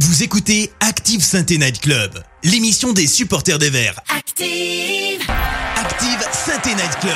Vous 0.00 0.24
écoutez 0.24 0.72
Active 0.80 1.22
Sainte 1.22 1.50
Night 1.50 1.80
Club, 1.80 2.20
l'émission 2.42 2.92
des 2.92 3.06
supporters 3.06 3.60
des 3.60 3.70
Verts. 3.70 4.00
Active. 4.08 5.22
Active 5.76 6.28
Sainte 6.32 6.66
Night 6.66 6.98
Club, 7.00 7.14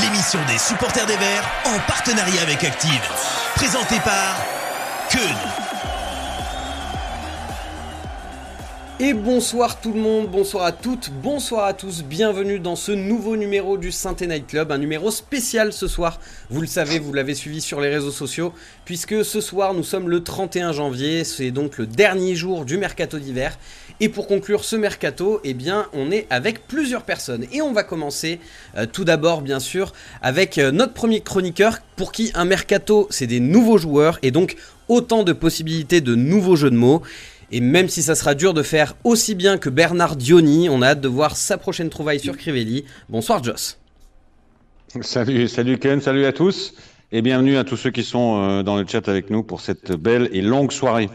l'émission 0.00 0.38
des 0.46 0.58
supporters 0.58 1.06
des 1.06 1.16
Verts 1.16 1.44
en 1.64 1.80
partenariat 1.88 2.42
avec 2.42 2.62
Active. 2.62 3.02
Présentée 3.56 3.98
par 4.04 4.36
Keun. 5.10 5.61
Et 9.00 9.14
bonsoir 9.14 9.80
tout 9.80 9.92
le 9.92 10.00
monde, 10.00 10.30
bonsoir 10.30 10.64
à 10.64 10.70
toutes, 10.70 11.10
bonsoir 11.10 11.64
à 11.64 11.72
tous, 11.72 12.04
bienvenue 12.04 12.60
dans 12.60 12.76
ce 12.76 12.92
nouveau 12.92 13.36
numéro 13.36 13.78
du 13.78 13.90
saint 13.90 14.14
Night 14.20 14.46
Club, 14.46 14.70
un 14.70 14.78
numéro 14.78 15.10
spécial 15.10 15.72
ce 15.72 15.88
soir, 15.88 16.20
vous 16.50 16.60
le 16.60 16.66
savez, 16.66 16.98
vous 16.98 17.12
l'avez 17.12 17.34
suivi 17.34 17.62
sur 17.62 17.80
les 17.80 17.88
réseaux 17.88 18.10
sociaux, 18.10 18.52
puisque 18.84 19.24
ce 19.24 19.40
soir 19.40 19.72
nous 19.72 19.82
sommes 19.82 20.08
le 20.10 20.22
31 20.22 20.72
janvier, 20.72 21.24
c'est 21.24 21.50
donc 21.50 21.78
le 21.78 21.86
dernier 21.86 22.36
jour 22.36 22.64
du 22.66 22.76
mercato 22.76 23.18
d'hiver, 23.18 23.58
et 23.98 24.08
pour 24.10 24.28
conclure 24.28 24.62
ce 24.62 24.76
mercato, 24.76 25.40
eh 25.42 25.54
bien 25.54 25.88
on 25.94 26.10
est 26.10 26.26
avec 26.28 26.68
plusieurs 26.68 27.02
personnes, 27.02 27.46
et 27.50 27.62
on 27.62 27.72
va 27.72 27.84
commencer 27.84 28.40
euh, 28.76 28.86
tout 28.86 29.04
d'abord 29.04 29.40
bien 29.40 29.58
sûr 29.58 29.92
avec 30.20 30.58
euh, 30.58 30.70
notre 30.70 30.92
premier 30.92 31.22
chroniqueur, 31.22 31.78
pour 31.96 32.12
qui 32.12 32.30
un 32.34 32.44
mercato 32.44 33.08
c'est 33.10 33.26
des 33.26 33.40
nouveaux 33.40 33.78
joueurs, 33.78 34.18
et 34.22 34.30
donc 34.30 34.56
autant 34.88 35.22
de 35.22 35.32
possibilités 35.32 36.00
de 36.00 36.14
nouveaux 36.14 36.56
jeux 36.56 36.70
de 36.70 36.76
mots. 36.76 37.02
Et 37.54 37.60
même 37.60 37.88
si 37.88 38.02
ça 38.02 38.14
sera 38.14 38.34
dur 38.34 38.54
de 38.54 38.62
faire 38.62 38.94
aussi 39.04 39.34
bien 39.34 39.58
que 39.58 39.68
Bernard 39.68 40.16
Dioni, 40.16 40.70
on 40.70 40.80
a 40.80 40.88
hâte 40.88 41.02
de 41.02 41.08
voir 41.08 41.36
sa 41.36 41.58
prochaine 41.58 41.90
trouvaille 41.90 42.18
sur 42.18 42.36
Crivelli. 42.38 42.86
Bonsoir 43.10 43.44
Joss. 43.44 43.78
Salut, 45.02 45.48
salut 45.48 45.78
Ken, 45.78 46.00
salut 46.00 46.24
à 46.24 46.32
tous 46.32 46.74
et 47.12 47.20
bienvenue 47.20 47.58
à 47.58 47.64
tous 47.64 47.76
ceux 47.76 47.90
qui 47.90 48.04
sont 48.04 48.40
euh, 48.40 48.62
dans 48.62 48.76
le 48.76 48.86
chat 48.86 49.06
avec 49.06 49.28
nous 49.28 49.42
pour 49.42 49.60
cette 49.60 49.92
belle 49.92 50.30
et 50.32 50.40
longue 50.40 50.72
soirée. 50.72 51.10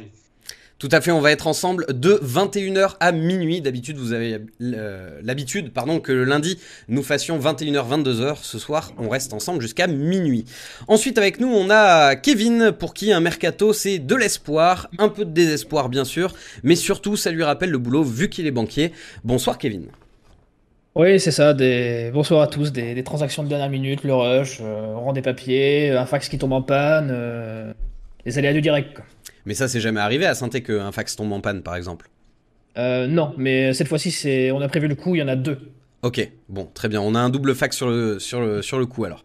Tout 0.79 0.89
à 0.91 1.01
fait, 1.01 1.09
on 1.09 1.21
va 1.21 1.31
être 1.31 1.47
ensemble 1.47 1.87
de 1.89 2.19
21h 2.23 2.97
à 2.99 3.11
minuit. 3.11 3.61
D'habitude, 3.61 3.97
vous 3.97 4.13
avez 4.13 4.37
euh, 4.61 5.19
l'habitude 5.23 5.73
pardon, 5.73 5.99
que 5.99 6.11
le 6.11 6.23
lundi, 6.23 6.59
nous 6.87 7.01
fassions 7.01 7.39
21h, 7.39 8.03
22h. 8.03 8.37
Ce 8.43 8.59
soir, 8.59 8.91
on 8.99 9.09
reste 9.09 9.33
ensemble 9.33 9.59
jusqu'à 9.59 9.87
minuit. 9.87 10.45
Ensuite, 10.87 11.17
avec 11.17 11.39
nous, 11.39 11.47
on 11.47 11.71
a 11.71 12.15
Kevin, 12.15 12.71
pour 12.77 12.93
qui 12.93 13.11
un 13.11 13.19
mercato, 13.21 13.73
c'est 13.73 13.97
de 13.97 14.13
l'espoir, 14.13 14.87
un 14.99 15.09
peu 15.09 15.25
de 15.25 15.31
désespoir, 15.31 15.89
bien 15.89 16.05
sûr, 16.05 16.35
mais 16.61 16.75
surtout, 16.75 17.15
ça 17.15 17.31
lui 17.31 17.43
rappelle 17.43 17.71
le 17.71 17.79
boulot 17.79 18.03
vu 18.03 18.29
qu'il 18.29 18.45
est 18.45 18.51
banquier. 18.51 18.91
Bonsoir, 19.23 19.57
Kevin. 19.57 19.87
Oui, 20.93 21.19
c'est 21.19 21.31
ça. 21.31 21.55
Bonsoir 22.13 22.43
à 22.43 22.47
tous. 22.47 22.71
Des, 22.71 23.03
transactions 23.03 23.41
de 23.41 23.49
dernière 23.49 23.71
minute, 23.71 24.03
le 24.03 24.13
rush, 24.13 24.59
euh, 24.61 25.11
des 25.11 25.23
papiers, 25.23 25.89
un 25.89 26.05
fax 26.05 26.29
qui 26.29 26.37
tombe 26.37 26.53
en 26.53 26.61
panne, 26.61 27.09
euh, 27.11 27.73
les 28.25 28.37
aléas 28.37 28.53
du 28.53 28.61
direct. 28.61 28.93
Quoi. 28.95 29.05
Mais 29.47 29.53
ça, 29.53 29.69
c'est 29.69 29.79
jamais 29.79 30.01
arrivé 30.01 30.25
à 30.25 30.35
Sainté 30.35 30.61
qu'un 30.61 30.91
fax 30.91 31.15
tombe 31.15 31.31
en 31.31 31.39
panne, 31.39 31.63
par 31.63 31.77
exemple 31.77 32.09
euh, 32.77 33.07
Non, 33.07 33.33
mais 33.37 33.73
cette 33.73 33.87
fois-ci, 33.87 34.11
c'est... 34.11 34.51
on 34.51 34.59
a 34.59 34.67
prévu 34.67 34.89
le 34.89 34.95
coup, 34.95 35.15
il 35.15 35.19
y 35.19 35.23
en 35.23 35.29
a 35.29 35.37
deux. 35.37 35.71
Ok, 36.03 36.29
bon, 36.49 36.69
très 36.73 36.89
bien. 36.89 36.99
On 36.99 37.15
a 37.15 37.19
un 37.19 37.29
double 37.29 37.55
fax 37.55 37.77
sur 37.77 37.87
le, 37.87 38.19
sur 38.19 38.41
le, 38.41 38.61
sur 38.61 38.77
le 38.77 38.85
coup 38.85 39.05
alors. 39.05 39.23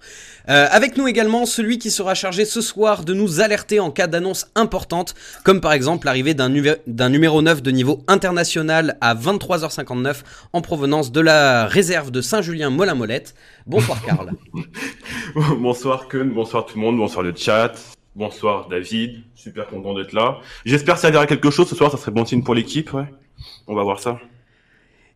Euh, 0.49 0.67
avec 0.71 0.97
nous 0.97 1.09
également 1.09 1.45
celui 1.45 1.79
qui 1.79 1.91
sera 1.91 2.15
chargé 2.15 2.45
ce 2.45 2.61
soir 2.61 3.05
de 3.05 3.13
nous 3.13 3.41
alerter 3.41 3.81
en 3.81 3.91
cas 3.91 4.07
d'annonce 4.07 4.47
importante, 4.55 5.15
comme 5.45 5.61
par 5.61 5.73
exemple 5.73 6.07
l'arrivée 6.07 6.35
d'un, 6.35 6.51
d'un 6.87 7.09
numéro 7.09 7.43
9 7.43 7.61
de 7.61 7.71
niveau 7.73 8.05
international 8.07 8.97
à 9.01 9.17
23h59 9.17 10.23
en 10.53 10.61
provenance 10.63 11.11
de 11.11 11.21
la 11.21 11.67
réserve 11.67 12.13
de 12.13 12.21
Saint-Julien-Molin-Molette. 12.21 13.35
Bonsoir 13.67 14.01
Karl. 14.07 14.31
bonsoir 15.59 16.07
Kun, 16.09 16.27
bonsoir 16.27 16.65
tout 16.65 16.77
le 16.77 16.81
monde, 16.81 16.97
bonsoir 16.97 17.23
le 17.25 17.35
chat. 17.37 17.75
Bonsoir 18.15 18.69
David, 18.69 19.23
super 19.35 19.67
content 19.67 19.95
d'être 19.95 20.13
là. 20.13 20.39
J'espère 20.67 20.99
servir 20.99 21.21
à 21.21 21.27
quelque 21.27 21.51
chose 21.51 21.69
ce 21.69 21.75
soir, 21.75 21.91
ça 21.91 21.97
serait 21.97 22.11
bon 22.11 22.27
signe 22.27 22.43
pour 22.43 22.55
l'équipe, 22.55 22.93
ouais. 22.93 23.07
On 23.67 23.75
va 23.75 23.83
voir 23.83 24.01
ça. 24.01 24.21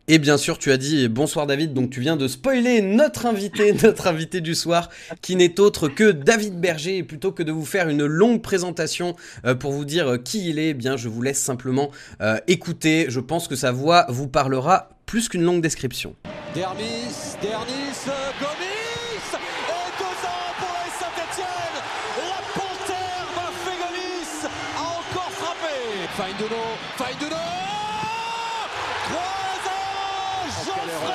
Et 0.07 0.19
bien 0.19 0.37
sûr, 0.37 0.57
tu 0.57 0.71
as 0.71 0.77
dit 0.77 1.09
bonsoir 1.09 1.45
David, 1.47 1.73
donc 1.73 1.89
tu 1.89 1.99
viens 1.99 2.15
de 2.15 2.27
spoiler 2.29 2.81
notre 2.81 3.25
invité, 3.25 3.73
notre 3.83 4.07
invité 4.07 4.41
du 4.41 4.55
soir, 4.55 4.89
qui 5.21 5.35
n'est 5.35 5.59
autre 5.59 5.89
que 5.89 6.11
David 6.11 6.59
Berger. 6.59 6.97
Et 6.97 7.03
plutôt 7.03 7.33
que 7.33 7.43
de 7.43 7.51
vous 7.51 7.65
faire 7.65 7.89
une 7.89 8.05
longue 8.05 8.41
présentation 8.41 9.15
euh, 9.45 9.53
pour 9.53 9.73
vous 9.73 9.85
dire 9.85 10.07
euh, 10.07 10.17
qui 10.17 10.49
il 10.49 10.59
est, 10.59 10.69
eh 10.69 10.73
bien 10.73 10.95
je 10.95 11.09
vous 11.09 11.21
laisse 11.21 11.41
simplement 11.41 11.91
euh, 12.21 12.39
écouter. 12.47 13.07
Je 13.09 13.19
pense 13.19 13.47
que 13.47 13.55
sa 13.55 13.71
voix 13.71 14.05
vous 14.09 14.27
parlera 14.27 14.89
plus 15.05 15.29
qu'une 15.29 15.43
longue 15.43 15.61
description. 15.61 16.15
Dermis, 16.55 17.13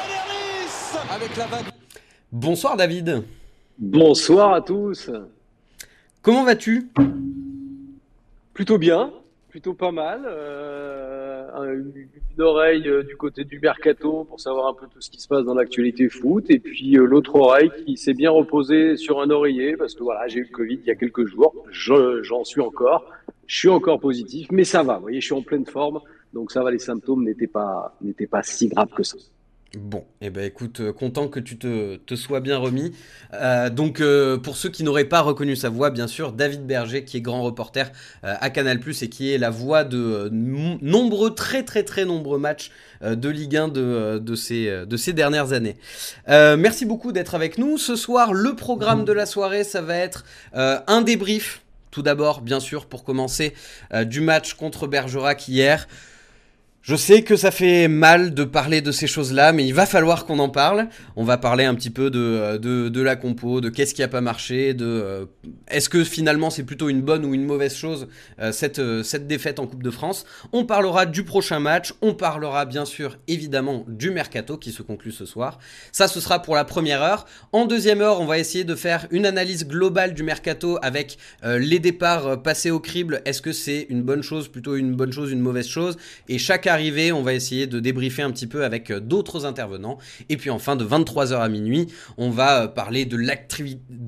Dernis, 0.06 0.70
avec 1.10 1.36
la 1.36 1.46
Bonsoir 2.30 2.76
David. 2.76 3.24
Bonsoir 3.78 4.54
à 4.54 4.60
tous. 4.60 5.10
Comment 6.22 6.44
vas-tu? 6.44 6.92
Plutôt 8.54 8.78
bien, 8.78 9.12
plutôt 9.52 9.74
pas 9.74 9.92
mal. 9.92 10.22
Euh, 10.26 11.82
une, 12.34 12.42
oreille 12.42 12.88
euh, 12.88 13.02
du 13.02 13.16
côté 13.16 13.44
du 13.44 13.60
mercato 13.60 14.24
pour 14.24 14.40
savoir 14.40 14.66
un 14.68 14.72
peu 14.72 14.86
tout 14.86 15.02
ce 15.02 15.10
qui 15.10 15.20
se 15.20 15.28
passe 15.28 15.44
dans 15.44 15.52
l'actualité 15.52 16.08
foot, 16.08 16.46
et 16.48 16.58
puis 16.58 16.96
euh, 16.96 17.04
l'autre 17.04 17.34
oreille 17.34 17.70
qui 17.84 17.98
s'est 17.98 18.14
bien 18.14 18.30
reposée 18.30 18.96
sur 18.96 19.20
un 19.20 19.28
oreiller 19.28 19.76
parce 19.76 19.94
que 19.94 20.02
voilà, 20.02 20.26
j'ai 20.26 20.40
eu 20.40 20.44
le 20.50 20.56
Covid 20.56 20.80
il 20.82 20.86
y 20.86 20.90
a 20.90 20.94
quelques 20.94 21.26
jours. 21.26 21.54
J'en 21.70 22.44
suis 22.44 22.62
encore. 22.62 23.04
Je 23.46 23.58
suis 23.58 23.68
encore 23.68 24.00
positif, 24.00 24.48
mais 24.50 24.64
ça 24.64 24.82
va. 24.82 24.96
Vous 24.96 25.02
voyez, 25.02 25.20
je 25.20 25.26
suis 25.26 25.34
en 25.34 25.42
pleine 25.42 25.66
forme, 25.66 26.00
donc 26.32 26.50
ça 26.50 26.62
va. 26.62 26.70
Les 26.70 26.78
symptômes 26.78 27.22
n'étaient 27.22 27.46
pas 27.46 27.94
n'étaient 28.00 28.26
pas 28.26 28.42
si 28.42 28.68
graves 28.68 28.94
que 28.96 29.02
ça. 29.02 29.18
Bon, 29.78 30.04
eh 30.20 30.28
ben 30.28 30.44
écoute, 30.44 30.80
euh, 30.80 30.92
content 30.92 31.28
que 31.28 31.40
tu 31.40 31.56
te, 31.56 32.14
sois 32.14 32.40
bien 32.40 32.58
remis. 32.58 32.92
Euh, 33.32 33.70
donc 33.70 34.02
euh, 34.02 34.36
pour 34.36 34.58
ceux 34.58 34.68
qui 34.68 34.84
n'auraient 34.84 35.06
pas 35.06 35.22
reconnu 35.22 35.56
sa 35.56 35.70
voix, 35.70 35.88
bien 35.88 36.06
sûr, 36.06 36.32
David 36.32 36.66
Berger, 36.66 37.04
qui 37.04 37.16
est 37.16 37.20
grand 37.22 37.42
reporter 37.42 37.90
à 38.22 38.50
Canal+, 38.50 38.80
et 39.00 39.08
qui 39.08 39.32
est 39.32 39.38
la 39.38 39.48
voix 39.48 39.84
de 39.84 40.28
nombreux, 40.30 41.34
très 41.34 41.62
très 41.62 41.84
très 41.84 42.04
nombreux 42.04 42.38
matchs 42.38 42.70
de 43.02 43.28
Ligue 43.30 43.56
1 43.56 43.68
de, 43.68 44.18
de, 44.18 44.34
ces, 44.34 44.84
de 44.86 44.96
ces 44.98 45.14
dernières 45.14 45.54
années. 45.54 45.76
merci 46.28 46.84
beaucoup 46.84 47.12
d'être 47.12 47.34
avec 47.34 47.56
nous. 47.56 47.78
Ce 47.78 47.96
soir, 47.96 48.34
le 48.34 48.54
programme 48.54 49.04
de 49.06 49.12
la 49.12 49.24
soirée, 49.24 49.64
ça 49.64 49.80
va 49.80 49.96
être 49.96 50.24
un 50.52 51.00
débrief. 51.00 51.62
Tout 51.90 52.02
d'abord, 52.02 52.42
bien 52.42 52.60
sûr, 52.60 52.86
pour 52.86 53.04
commencer, 53.04 53.54
du 54.04 54.20
match 54.20 54.54
contre 54.54 54.86
Bergerac 54.86 55.48
hier. 55.48 55.88
Je 56.82 56.96
sais 56.96 57.22
que 57.22 57.36
ça 57.36 57.52
fait 57.52 57.86
mal 57.86 58.34
de 58.34 58.42
parler 58.42 58.80
de 58.80 58.90
ces 58.90 59.06
choses-là, 59.06 59.52
mais 59.52 59.64
il 59.64 59.72
va 59.72 59.86
falloir 59.86 60.26
qu'on 60.26 60.40
en 60.40 60.48
parle. 60.48 60.88
On 61.14 61.22
va 61.22 61.38
parler 61.38 61.64
un 61.64 61.76
petit 61.76 61.90
peu 61.90 62.10
de, 62.10 62.18
euh, 62.18 62.58
de, 62.58 63.00
la 63.00 63.14
compo, 63.14 63.60
de 63.60 63.68
qu'est-ce 63.68 63.94
qui 63.94 64.02
a 64.02 64.08
pas 64.08 64.20
marché, 64.20 64.74
de 64.74 64.84
euh, 64.84 65.26
est-ce 65.68 65.88
que 65.88 66.02
finalement 66.02 66.50
c'est 66.50 66.64
plutôt 66.64 66.88
une 66.88 67.00
bonne 67.00 67.24
ou 67.24 67.34
une 67.34 67.44
mauvaise 67.44 67.76
chose 67.76 68.08
euh, 68.40 68.50
cette, 68.50 68.80
cette 69.04 69.28
défaite 69.28 69.60
en 69.60 69.68
Coupe 69.68 69.84
de 69.84 69.92
France. 69.92 70.24
On 70.52 70.64
parlera 70.64 71.06
du 71.06 71.22
prochain 71.22 71.60
match, 71.60 71.94
on 72.02 72.14
parlera 72.14 72.64
bien 72.64 72.84
sûr 72.84 73.16
évidemment 73.28 73.84
du 73.86 74.10
mercato 74.10 74.58
qui 74.58 74.72
se 74.72 74.82
conclut 74.82 75.12
ce 75.12 75.24
soir. 75.24 75.60
Ça, 75.92 76.08
ce 76.08 76.20
sera 76.20 76.42
pour 76.42 76.56
la 76.56 76.64
première 76.64 77.00
heure. 77.00 77.26
En 77.52 77.64
deuxième 77.64 78.00
heure, 78.00 78.20
on 78.20 78.26
va 78.26 78.40
essayer 78.40 78.64
de 78.64 78.74
faire 78.74 79.06
une 79.12 79.24
analyse 79.24 79.68
globale 79.68 80.14
du 80.14 80.24
mercato 80.24 80.80
avec 80.82 81.16
les 81.44 81.78
départs 81.78 82.42
passés 82.42 82.72
au 82.72 82.80
crible. 82.80 83.22
Est-ce 83.24 83.40
que 83.40 83.52
c'est 83.52 83.86
une 83.88 84.02
bonne 84.02 84.22
chose, 84.22 84.48
plutôt 84.48 84.74
une 84.74 84.96
bonne 84.96 85.12
chose, 85.12 85.30
une 85.30 85.40
mauvaise 85.40 85.68
chose? 85.68 85.96
Et 86.28 86.38
chaque 86.38 86.66
on 87.12 87.22
va 87.22 87.34
essayer 87.34 87.66
de 87.66 87.80
débriefer 87.80 88.22
un 88.22 88.30
petit 88.30 88.46
peu 88.46 88.64
avec 88.64 88.90
euh, 88.90 89.00
d'autres 89.00 89.46
intervenants. 89.46 89.98
Et 90.28 90.36
puis 90.36 90.50
enfin, 90.50 90.76
de 90.76 90.84
23h 90.84 91.38
à 91.38 91.48
minuit, 91.48 91.88
on 92.16 92.30
va 92.30 92.62
euh, 92.62 92.68
parler 92.68 93.04
de 93.04 93.16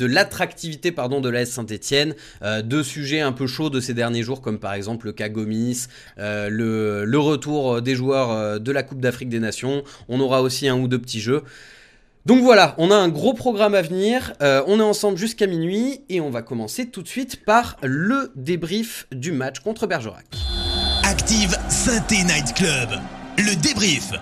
l'attractivité 0.06 0.92
pardon, 0.92 1.20
de 1.20 1.28
la 1.28 1.46
Saint-Etienne, 1.46 2.14
euh, 2.42 2.62
de 2.62 2.82
sujets 2.82 3.20
un 3.20 3.32
peu 3.32 3.46
chauds 3.46 3.70
de 3.70 3.80
ces 3.80 3.94
derniers 3.94 4.22
jours, 4.22 4.40
comme 4.40 4.58
par 4.58 4.74
exemple 4.74 5.06
le 5.06 5.12
cas 5.12 5.28
Gomis, 5.28 5.86
le, 6.16 7.16
retour 7.24 7.80
des 7.80 7.94
joueurs 7.94 8.60
de 8.60 8.72
la 8.72 8.82
Coupe 8.82 9.00
d'Afrique 9.00 9.28
des 9.28 9.40
Nations. 9.40 9.82
On 10.08 10.20
aura 10.20 10.42
aussi 10.42 10.68
un 10.68 10.78
ou 10.78 10.88
deux 10.88 10.98
petits 10.98 11.20
jeux. 11.20 11.42
Donc 12.26 12.42
voilà, 12.42 12.74
on 12.78 12.90
a 12.90 12.96
un 12.96 13.08
gros 13.08 13.34
programme 13.34 13.74
à 13.74 13.82
venir, 13.82 14.32
on 14.40 14.78
est 14.78 14.82
ensemble 14.82 15.16
jusqu'à 15.16 15.46
minuit 15.46 16.00
et 16.08 16.20
on 16.20 16.30
va 16.30 16.42
commencer 16.42 16.86
tout 16.86 17.02
de 17.02 17.08
suite 17.08 17.44
par 17.44 17.76
le 17.82 18.32
débrief 18.34 19.06
du 19.12 19.32
match 19.32 19.60
contre 19.60 19.86
Bergerac. 19.86 20.26
Active 21.06 21.54
Synthé 21.68 22.24
Night 22.24 22.54
Club. 22.54 22.88
Le 23.36 23.60
débrief. 23.60 24.12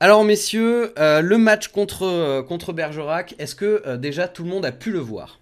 Alors 0.00 0.24
messieurs, 0.24 0.92
euh, 0.98 1.20
le 1.20 1.38
match 1.38 1.68
contre, 1.68 2.02
euh, 2.02 2.42
contre 2.42 2.72
Bergerac, 2.72 3.36
est-ce 3.38 3.54
que 3.54 3.80
euh, 3.86 3.96
déjà 3.96 4.26
tout 4.26 4.42
le 4.42 4.50
monde 4.50 4.66
a 4.66 4.72
pu 4.72 4.90
le 4.90 4.98
voir? 4.98 5.38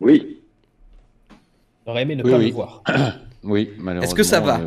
Oui. 0.00 0.40
J'aurais 1.86 2.02
aimé 2.02 2.16
ne 2.16 2.22
pas 2.22 2.38
le 2.38 2.50
voir. 2.50 2.82
oui, 3.42 3.72
malheureusement. 3.76 4.08
Est-ce 4.08 4.14
que 4.14 4.22
ça 4.22 4.40
va? 4.40 4.62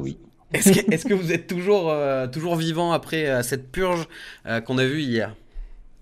Est-ce 0.53 0.71
que, 0.71 0.93
est 0.93 1.03
que, 1.03 1.15
vous 1.15 1.31
êtes 1.31 1.47
toujours, 1.47 1.91
toujours 2.31 2.57
vivant 2.57 2.91
après 2.91 3.41
cette 3.41 3.71
purge 3.71 4.07
qu'on 4.65 4.77
a 4.77 4.85
vue 4.85 5.01
hier? 5.01 5.35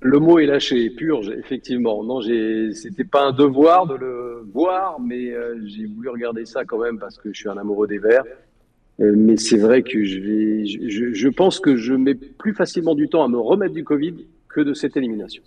Le 0.03 0.19
mot 0.19 0.37
est 0.37 0.45
lâché, 0.45 0.89
purge, 0.89 1.29
effectivement. 1.29 2.03
Non, 2.03 2.21
c'était 2.21 3.05
pas 3.05 3.27
un 3.27 3.31
devoir 3.31 3.87
de 3.87 3.95
le 3.95 4.45
voir, 4.53 4.99
mais 4.99 5.31
euh, 5.31 5.57
j'ai 5.65 5.85
voulu 5.85 6.09
regarder 6.09 6.45
ça 6.45 6.65
quand 6.65 6.77
même 6.77 6.99
parce 6.99 7.17
que 7.17 7.31
je 7.31 7.39
suis 7.39 7.49
un 7.49 7.57
amoureux 7.57 7.87
des 7.87 7.99
Verts. 7.99 8.25
Euh, 8.99 9.13
mais 9.15 9.37
c'est 9.37 9.57
vrai 9.57 9.81
que 9.81 10.03
je 10.03 10.19
vais, 10.19 10.65
je, 10.65 11.13
je 11.13 11.29
pense 11.29 11.61
que 11.61 11.77
je 11.77 11.93
mets 11.93 12.15
plus 12.15 12.53
facilement 12.53 12.95
du 12.95 13.07
temps 13.07 13.23
à 13.23 13.29
me 13.29 13.39
remettre 13.39 13.73
du 13.73 13.85
Covid 13.85 14.27
que 14.49 14.59
de 14.59 14.73
cette 14.73 14.97
élimination. 14.97 15.41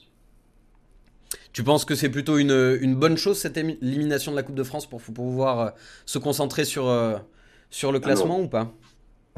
Tu 1.53 1.63
penses 1.63 1.85
que 1.85 1.95
c'est 1.95 2.11
plutôt 2.11 2.39
une, 2.39 2.79
une, 2.81 2.97
bonne 2.97 3.19
chose 3.19 3.39
cette 3.39 3.59
élimination 3.59 4.33
de 4.33 4.37
la 4.37 4.43
Coupe 4.43 4.57
de 4.57 4.63
France 4.63 4.87
pour, 4.89 5.03
pouvoir 5.03 5.61
euh, 5.61 5.71
se 6.07 6.19
concentrer 6.19 6.65
sur, 6.65 6.85
sur 7.69 7.93
le 7.93 7.99
ah 7.99 8.01
classement 8.07 8.41
ou 8.41 8.49
pas? 8.49 8.73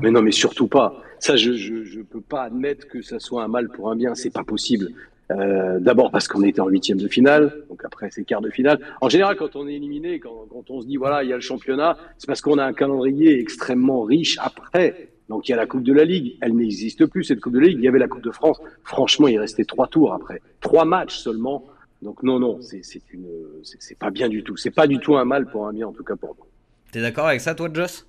Mais 0.01 0.11
non, 0.11 0.23
mais 0.23 0.33
surtout 0.33 0.69
pas. 0.69 1.03
Ça, 1.19 1.37
je 1.37 1.53
je, 1.53 2.01
peux 2.01 2.21
pas 2.21 2.45
admettre 2.45 2.87
que 2.87 3.03
ça 3.03 3.19
soit 3.19 3.43
un 3.43 3.49
mal 3.49 3.69
pour 3.69 3.91
un 3.91 3.97
bien. 3.97 4.15
C'est 4.15 4.31
pas 4.31 4.45
possible. 4.45 4.89
Euh, 5.31 5.79
D'abord 5.81 6.11
parce 6.11 6.27
qu'on 6.27 6.43
était 6.43 6.61
en 6.61 6.69
huitième 6.69 6.99
de 6.99 7.09
finale, 7.09 7.65
donc 7.69 7.85
après 7.85 8.09
c'est 8.11 8.25
quart 8.25 8.41
de 8.41 8.51
finale. 8.51 8.81
En 9.03 9.09
général, 9.11 9.37
quand 9.37 9.57
on 9.57 9.69
est 9.69 9.75
éliminé, 9.75 10.21
quand, 10.21 10.47
quand 10.51 10.71
on 10.71 10.81
se 10.81 10.87
dit 10.87 10.97
voilà, 10.97 11.23
il 11.23 11.29
y 11.29 11.33
a 11.33 11.37
le 11.37 11.43
championnat, 11.43 11.99
c'est 12.17 12.27
parce 12.27 12.41
qu'on 12.41 12.57
a 12.57 12.65
un 12.65 12.73
calendrier 12.73 13.39
extrêmement 13.39 14.03
riche 14.03 14.39
après. 14.41 15.11
Donc 15.29 15.47
il 15.47 15.51
y 15.51 15.55
a 15.55 15.59
la 15.59 15.67
Coupe 15.67 15.83
de 15.83 15.93
la 15.93 16.05
Ligue, 16.05 16.39
elle 16.41 16.57
n'existe 16.57 17.05
plus 17.05 17.25
cette 17.25 17.41
Coupe 17.41 17.53
de 17.53 17.59
la 17.59 17.67
Ligue. 17.67 17.79
Il 17.79 17.85
y 17.85 17.89
avait 17.89 17.99
la 17.99 18.09
Coupe 18.09 18.23
de 18.23 18.31
France. 18.31 18.59
Franchement, 18.85 19.29
il 19.29 19.39
restait 19.39 19.65
trois 19.65 19.87
tours 19.87 20.15
après, 20.15 20.41
trois 20.61 20.87
matchs 20.87 21.19
seulement. 21.19 21.67
Donc 22.01 22.23
non, 22.23 22.39
non, 22.39 22.59
c'est 22.63 22.81
une, 23.13 23.27
c'est 23.63 23.99
pas 23.99 24.11
bien 24.11 24.29
du 24.29 24.43
tout. 24.43 24.57
C'est 24.57 24.71
pas 24.71 24.87
du 24.87 24.99
tout 24.99 25.17
un 25.17 25.25
mal 25.25 25.51
pour 25.51 25.67
un 25.67 25.73
bien, 25.73 25.89
en 25.89 25.93
tout 25.93 26.05
cas 26.05 26.17
pour 26.17 26.37
moi. 26.37 26.47
T'es 26.93 27.03
d'accord 27.03 27.27
avec 27.27 27.41
ça, 27.41 27.55
toi, 27.55 27.69
Joss? 27.73 28.07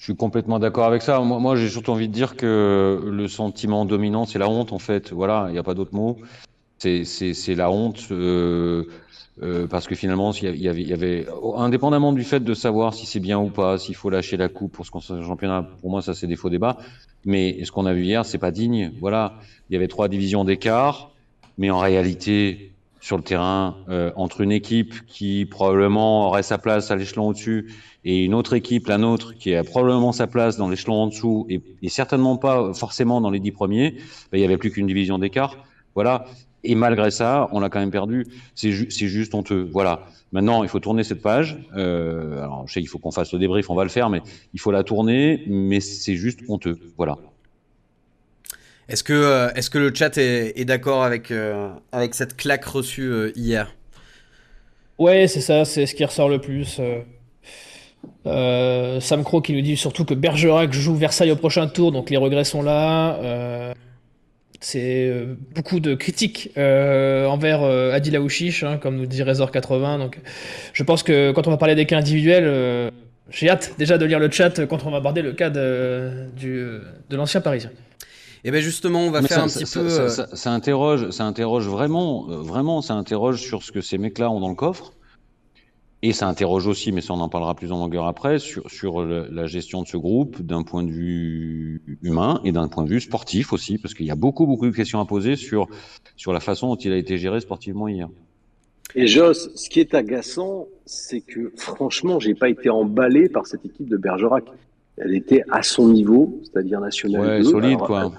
Je 0.00 0.04
suis 0.04 0.16
complètement 0.16 0.58
d'accord 0.58 0.86
avec 0.86 1.02
ça. 1.02 1.20
Moi, 1.20 1.56
j'ai 1.56 1.68
surtout 1.68 1.90
envie 1.90 2.08
de 2.08 2.12
dire 2.14 2.34
que 2.34 3.02
le 3.04 3.28
sentiment 3.28 3.84
dominant, 3.84 4.24
c'est 4.24 4.38
la 4.38 4.48
honte, 4.48 4.72
en 4.72 4.78
fait. 4.78 5.12
Voilà, 5.12 5.44
il 5.48 5.52
n'y 5.52 5.58
a 5.58 5.62
pas 5.62 5.74
d'autre 5.74 5.94
mot. 5.94 6.16
C'est 6.78 7.54
la 7.54 7.70
honte. 7.70 8.08
Euh, 8.10 8.86
euh, 9.42 9.66
parce 9.66 9.86
que 9.86 9.94
finalement, 9.94 10.32
il 10.32 10.56
y, 10.58 10.68
avait, 10.68 10.82
y 10.82 10.92
avait, 10.94 11.26
indépendamment 11.54 12.14
du 12.14 12.24
fait 12.24 12.40
de 12.40 12.54
savoir 12.54 12.94
si 12.94 13.04
c'est 13.04 13.20
bien 13.20 13.38
ou 13.38 13.50
pas, 13.50 13.76
s'il 13.76 13.94
faut 13.94 14.08
lâcher 14.08 14.38
la 14.38 14.48
coupe 14.48 14.72
pour 14.72 14.86
ce 14.86 14.90
qu'on 14.90 15.00
championnat, 15.00 15.68
pour 15.82 15.90
moi, 15.90 16.00
ça 16.00 16.14
c'est 16.14 16.26
des 16.26 16.36
faux 16.36 16.48
débats. 16.48 16.78
Mais 17.26 17.62
ce 17.64 17.70
qu'on 17.70 17.84
a 17.84 17.92
vu 17.92 18.04
hier, 18.04 18.24
c'est 18.24 18.38
pas 18.38 18.52
digne. 18.52 18.92
Voilà, 19.00 19.34
il 19.68 19.74
y 19.74 19.76
avait 19.76 19.88
trois 19.88 20.08
divisions 20.08 20.44
d'écart, 20.44 21.10
mais 21.58 21.70
en 21.70 21.78
réalité, 21.78 22.69
sur 23.00 23.16
le 23.16 23.22
terrain, 23.22 23.76
euh, 23.88 24.12
entre 24.14 24.42
une 24.42 24.52
équipe 24.52 25.06
qui 25.06 25.46
probablement 25.46 26.28
aurait 26.28 26.42
sa 26.42 26.58
place 26.58 26.90
à 26.90 26.96
l'échelon 26.96 27.28
au-dessus 27.28 27.72
et 28.04 28.24
une 28.24 28.34
autre 28.34 28.54
équipe, 28.54 28.86
la 28.86 28.98
nôtre, 28.98 29.34
qui 29.34 29.54
a 29.54 29.64
probablement 29.64 30.12
sa 30.12 30.26
place 30.26 30.56
dans 30.56 30.68
l'échelon 30.68 30.94
en 30.94 31.06
dessous 31.06 31.46
et, 31.48 31.60
et, 31.82 31.88
certainement 31.88 32.36
pas 32.36 32.72
forcément 32.74 33.20
dans 33.20 33.30
les 33.30 33.40
dix 33.40 33.52
premiers, 33.52 33.96
ben, 34.30 34.38
il 34.38 34.40
y 34.40 34.44
avait 34.44 34.58
plus 34.58 34.70
qu'une 34.70 34.86
division 34.86 35.18
d'écart. 35.18 35.56
Voilà. 35.94 36.26
Et 36.62 36.74
malgré 36.74 37.10
ça, 37.10 37.48
on 37.52 37.60
l'a 37.60 37.70
quand 37.70 37.80
même 37.80 37.90
perdu. 37.90 38.26
C'est 38.54 38.70
ju 38.70 38.88
juste 38.90 39.34
honteux. 39.34 39.68
Voilà. 39.72 40.06
Maintenant, 40.32 40.62
il 40.62 40.68
faut 40.68 40.78
tourner 40.78 41.02
cette 41.02 41.22
page. 41.22 41.58
Euh, 41.76 42.42
alors, 42.42 42.68
je 42.68 42.74
sais 42.74 42.80
qu'il 42.80 42.88
faut 42.88 42.98
qu'on 42.98 43.10
fasse 43.10 43.32
le 43.32 43.38
débrief, 43.38 43.70
on 43.70 43.74
va 43.74 43.82
le 43.82 43.90
faire, 43.90 44.10
mais 44.10 44.20
il 44.52 44.60
faut 44.60 44.70
la 44.70 44.84
tourner. 44.84 45.44
Mais 45.48 45.80
c'est 45.80 46.16
juste 46.16 46.40
honteux. 46.48 46.78
Voilà. 46.96 47.16
Est-ce 48.90 49.04
que, 49.04 49.12
euh, 49.12 49.52
est-ce 49.54 49.70
que 49.70 49.78
le 49.78 49.94
chat 49.94 50.18
est, 50.18 50.58
est 50.58 50.64
d'accord 50.64 51.04
avec, 51.04 51.30
euh, 51.30 51.68
avec 51.92 52.12
cette 52.12 52.36
claque 52.36 52.64
reçue 52.64 53.08
euh, 53.08 53.32
hier? 53.36 53.72
Ouais, 54.98 55.28
c'est 55.28 55.40
ça, 55.40 55.64
c'est 55.64 55.86
ce 55.86 55.94
qui 55.94 56.04
ressort 56.04 56.28
le 56.28 56.40
plus. 56.40 56.80
Sam 58.24 59.24
Crow 59.24 59.42
qui 59.42 59.52
nous 59.52 59.60
dit 59.60 59.76
surtout 59.76 60.04
que 60.04 60.14
Bergerac 60.14 60.72
joue 60.72 60.96
Versailles 60.96 61.30
au 61.30 61.36
prochain 61.36 61.68
tour, 61.68 61.92
donc 61.92 62.10
les 62.10 62.16
regrets 62.16 62.44
sont 62.44 62.62
là. 62.62 63.74
C'est 64.60 65.24
beaucoup 65.54 65.80
de 65.80 65.94
critiques 65.94 66.50
envers 66.56 67.62
Adil 67.62 68.16
Aouchiche, 68.16 68.64
hein, 68.64 68.76
comme 68.76 68.96
nous 68.96 69.06
dit 69.06 69.22
Razor 69.22 69.52
80. 69.52 69.98
Donc, 69.98 70.18
je 70.74 70.82
pense 70.82 71.02
que 71.02 71.30
quand 71.32 71.46
on 71.46 71.50
va 71.50 71.56
parler 71.56 71.76
des 71.76 71.86
cas 71.86 71.96
individuels, 71.96 72.90
j'ai 73.30 73.48
hâte 73.48 73.74
déjà 73.78 73.96
de 73.96 74.04
lire 74.04 74.18
le 74.18 74.30
chat 74.30 74.66
quand 74.66 74.84
on 74.84 74.90
va 74.90 74.98
aborder 74.98 75.22
le 75.22 75.32
cas 75.32 75.48
de, 75.48 76.26
de 76.36 77.16
l'ancien 77.16 77.40
Parisien. 77.40 77.70
Et 78.42 78.48
eh 78.48 78.50
bien 78.52 78.60
justement, 78.60 79.00
on 79.00 79.10
va 79.10 79.20
faire 79.20 79.42
un 79.42 79.48
petit 79.48 79.66
peu. 79.66 80.08
Ça, 80.08 80.52
interroge, 80.52 81.10
ça 81.10 81.24
interroge 81.24 81.68
vraiment, 81.68 82.24
vraiment, 82.26 82.80
ça 82.80 82.94
interroge 82.94 83.42
sur 83.42 83.62
ce 83.62 83.70
que 83.70 83.82
ces 83.82 83.98
mecs-là 83.98 84.30
ont 84.30 84.40
dans 84.40 84.48
le 84.48 84.54
coffre. 84.54 84.94
Et 86.02 86.14
ça 86.14 86.26
interroge 86.26 86.66
aussi, 86.66 86.92
mais 86.92 87.02
ça 87.02 87.12
on 87.12 87.20
en 87.20 87.28
parlera 87.28 87.54
plus 87.54 87.70
en 87.72 87.78
longueur 87.78 88.06
après, 88.06 88.38
sur, 88.38 88.70
sur 88.70 89.04
la 89.04 89.46
gestion 89.46 89.82
de 89.82 89.86
ce 89.86 89.98
groupe 89.98 90.40
d'un 90.40 90.62
point 90.62 90.82
de 90.82 90.90
vue 90.90 91.98
humain 92.02 92.40
et 92.42 92.52
d'un 92.52 92.68
point 92.68 92.84
de 92.84 92.88
vue 92.88 93.02
sportif 93.02 93.52
aussi, 93.52 93.76
parce 93.76 93.92
qu'il 93.92 94.06
y 94.06 94.10
a 94.10 94.14
beaucoup, 94.14 94.46
beaucoup 94.46 94.64
de 94.64 94.74
questions 94.74 95.00
à 95.00 95.04
poser 95.04 95.36
sur, 95.36 95.66
sur 96.16 96.32
la 96.32 96.40
façon 96.40 96.68
dont 96.68 96.76
il 96.76 96.92
a 96.92 96.96
été 96.96 97.18
géré 97.18 97.40
sportivement 97.40 97.86
hier. 97.86 98.08
Et 98.94 99.06
Joss, 99.06 99.50
ce 99.54 99.68
qui 99.68 99.80
est 99.80 99.94
agaçant, 99.94 100.66
c'est 100.86 101.20
que 101.20 101.52
franchement, 101.56 102.18
j'ai 102.18 102.34
pas 102.34 102.48
été 102.48 102.70
emballé 102.70 103.28
par 103.28 103.46
cette 103.46 103.64
équipe 103.64 103.88
de 103.88 103.98
Bergerac. 103.98 104.44
Elle 104.96 105.14
était 105.14 105.44
à 105.50 105.62
son 105.62 105.88
niveau, 105.88 106.40
c'est-à-dire 106.42 106.80
national. 106.80 107.20
Ouais, 107.20 107.44
solide 107.44 107.78
quoi. 107.78 108.12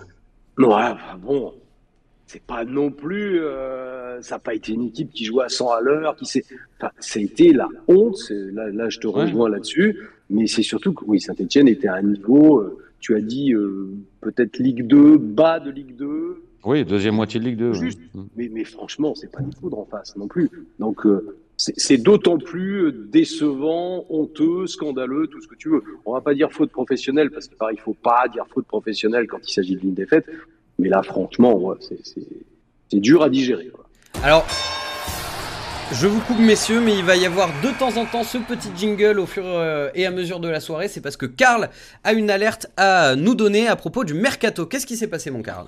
Non, 0.58 0.76
ouais, 0.76 0.94
bon, 1.20 1.54
c'est 2.28 2.42
pas 2.42 2.64
non 2.64 2.92
plus, 2.92 3.42
euh, 3.42 4.22
ça 4.22 4.36
n'a 4.36 4.40
pas 4.40 4.54
été 4.54 4.74
une 4.74 4.84
équipe 4.84 5.12
qui 5.12 5.26
jouait 5.26 5.46
à 5.46 5.50
100 5.50 5.70
à 5.70 5.82
l'heure, 5.82 6.16
qui 6.16 6.26
s'est, 6.26 6.44
enfin, 6.78 6.92
ça 7.00 7.20
a 7.20 7.24
été 7.24 7.52
la 7.52 7.68
honte. 7.88 8.18
Là, 8.30 8.70
là, 8.70 8.90
je 8.90 9.00
te 9.00 9.08
rejoins 9.08 9.50
là-dessus, 9.50 9.98
mais 10.30 10.48
c'est 10.48 10.64
surtout 10.64 10.94
que 10.94 11.04
oui, 11.06 11.20
Saint-Etienne 11.20 11.68
était 11.68 11.88
à 11.88 11.96
un 11.96 12.04
niveau. 12.04 12.60
Euh, 12.60 12.78
tu 13.00 13.16
as 13.16 13.22
dit 13.22 13.54
euh, 13.54 13.92
peut-être 14.22 14.60
Ligue 14.60 14.88
2, 14.88 15.18
bas 15.18 15.60
de 15.60 15.72
Ligue 15.72 15.96
2. 15.96 16.44
Oui, 16.64 16.86
deuxième 16.86 17.16
moitié 17.16 17.40
de 17.40 17.46
Ligue 17.46 17.58
2. 17.58 17.74
Juste. 17.74 18.00
Mais, 18.36 18.50
mais 18.54 18.64
franchement, 18.64 19.16
c'est 19.16 19.32
pas 19.32 19.42
du 19.42 19.52
foudre 19.58 19.80
en 19.80 19.86
face 19.86 20.16
non 20.16 20.28
plus. 20.28 20.50
Donc 20.80 21.06
c'est 21.62 21.98
d'autant 21.98 22.40
plus 22.40 22.92
décevant, 22.92 24.06
honteux, 24.10 24.66
scandaleux, 24.66 25.28
tout 25.28 25.40
ce 25.42 25.48
que 25.48 25.56
tu 25.56 25.70
veux. 25.70 25.84
On 26.06 26.14
va 26.14 26.22
pas 26.22 26.34
dire 26.34 26.52
faute 26.52 26.72
professionnelle 26.72 27.30
parce 27.30 27.48
qu'il 27.48 27.58
il 27.74 27.80
faut 27.80 27.94
pas 27.94 28.28
dire 28.32 28.46
faute 28.52 28.66
professionnelle 28.66 29.28
quand 29.28 29.38
il 29.48 29.54
s'agit 29.54 29.76
d'une 29.76 29.94
défaite. 29.94 30.26
Mais 30.80 30.90
là, 30.90 31.04
franchement, 31.04 31.76
c'est 31.80 33.00
dur 33.00 33.22
à 33.22 33.30
digérer. 33.30 33.70
Alors, 34.24 34.46
je 35.94 36.08
vous 36.08 36.20
coupe 36.22 36.40
messieurs, 36.40 36.82
mais 36.82 36.98
il 36.98 37.04
va 37.04 37.16
y 37.16 37.28
avoir 37.28 37.50
de 37.62 37.78
temps 37.78 37.96
en 37.98 38.06
temps 38.06 38.24
ce 38.24 38.40
petit 38.40 38.70
jingle 38.76 39.20
au 39.20 39.28
fur 39.28 39.44
euh, 39.46 39.90
et 39.94 40.08
à 40.08 40.12
mesure 40.12 40.40
de 40.40 40.48
la 40.48 40.62
soirée. 40.62 40.88
C'est 40.88 41.02
parce 41.02 41.18
que 41.18 41.28
Karl 41.28 41.70
a 42.04 42.14
une 42.14 42.32
alerte 42.32 42.68
à 42.76 43.16
nous 43.16 43.36
donner 43.36 43.68
à 43.68 43.76
propos 43.76 44.04
du 44.04 44.16
mercato. 44.16 44.66
Qu'est-ce 44.66 44.88
qui 44.88 44.98
s'est 44.98 45.10
passé, 45.10 45.30
mon 45.30 45.44
Karl? 45.44 45.68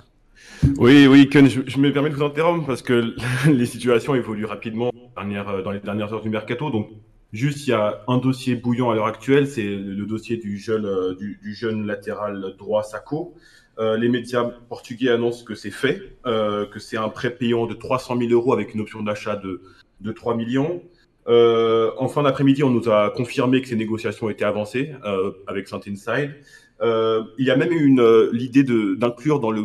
Oui, 0.77 1.07
oui, 1.07 1.29
Ken, 1.29 1.47
je, 1.50 1.77
me 1.77 1.91
permets 1.91 2.09
de 2.09 2.15
vous 2.15 2.23
interrompre 2.23 2.65
parce 2.65 2.81
que 2.81 3.15
les 3.50 3.65
situations 3.65 4.15
évoluent 4.15 4.45
rapidement 4.45 4.91
euh, 5.17 5.61
dans 5.61 5.71
les 5.71 5.79
dernières 5.79 6.13
heures 6.13 6.21
du 6.21 6.29
mercato. 6.29 6.69
Donc, 6.69 6.89
juste, 7.31 7.67
il 7.67 7.71
y 7.71 7.73
a 7.73 8.01
un 8.07 8.17
dossier 8.17 8.55
bouillant 8.55 8.89
à 8.89 8.95
l'heure 8.95 9.07
actuelle, 9.07 9.47
c'est 9.47 9.63
le 9.63 10.05
dossier 10.05 10.38
du 10.38 10.57
jeune, 10.57 10.86
euh, 10.86 11.86
latéral 11.86 12.55
droit 12.57 12.83
Sacco. 12.83 13.36
Euh, 13.79 13.98
les 13.98 14.07
médias 14.07 14.43
portugais 14.69 15.10
annoncent 15.10 15.43
que 15.43 15.55
c'est 15.55 15.72
fait, 15.72 16.17
que 16.24 16.79
c'est 16.79 16.98
un 16.98 17.10
prêt 17.10 17.31
payant 17.31 17.65
de 17.65 17.74
300 17.74 18.17
000 18.17 18.31
euros 18.31 18.53
avec 18.53 18.74
une 18.74 18.81
option 18.81 19.01
d'achat 19.01 19.36
de, 19.36 19.62
de 20.01 20.12
3 20.12 20.36
millions. 20.36 20.83
En 21.27 22.07
fin 22.07 22.24
d'après-midi, 22.24 22.63
on 22.63 22.69
nous 22.69 22.89
a 22.89 23.10
confirmé 23.10 23.62
que 23.62 23.67
ces 23.67 23.75
négociations 23.75 24.29
étaient 24.29 24.45
avancées 24.45 24.93
avec 25.48 25.67
Saint 25.67 25.81
Inside. 25.88 26.36
Il 26.81 27.45
y 27.45 27.50
a 27.50 27.55
même 27.55 27.72
eu 27.72 27.95
l'idée 28.31 28.63
d'inclure 28.63 29.39
dans 29.39 29.51
le, 29.51 29.63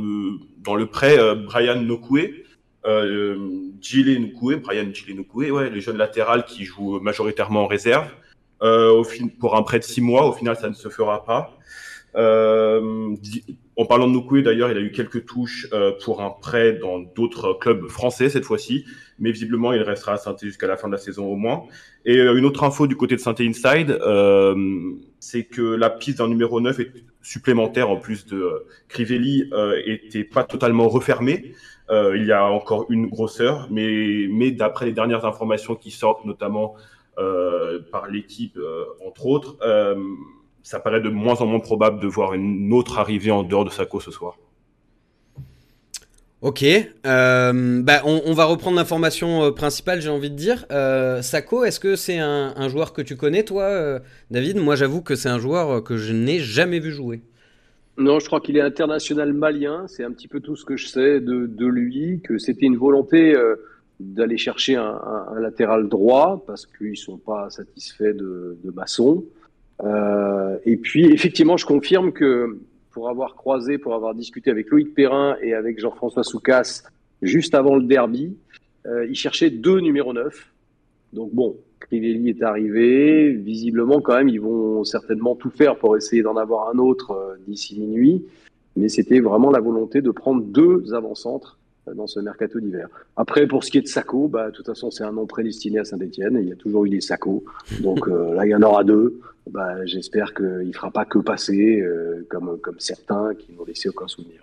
dans 0.58 0.74
le 0.74 0.86
prêt 0.86 1.16
Brian 1.34 1.80
Nokoué, 1.80 2.44
euh, 2.86 3.36
Gilles 3.80 4.32
Brian 4.56 4.92
Gilles 4.92 5.16
Nokoué, 5.16 5.50
ouais, 5.50 5.70
le 5.70 5.80
jeune 5.80 5.96
latéral 5.96 6.44
qui 6.44 6.64
joue 6.64 7.00
majoritairement 7.00 7.64
en 7.64 7.66
réserve. 7.66 8.08
fin, 8.60 9.28
pour 9.40 9.56
un 9.56 9.62
prêt 9.62 9.78
de 9.78 9.84
6 9.84 10.00
mois, 10.00 10.26
au 10.26 10.32
final, 10.32 10.56
ça 10.56 10.68
ne 10.68 10.74
se 10.74 10.88
fera 10.88 11.24
pas. 11.24 11.56
Euh, 12.18 13.16
en 13.78 13.84
parlant 13.84 14.08
de 14.08 14.12
Nukwe, 14.12 14.42
d'ailleurs, 14.42 14.72
il 14.72 14.76
a 14.76 14.80
eu 14.80 14.90
quelques 14.90 15.24
touches 15.24 15.68
euh, 15.72 15.92
pour 16.04 16.20
un 16.20 16.30
prêt 16.30 16.72
dans 16.72 16.98
d'autres 16.98 17.52
clubs 17.52 17.86
français 17.86 18.28
cette 18.28 18.44
fois-ci, 18.44 18.84
mais 19.20 19.30
visiblement, 19.30 19.72
il 19.72 19.82
restera 19.82 20.14
à 20.14 20.16
saint 20.16 20.34
jusqu'à 20.42 20.66
la 20.66 20.76
fin 20.76 20.88
de 20.88 20.92
la 20.94 20.98
saison 20.98 21.26
au 21.26 21.36
moins. 21.36 21.62
Et 22.04 22.18
euh, 22.18 22.36
une 22.36 22.44
autre 22.44 22.64
info 22.64 22.88
du 22.88 22.96
côté 22.96 23.14
de 23.14 23.20
saint 23.20 23.36
Inside, 23.38 24.00
c'est 25.20 25.44
que 25.44 25.62
la 25.62 25.90
piste 25.90 26.18
d'un 26.18 26.26
numéro 26.26 26.60
9 26.60 26.80
est 26.80 26.92
supplémentaire 27.22 27.88
en 27.88 27.98
plus 27.98 28.26
de 28.26 28.66
Crivelli 28.88 29.48
euh, 29.52 29.80
était 29.86 30.24
pas 30.24 30.42
totalement 30.42 30.88
refermée. 30.88 31.54
il 31.88 32.24
y 32.26 32.32
a 32.32 32.44
encore 32.46 32.86
une 32.90 33.06
grosseur, 33.06 33.68
mais 33.70 34.50
d'après 34.50 34.86
les 34.86 34.92
dernières 34.92 35.24
informations 35.24 35.76
qui 35.76 35.92
sortent, 35.92 36.24
notamment 36.24 36.74
par 37.92 38.08
l'équipe, 38.08 38.58
entre 39.06 39.26
autres, 39.26 39.56
ça 40.62 40.80
paraît 40.80 41.00
de 41.00 41.08
moins 41.08 41.36
en 41.36 41.46
moins 41.46 41.60
probable 41.60 42.00
de 42.00 42.06
voir 42.06 42.34
une 42.34 42.72
autre 42.72 42.98
arrivée 42.98 43.30
en 43.30 43.42
dehors 43.42 43.64
de 43.64 43.70
Sako 43.70 44.00
ce 44.00 44.10
soir. 44.10 44.36
Ok, 46.40 46.62
euh, 46.62 47.82
bah 47.82 48.00
on, 48.04 48.32
va 48.32 48.44
reprendre 48.44 48.76
l'information 48.76 49.42
euh, 49.42 49.50
principale, 49.50 50.00
j'ai 50.00 50.08
envie 50.08 50.30
de 50.30 50.36
dire. 50.36 50.66
Euh, 50.70 51.20
Sako, 51.20 51.64
est-ce 51.64 51.80
que 51.80 51.96
c'est 51.96 52.18
un, 52.18 52.68
joueur 52.68 52.92
que 52.92 53.02
tu 53.02 53.16
connais, 53.16 53.42
toi, 53.42 54.00
David? 54.30 54.58
Moi, 54.58 54.76
j'avoue 54.76 55.02
que 55.02 55.16
c'est 55.16 55.28
un 55.28 55.40
joueur 55.40 55.82
que 55.82 55.96
je 55.96 56.12
n'ai 56.12 56.38
jamais 56.38 56.78
vu 56.78 56.92
jouer. 56.92 57.22
Non, 57.98 58.20
je 58.20 58.26
crois 58.26 58.40
qu'il 58.40 58.56
est 58.56 58.60
international 58.60 59.32
malien. 59.32 59.86
C'est 59.88 60.04
un 60.04 60.12
petit 60.12 60.28
peu 60.28 60.38
tout 60.38 60.54
ce 60.54 60.64
que 60.64 60.76
je 60.76 60.86
sais 60.86 61.20
de, 61.20 61.46
de 61.46 61.66
lui, 61.66 62.20
que 62.22 62.38
c'était 62.38 62.66
une 62.66 62.76
volonté 62.76 63.34
euh, 63.34 63.56
d'aller 63.98 64.38
chercher 64.38 64.76
un, 64.76 64.84
un, 64.84 65.36
un, 65.36 65.40
latéral 65.40 65.88
droit 65.88 66.44
parce 66.46 66.64
qu'ils 66.64 66.96
sont 66.96 67.18
pas 67.18 67.50
satisfaits 67.50 68.14
de, 68.14 68.56
de 68.62 68.70
Masson. 68.70 69.24
Euh, 69.84 70.58
et 70.64 70.76
puis, 70.76 71.06
effectivement, 71.06 71.56
je 71.56 71.66
confirme 71.66 72.12
que 72.12 72.58
pour 72.90 73.08
avoir 73.08 73.34
croisé, 73.34 73.78
pour 73.78 73.94
avoir 73.94 74.14
discuté 74.14 74.50
avec 74.50 74.70
Loïc 74.70 74.94
Perrin 74.94 75.36
et 75.42 75.54
avec 75.54 75.78
Jean-François 75.78 76.24
Soucas 76.24 76.82
juste 77.22 77.54
avant 77.54 77.76
le 77.76 77.84
derby, 77.84 78.36
euh, 78.86 79.06
ils 79.06 79.14
cherchaient 79.14 79.50
deux 79.50 79.80
numéros 79.80 80.12
9. 80.12 80.52
Donc 81.12 81.32
bon, 81.32 81.56
Crivelli 81.80 82.30
est 82.30 82.42
arrivé. 82.42 83.32
Visiblement, 83.32 84.00
quand 84.00 84.16
même, 84.16 84.28
ils 84.28 84.40
vont 84.40 84.84
certainement 84.84 85.34
tout 85.34 85.50
faire 85.50 85.76
pour 85.76 85.96
essayer 85.96 86.22
d'en 86.22 86.36
avoir 86.36 86.70
un 86.70 86.78
autre 86.78 87.12
euh, 87.12 87.36
d'ici 87.46 87.78
minuit. 87.78 88.24
Mais 88.76 88.88
c'était 88.88 89.20
vraiment 89.20 89.50
la 89.50 89.60
volonté 89.60 90.00
de 90.02 90.10
prendre 90.10 90.42
deux 90.42 90.94
avant-centres 90.94 91.57
dans 91.94 92.06
ce 92.06 92.20
mercato 92.20 92.60
d'hiver. 92.60 92.88
Après, 93.16 93.46
pour 93.46 93.64
ce 93.64 93.70
qui 93.70 93.78
est 93.78 93.82
de 93.82 93.88
Sacco, 93.88 94.28
bah, 94.28 94.50
de 94.50 94.52
toute 94.52 94.66
façon, 94.66 94.90
c'est 94.90 95.04
un 95.04 95.12
nom 95.12 95.26
prédestiné 95.26 95.78
à 95.78 95.84
Saint-Etienne. 95.84 96.38
Il 96.40 96.48
y 96.48 96.52
a 96.52 96.56
toujours 96.56 96.84
eu 96.84 96.90
des 96.90 97.00
Sacco. 97.00 97.44
Donc 97.80 98.08
euh, 98.08 98.34
là, 98.34 98.46
il 98.46 98.50
y 98.50 98.54
en 98.54 98.62
aura 98.62 98.84
deux. 98.84 99.20
Bah, 99.50 99.84
J'espère 99.86 100.34
qu'il 100.34 100.68
ne 100.68 100.72
fera 100.72 100.90
pas 100.90 101.04
que 101.04 101.18
passer, 101.18 101.80
euh, 101.80 102.26
comme, 102.28 102.58
comme 102.60 102.78
certains 102.78 103.34
qui 103.34 103.52
n'ont 103.52 103.64
laissé 103.64 103.88
aucun 103.88 104.08
souvenir. 104.08 104.42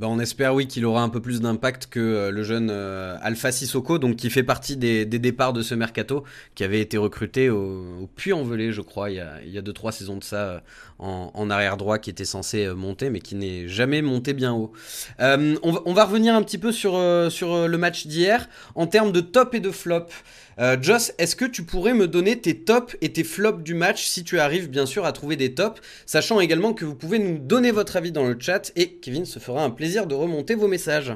Bah, 0.00 0.06
on 0.08 0.18
espère 0.18 0.54
oui 0.54 0.66
qu'il 0.66 0.86
aura 0.86 1.02
un 1.02 1.10
peu 1.10 1.20
plus 1.20 1.42
d'impact 1.42 1.88
que 1.88 2.00
euh, 2.00 2.30
le 2.30 2.42
jeune 2.42 2.70
euh, 2.70 3.18
Alpha 3.20 3.52
Sissoko, 3.52 3.98
donc 3.98 4.16
qui 4.16 4.30
fait 4.30 4.42
partie 4.42 4.78
des, 4.78 5.04
départs 5.04 5.52
de 5.52 5.60
ce 5.60 5.74
mercato, 5.74 6.24
qui 6.54 6.64
avait 6.64 6.80
été 6.80 6.96
recruté 6.96 7.50
au, 7.50 8.00
au 8.00 8.06
Puy-en-Velay, 8.06 8.72
je 8.72 8.80
crois, 8.80 9.10
il 9.10 9.16
y 9.16 9.20
a, 9.20 9.34
il 9.44 9.50
y 9.50 9.58
a 9.58 9.60
deux 9.60 9.74
trois 9.74 9.92
saisons 9.92 10.16
de 10.16 10.24
ça, 10.24 10.36
euh, 10.36 10.60
en, 10.98 11.50
arrière 11.50 11.76
droit, 11.76 11.98
qui 11.98 12.08
était 12.08 12.24
censé 12.24 12.66
monter, 12.68 13.10
mais 13.10 13.20
qui 13.20 13.34
n'est 13.34 13.68
jamais 13.68 14.00
monté 14.00 14.32
bien 14.32 14.54
haut. 14.54 14.72
On, 15.18 15.92
va, 15.92 16.04
revenir 16.06 16.34
un 16.34 16.42
petit 16.42 16.58
peu 16.58 16.72
sur 16.72 16.98
le 16.98 17.76
match 17.76 18.06
d'hier 18.06 18.48
en 18.74 18.86
termes 18.86 19.12
de 19.12 19.20
top 19.20 19.54
et 19.54 19.60
de 19.60 19.70
flop. 19.70 20.06
Euh, 20.58 20.76
Joss, 20.80 21.12
est-ce 21.18 21.36
que 21.36 21.44
tu 21.44 21.62
pourrais 21.62 21.94
me 21.94 22.08
donner 22.08 22.38
tes 22.38 22.58
tops 22.58 22.96
et 23.00 23.12
tes 23.12 23.24
flops 23.24 23.62
du 23.62 23.74
match 23.74 24.06
si 24.06 24.24
tu 24.24 24.40
arrives 24.40 24.68
bien 24.68 24.86
sûr 24.86 25.04
à 25.04 25.12
trouver 25.12 25.36
des 25.36 25.54
tops, 25.54 25.80
sachant 26.06 26.40
également 26.40 26.72
que 26.72 26.84
vous 26.84 26.94
pouvez 26.94 27.18
nous 27.18 27.38
donner 27.38 27.70
votre 27.70 27.96
avis 27.96 28.12
dans 28.12 28.26
le 28.26 28.36
chat 28.38 28.72
et 28.76 28.94
Kevin 28.94 29.24
se 29.24 29.38
fera 29.38 29.64
un 29.64 29.70
plaisir 29.70 30.06
de 30.06 30.14
remonter 30.14 30.54
vos 30.54 30.68
messages. 30.68 31.14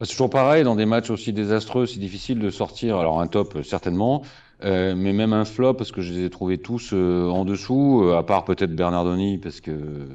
C'est 0.00 0.10
toujours 0.10 0.30
pareil, 0.30 0.64
dans 0.64 0.74
des 0.74 0.86
matchs 0.86 1.10
aussi 1.10 1.32
désastreux, 1.32 1.86
c'est 1.86 2.00
difficile 2.00 2.38
de 2.38 2.50
sortir. 2.50 2.98
Alors 2.98 3.20
un 3.20 3.26
top, 3.26 3.62
certainement, 3.64 4.22
euh, 4.64 4.94
mais 4.96 5.12
même 5.12 5.32
un 5.32 5.44
flop, 5.44 5.74
parce 5.74 5.92
que 5.92 6.00
je 6.00 6.12
les 6.12 6.24
ai 6.24 6.30
trouvés 6.30 6.58
tous 6.58 6.90
euh, 6.92 7.28
en 7.28 7.44
dessous, 7.44 8.02
euh, 8.04 8.18
à 8.18 8.22
part 8.22 8.44
peut-être 8.44 8.74
Bernardoni, 8.74 9.38
parce 9.38 9.60
que 9.60 10.08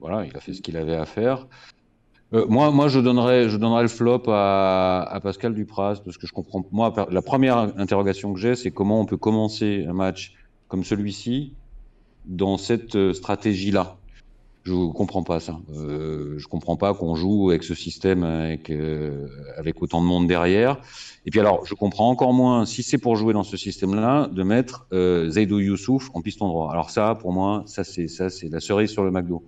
voilà, 0.00 0.26
il 0.26 0.36
a 0.36 0.40
fait 0.40 0.52
ce 0.52 0.62
qu'il 0.62 0.76
avait 0.76 0.96
à 0.96 1.06
faire. 1.06 1.46
Euh, 2.34 2.46
moi, 2.48 2.70
moi, 2.72 2.88
je 2.88 2.98
donnerais, 2.98 3.48
je 3.48 3.56
donnerais 3.56 3.82
le 3.82 3.88
flop 3.88 4.24
à, 4.28 5.02
à, 5.02 5.20
Pascal 5.20 5.54
Dupras 5.54 6.00
parce 6.04 6.18
que 6.18 6.26
je 6.26 6.32
comprends. 6.32 6.64
Moi, 6.72 6.92
la 7.10 7.22
première 7.22 7.58
interrogation 7.78 8.32
que 8.32 8.40
j'ai, 8.40 8.56
c'est 8.56 8.72
comment 8.72 9.00
on 9.00 9.06
peut 9.06 9.16
commencer 9.16 9.86
un 9.88 9.92
match 9.92 10.34
comme 10.68 10.82
celui-ci 10.82 11.54
dans 12.24 12.58
cette 12.58 12.96
euh, 12.96 13.12
stratégie-là. 13.12 13.98
Je 14.64 14.72
comprends 14.92 15.22
pas 15.22 15.40
ça. 15.40 15.60
Euh, 15.74 16.38
je 16.38 16.48
comprends 16.48 16.76
pas 16.76 16.94
qu'on 16.94 17.14
joue 17.14 17.50
avec 17.50 17.62
ce 17.64 17.74
système 17.74 18.24
avec 18.24 18.70
euh, 18.70 19.26
avec 19.58 19.82
autant 19.82 20.00
de 20.00 20.06
monde 20.06 20.26
derrière. 20.26 20.80
Et 21.26 21.30
puis 21.30 21.38
alors, 21.38 21.66
je 21.66 21.74
comprends 21.74 22.08
encore 22.08 22.32
moins 22.32 22.64
si 22.64 22.82
c'est 22.82 22.96
pour 22.96 23.14
jouer 23.16 23.34
dans 23.34 23.42
ce 23.42 23.58
système-là 23.58 24.28
de 24.32 24.42
mettre 24.42 24.86
euh, 24.94 25.28
Zaidou 25.28 25.58
Youssouf 25.58 26.08
en 26.14 26.22
piston 26.22 26.48
droit. 26.48 26.72
Alors 26.72 26.88
ça, 26.88 27.14
pour 27.14 27.34
moi, 27.34 27.62
ça 27.66 27.84
c'est 27.84 28.08
ça 28.08 28.30
c'est 28.30 28.48
la 28.48 28.60
cerise 28.60 28.90
sur 28.90 29.04
le 29.04 29.10
McDo. 29.10 29.44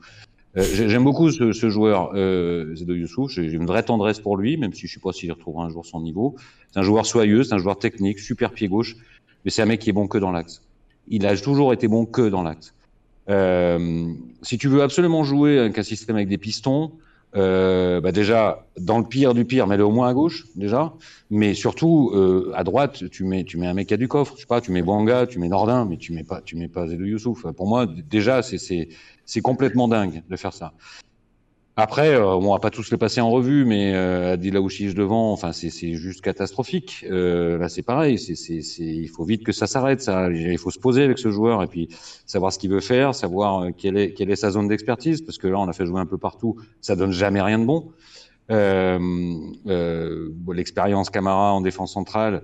Euh, 0.57 0.63
J'aime 0.63 1.05
beaucoup 1.05 1.31
ce, 1.31 1.53
ce 1.53 1.69
joueur, 1.69 2.13
euh, 2.15 2.75
Zedo 2.75 2.95
Youssouf. 2.95 3.31
J'ai 3.33 3.53
une 3.53 3.67
vraie 3.67 3.83
tendresse 3.83 4.21
pour 4.21 4.37
lui, 4.37 4.57
même 4.57 4.73
si 4.73 4.87
je 4.87 4.93
ne 4.93 4.95
sais 4.95 5.01
pas 5.01 5.13
s'il 5.13 5.31
retrouvera 5.33 5.67
un 5.67 5.71
jour 5.71 5.85
son 5.85 6.01
niveau. 6.01 6.37
C'est 6.73 6.79
un 6.79 6.83
joueur 6.83 7.07
soyeux, 7.07 7.45
c'est 7.45 7.55
un 7.55 7.59
joueur 7.59 7.79
technique, 7.79 8.19
super 8.19 8.53
pied 8.53 8.69
gauche, 8.69 8.97
mais 9.45 9.51
c'est 9.51 9.63
un 9.63 9.67
mec 9.67 9.81
qui 9.81 9.91
est 9.91 9.95
bon 9.95 10.07
que 10.07 10.19
dans 10.19 10.33
l'axe. 10.33 10.63
Il 11.09 11.27
a 11.27 11.37
toujours 11.37 11.73
été 11.73 11.89
bon 11.89 12.07
que 12.07 12.29
dans 12.29 12.43
l'axe. 12.43 12.75
Euh, 13.29 14.13
si 14.43 14.57
tu 14.57 14.69
veux 14.69 14.83
absolument 14.83 15.25
jouer 15.25 15.59
avec 15.59 15.79
un 15.79 15.83
système 15.83 16.17
avec 16.17 16.29
des 16.29 16.39
pistons, 16.39 16.93
euh, 17.35 18.01
bah 18.01 18.13
déjà 18.13 18.65
dans 18.79 18.99
le 18.99 19.05
pire 19.05 19.35
du 19.35 19.45
pire, 19.45 19.67
mets-le 19.67 19.85
au 19.85 19.91
moins 19.91 20.09
à 20.09 20.15
gauche 20.15 20.47
déjà, 20.55 20.95
mais 21.29 21.55
surtout 21.55 22.13
euh, 22.15 22.53
à 22.55 22.65
droite, 22.65 23.11
tu 23.11 23.25
mets 23.25 23.45
tu 23.45 23.59
mets 23.59 23.67
un 23.67 23.75
mec 23.75 23.91
à 23.93 23.97
du 23.97 24.09
coffre, 24.09 24.35
je 24.37 24.43
sais 24.43 24.47
pas, 24.47 24.61
tu 24.61 24.71
mets 24.71 24.81
Banga, 24.81 25.27
tu 25.27 25.39
mets 25.39 25.49
Nordin, 25.49 25.85
mais 25.85 25.97
tu 25.97 26.13
mets 26.13 26.23
pas 26.23 26.41
tu 26.41 26.57
mets 26.57 26.69
pas 26.69 26.87
Zedou 26.87 27.05
Youssouf. 27.05 27.47
Pour 27.53 27.67
moi, 27.69 27.87
déjà 27.87 28.43
c'est 28.43 28.89
c'est 29.27 29.43
complètement 29.43 29.89
dingue 29.89 30.23
de 30.29 30.37
faire 30.37 30.55
ça. 30.55 30.73
Après, 31.79 32.15
euh, 32.15 32.25
on 32.25 32.53
va 32.55 32.59
pas 32.59 32.71
tous 32.71 32.91
les 32.91 32.97
passer 32.97 33.21
en 33.21 33.31
revue, 33.31 33.67
mais 33.67 33.93
euh, 33.95 34.33
Adil 34.33 34.57
Aouchiche 34.57 34.95
devant, 34.95 35.31
enfin 35.31 35.53
c'est 35.53 35.93
juste 35.93 36.23
catastrophique. 36.23 37.05
Euh, 37.11 37.59
là 37.59 37.69
c'est 37.69 37.83
pareil, 37.83 38.19
c'est 38.19 38.33
il 38.79 39.09
faut 39.09 39.25
vite 39.25 39.45
que 39.45 39.53
ça 39.53 39.67
s'arrête. 39.67 40.11
Il 40.33 40.57
faut 40.57 40.71
se 40.71 40.79
poser 40.79 41.03
avec 41.03 41.19
ce 41.19 41.31
joueur 41.31 41.63
et 41.63 41.67
puis 41.67 41.89
savoir 42.25 42.51
ce 42.51 42.59
qu'il 42.59 42.71
veut 42.71 42.81
faire, 42.81 43.15
savoir 43.15 43.65
euh, 43.65 43.71
quelle 43.77 43.99
est 43.99 44.15
quelle 44.15 44.31
est 44.31 44.37
sa 44.37 44.53
zone 44.53 44.69
d'expertise, 44.69 45.21
parce 45.21 45.37
que 45.37 45.49
là 45.49 45.59
on 45.59 45.69
a 45.69 45.75
fait 45.75 45.85
jouer 45.85 46.01
un 46.01 46.07
peu 46.07 46.17
partout, 46.17 46.57
ça 46.81 46.97
donne 46.97 47.13
jamais 47.13 47.43
rien 47.43 47.59
de 47.59 47.67
bon. 47.67 47.93
Euh, 48.51 48.99
euh, 49.67 50.31
L'expérience 50.55 51.11
Camara 51.11 51.53
en 51.53 51.61
défense 51.61 51.93
centrale, 51.93 52.43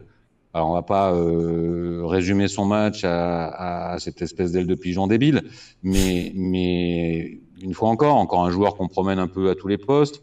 alors 0.54 0.70
on 0.70 0.74
va 0.74 0.82
pas 0.82 1.12
euh, 1.14 2.02
résumer 2.04 2.48
son 2.48 2.64
match 2.64 3.04
à, 3.04 3.92
à 3.92 3.98
cette 3.98 4.20
espèce 4.22 4.52
d'aile 4.52 4.66
de 4.66 4.74
pigeon 4.74 5.06
débile, 5.06 5.42
mais 5.82 6.32
mais 6.34 7.40
une 7.62 7.74
fois 7.74 7.88
encore, 7.88 8.16
encore 8.16 8.44
un 8.44 8.50
joueur 8.50 8.74
qu'on 8.76 8.88
promène 8.88 9.18
un 9.18 9.28
peu 9.28 9.50
à 9.50 9.54
tous 9.54 9.68
les 9.68 9.78
postes. 9.78 10.22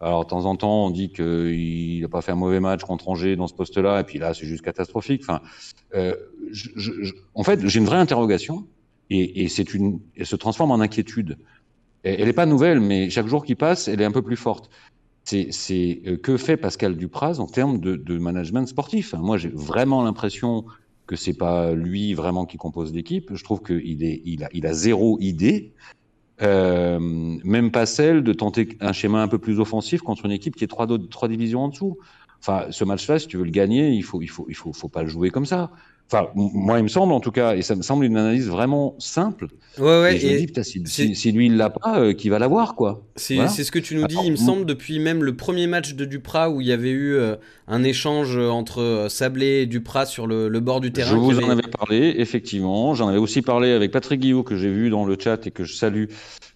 Alors, 0.00 0.24
de 0.24 0.30
temps 0.30 0.44
en 0.44 0.54
temps, 0.54 0.86
on 0.86 0.90
dit 0.90 1.10
qu'il 1.10 2.00
n'a 2.02 2.08
pas 2.08 2.22
fait 2.22 2.30
un 2.30 2.36
mauvais 2.36 2.60
match 2.60 2.82
contre 2.84 3.08
Angers 3.08 3.34
dans 3.34 3.48
ce 3.48 3.54
poste-là, 3.54 3.98
et 4.00 4.04
puis 4.04 4.20
là, 4.20 4.32
c'est 4.32 4.46
juste 4.46 4.62
catastrophique. 4.62 5.22
Enfin, 5.24 5.40
euh, 5.96 6.14
je, 6.52 6.68
je, 6.76 7.12
en 7.34 7.42
fait, 7.42 7.66
j'ai 7.66 7.80
une 7.80 7.84
vraie 7.84 7.98
interrogation, 7.98 8.64
et, 9.10 9.42
et 9.42 9.48
c'est 9.48 9.74
une, 9.74 9.98
elle 10.16 10.26
se 10.26 10.36
transforme 10.36 10.70
en 10.70 10.78
inquiétude. 10.78 11.36
Elle 12.04 12.26
n'est 12.26 12.32
pas 12.32 12.46
nouvelle, 12.46 12.78
mais 12.78 13.10
chaque 13.10 13.26
jour 13.26 13.44
qui 13.44 13.56
passe, 13.56 13.88
elle 13.88 14.00
est 14.00 14.04
un 14.04 14.12
peu 14.12 14.22
plus 14.22 14.36
forte. 14.36 14.70
C'est 15.28 16.00
euh, 16.06 16.16
que 16.16 16.38
fait 16.38 16.56
Pascal 16.56 16.96
Dupraz 16.96 17.38
en 17.38 17.46
termes 17.46 17.80
de, 17.80 18.18
management 18.18 18.66
sportif. 18.66 19.14
Moi, 19.14 19.36
j'ai 19.36 19.50
vraiment 19.50 20.02
l'impression 20.02 20.64
que 21.06 21.16
c'est 21.16 21.36
pas 21.36 21.72
lui 21.72 22.14
vraiment 22.14 22.46
qui 22.46 22.56
compose 22.56 22.94
l'équipe. 22.94 23.34
Je 23.34 23.44
trouve 23.44 23.62
qu'il 23.62 24.66
a, 24.66 24.72
zéro 24.72 25.18
idée. 25.20 25.72
Euh, 26.40 26.98
même 27.00 27.70
pas 27.70 27.84
celle 27.84 28.22
de 28.22 28.32
tenter 28.32 28.78
un 28.80 28.92
schéma 28.92 29.20
un 29.20 29.28
peu 29.28 29.38
plus 29.38 29.58
offensif 29.58 30.02
contre 30.02 30.24
une 30.24 30.30
équipe 30.32 30.54
qui 30.56 30.64
est 30.64 30.68
trois, 30.68 30.86
divisions 31.28 31.64
en 31.64 31.68
dessous. 31.68 31.98
Enfin, 32.40 32.66
ce 32.70 32.84
match-là, 32.84 33.18
si 33.18 33.26
tu 33.26 33.36
veux 33.36 33.44
le 33.44 33.50
gagner, 33.50 33.90
il 33.90 34.02
faut, 34.02 34.22
faut 34.54 34.88
pas 34.88 35.02
le 35.02 35.08
jouer 35.08 35.30
comme 35.30 35.46
ça. 35.46 35.72
Enfin, 36.10 36.28
moi, 36.34 36.78
il 36.78 36.84
me 36.84 36.88
semble 36.88 37.12
en 37.12 37.20
tout 37.20 37.30
cas, 37.30 37.54
et 37.54 37.60
ça 37.60 37.74
me 37.74 37.82
semble 37.82 38.06
une 38.06 38.16
analyse 38.16 38.48
vraiment 38.48 38.94
simple. 38.98 39.48
Ouais, 39.76 39.84
ouais. 39.84 40.16
Et 40.16 40.18
je 40.18 40.26
me 40.26 40.38
dis, 40.38 40.46
putain, 40.46 40.62
si, 40.62 40.82
si, 40.86 41.14
si, 41.14 41.32
lui 41.32 41.46
il 41.46 41.58
l'a 41.58 41.68
pas, 41.68 42.00
euh, 42.00 42.14
qui 42.14 42.30
va 42.30 42.38
l'avoir, 42.38 42.74
quoi. 42.76 43.02
C'est 43.16 43.34
voilà. 43.34 43.50
ce 43.50 43.70
que 43.70 43.78
tu 43.78 43.94
nous 43.94 44.06
dis. 44.06 44.16
Il 44.24 44.30
me 44.30 44.36
semble 44.36 44.64
depuis 44.64 45.00
même 45.00 45.22
le 45.22 45.36
premier 45.36 45.66
match 45.66 45.92
de 45.94 46.06
Duprat 46.06 46.48
où 46.48 46.62
il 46.62 46.66
y 46.66 46.72
avait 46.72 46.90
eu 46.90 47.12
euh, 47.12 47.36
un 47.66 47.84
échange 47.84 48.38
entre 48.38 48.80
euh, 48.80 49.08
Sablé 49.10 49.60
et 49.60 49.66
Duprat 49.66 50.06
sur 50.06 50.26
le, 50.26 50.48
le 50.48 50.60
bord 50.60 50.80
du 50.80 50.92
terrain. 50.92 51.10
Je 51.10 51.16
vous 51.16 51.32
avait... 51.32 51.44
en 51.44 51.50
avais 51.50 51.68
parlé, 51.68 52.14
effectivement. 52.16 52.94
J'en 52.94 53.08
avais 53.08 53.18
aussi 53.18 53.42
parlé 53.42 53.72
avec 53.72 53.90
Patrick 53.90 54.20
Guillot 54.20 54.44
que 54.44 54.56
j'ai 54.56 54.70
vu 54.70 54.88
dans 54.88 55.04
le 55.04 55.14
chat 55.20 55.46
et 55.46 55.50
que 55.50 55.64
je 55.64 55.74
salue, 55.74 56.06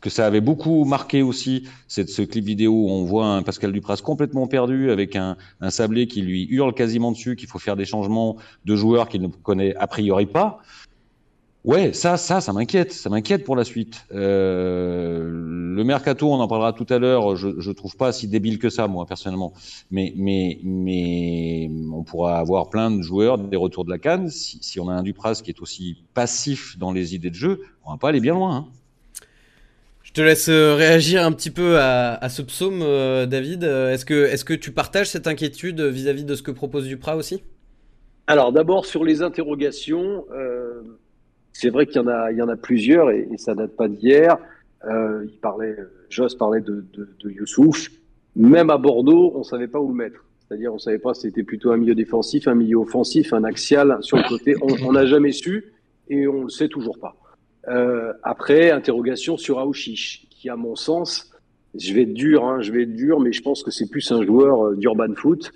que 0.02 0.10
ça 0.10 0.26
avait 0.26 0.42
beaucoup 0.42 0.84
marqué 0.84 1.22
aussi. 1.22 1.68
C'est 1.88 2.10
ce 2.10 2.20
clip 2.22 2.44
vidéo 2.44 2.72
où 2.72 2.90
on 2.90 3.04
voit 3.04 3.26
un 3.26 3.42
Pascal 3.42 3.72
Duprat 3.72 3.96
complètement 3.96 4.46
perdu 4.46 4.90
avec 4.90 5.16
un, 5.16 5.36
un 5.60 5.70
Sablé 5.70 6.06
qui 6.06 6.20
lui 6.20 6.46
hurle 6.50 6.74
quasiment 6.74 7.12
dessus 7.12 7.36
qu'il 7.36 7.48
faut 7.48 7.60
faire 7.60 7.76
des 7.76 7.86
changements 7.86 8.36
de 8.66 8.76
joueurs 8.76 9.08
qu'il 9.08 9.22
ne 9.22 9.28
connaît 9.28 9.74
a 9.76 9.86
priori 9.86 10.26
pas. 10.26 10.58
Ouais, 11.64 11.92
ça, 11.92 12.16
ça, 12.16 12.40
ça 12.40 12.52
m'inquiète. 12.52 12.92
Ça 12.92 13.08
m'inquiète 13.08 13.44
pour 13.44 13.54
la 13.54 13.62
suite. 13.62 14.04
Euh, 14.12 15.30
le 15.30 15.84
mercato, 15.84 16.28
on 16.28 16.40
en 16.40 16.48
parlera 16.48 16.72
tout 16.72 16.86
à 16.88 16.98
l'heure. 16.98 17.36
Je, 17.36 17.60
je 17.60 17.70
trouve 17.70 17.96
pas 17.96 18.12
si 18.12 18.26
débile 18.26 18.58
que 18.58 18.68
ça, 18.68 18.88
moi 18.88 19.06
personnellement. 19.06 19.52
Mais, 19.92 20.12
mais, 20.16 20.58
mais, 20.64 21.70
on 21.92 22.02
pourra 22.02 22.38
avoir 22.38 22.68
plein 22.68 22.90
de 22.90 23.00
joueurs 23.00 23.38
des 23.38 23.56
retours 23.56 23.84
de 23.84 23.90
la 23.90 23.98
canne. 23.98 24.28
Si, 24.28 24.58
si 24.60 24.80
on 24.80 24.88
a 24.88 24.92
un 24.92 25.04
Dupras 25.04 25.40
qui 25.44 25.50
est 25.52 25.60
aussi 25.62 26.02
passif 26.14 26.76
dans 26.78 26.90
les 26.90 27.14
idées 27.14 27.30
de 27.30 27.36
jeu, 27.36 27.60
on 27.84 27.92
va 27.92 27.96
pas 27.96 28.08
aller 28.08 28.20
bien 28.20 28.34
loin. 28.34 28.56
Hein. 28.56 28.81
Je 30.14 30.20
te 30.20 30.26
laisse 30.26 30.48
euh, 30.50 30.74
réagir 30.74 31.24
un 31.24 31.32
petit 31.32 31.50
peu 31.50 31.78
à, 31.78 32.28
ce 32.28 32.42
psaume, 32.42 32.80
euh, 32.82 33.24
David. 33.24 33.64
Est-ce 33.64 34.04
que, 34.04 34.26
est-ce 34.26 34.44
que 34.44 34.52
tu 34.54 34.70
partages 34.70 35.08
cette 35.08 35.26
inquiétude 35.26 35.80
vis-à-vis 35.80 36.22
-vis 36.22 36.26
de 36.26 36.34
ce 36.34 36.42
que 36.42 36.50
propose 36.50 36.86
Duprat 36.86 37.16
aussi? 37.16 37.42
Alors 38.26 38.52
d'abord 38.52 38.84
sur 38.84 39.04
les 39.04 39.22
interrogations. 39.22 40.26
Euh 40.34 40.82
c'est 41.52 41.70
vrai 41.70 41.86
qu'il 41.86 41.96
y 41.96 42.42
en 42.42 42.48
a, 42.48 42.56
plusieurs 42.56 43.10
et, 43.10 43.28
et 43.30 43.38
ça 43.38 43.54
date 43.54 43.76
pas 43.76 43.88
d'hier. 43.88 44.38
Euh, 44.84 45.24
il 45.24 45.38
parlait, 45.38 45.76
Joss 46.10 46.34
parlait 46.34 46.60
de, 46.60 46.84
Youssouf. 47.24 47.88
Même 48.34 48.70
à 48.70 48.78
Bordeaux, 48.78 49.32
on 49.36 49.42
savait 49.42 49.68
pas 49.68 49.78
où 49.78 49.88
le 49.88 49.94
mettre. 49.94 50.24
C'est-à-dire, 50.40 50.72
on 50.72 50.78
savait 50.78 50.98
pas 50.98 51.14
si 51.14 51.22
c'était 51.22 51.42
plutôt 51.42 51.70
un 51.70 51.76
milieu 51.76 51.94
défensif, 51.94 52.48
un 52.48 52.54
milieu 52.54 52.78
offensif, 52.78 53.32
un 53.32 53.44
axial 53.44 53.98
sur 54.00 54.16
le 54.16 54.24
côté. 54.28 54.56
On 54.60 54.92
n'a 54.92 55.06
jamais 55.06 55.32
su 55.32 55.72
et 56.08 56.26
on 56.26 56.44
le 56.44 56.48
sait 56.48 56.68
toujours 56.68 56.98
pas. 56.98 57.14
Euh, 57.68 58.12
après, 58.22 58.70
interrogation 58.70 59.36
sur 59.36 59.58
Aouchiche, 59.58 60.26
qui 60.30 60.48
à 60.48 60.56
mon 60.56 60.74
sens, 60.76 61.30
je 61.78 61.94
vais 61.94 62.02
être 62.02 62.12
dur, 62.14 62.44
hein, 62.44 62.60
je 62.60 62.72
vais 62.72 62.82
être 62.82 62.94
dur, 62.94 63.20
mais 63.20 63.32
je 63.32 63.42
pense 63.42 63.62
que 63.62 63.70
c'est 63.70 63.88
plus 63.88 64.10
un 64.12 64.22
joueur 64.24 64.66
euh, 64.66 64.76
d'urban 64.76 65.14
foot. 65.14 65.52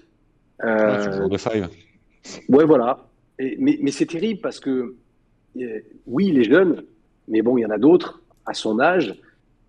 Ah, 0.61 0.97
un 1.09 1.13
joueur 1.13 1.29
de 1.29 1.37
five. 1.37 1.69
Ouais, 2.49 2.65
voilà. 2.65 3.07
Et, 3.39 3.57
mais 3.59 3.79
mais 3.83 3.91
c'est 3.91 4.07
terrible 4.07 4.41
parce 4.41 4.61
que, 4.61 4.95
euh, 5.61 5.81
oui, 6.07 6.29
il 6.29 6.39
est 6.39 6.45
jeune, 6.45 6.85
mais 7.29 7.43
bon, 7.43 7.59
il 7.59 7.63
y 7.63 7.67
en 7.67 7.71
a 7.71 7.79
d'autres 7.79 8.23
à 8.47 8.55
son 8.55 8.79
âge 8.81 9.15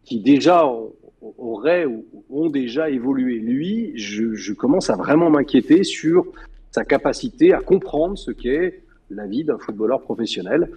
qui 0.06 0.20
déjà 0.22 0.66
ont- 0.68 0.94
auraient 1.38 1.86
ou 1.86 2.06
ont 2.30 2.50
déjà 2.50 2.90
évolué. 2.90 3.40
Lui, 3.40 3.92
je, 3.96 4.34
je 4.36 4.54
commence 4.54 4.90
à 4.90 4.96
vraiment 4.96 5.30
m'inquiéter 5.30 5.84
sur 5.84 6.26
sa 6.72 6.86
capacité 6.86 7.54
à 7.54 7.60
comprendre 7.60 8.18
ce 8.18 8.32
qu'est 8.32 8.84
la 9.10 9.26
vie 9.26 9.44
d'un 9.44 9.58
footballeur 9.58 10.02
professionnel. 10.02 10.70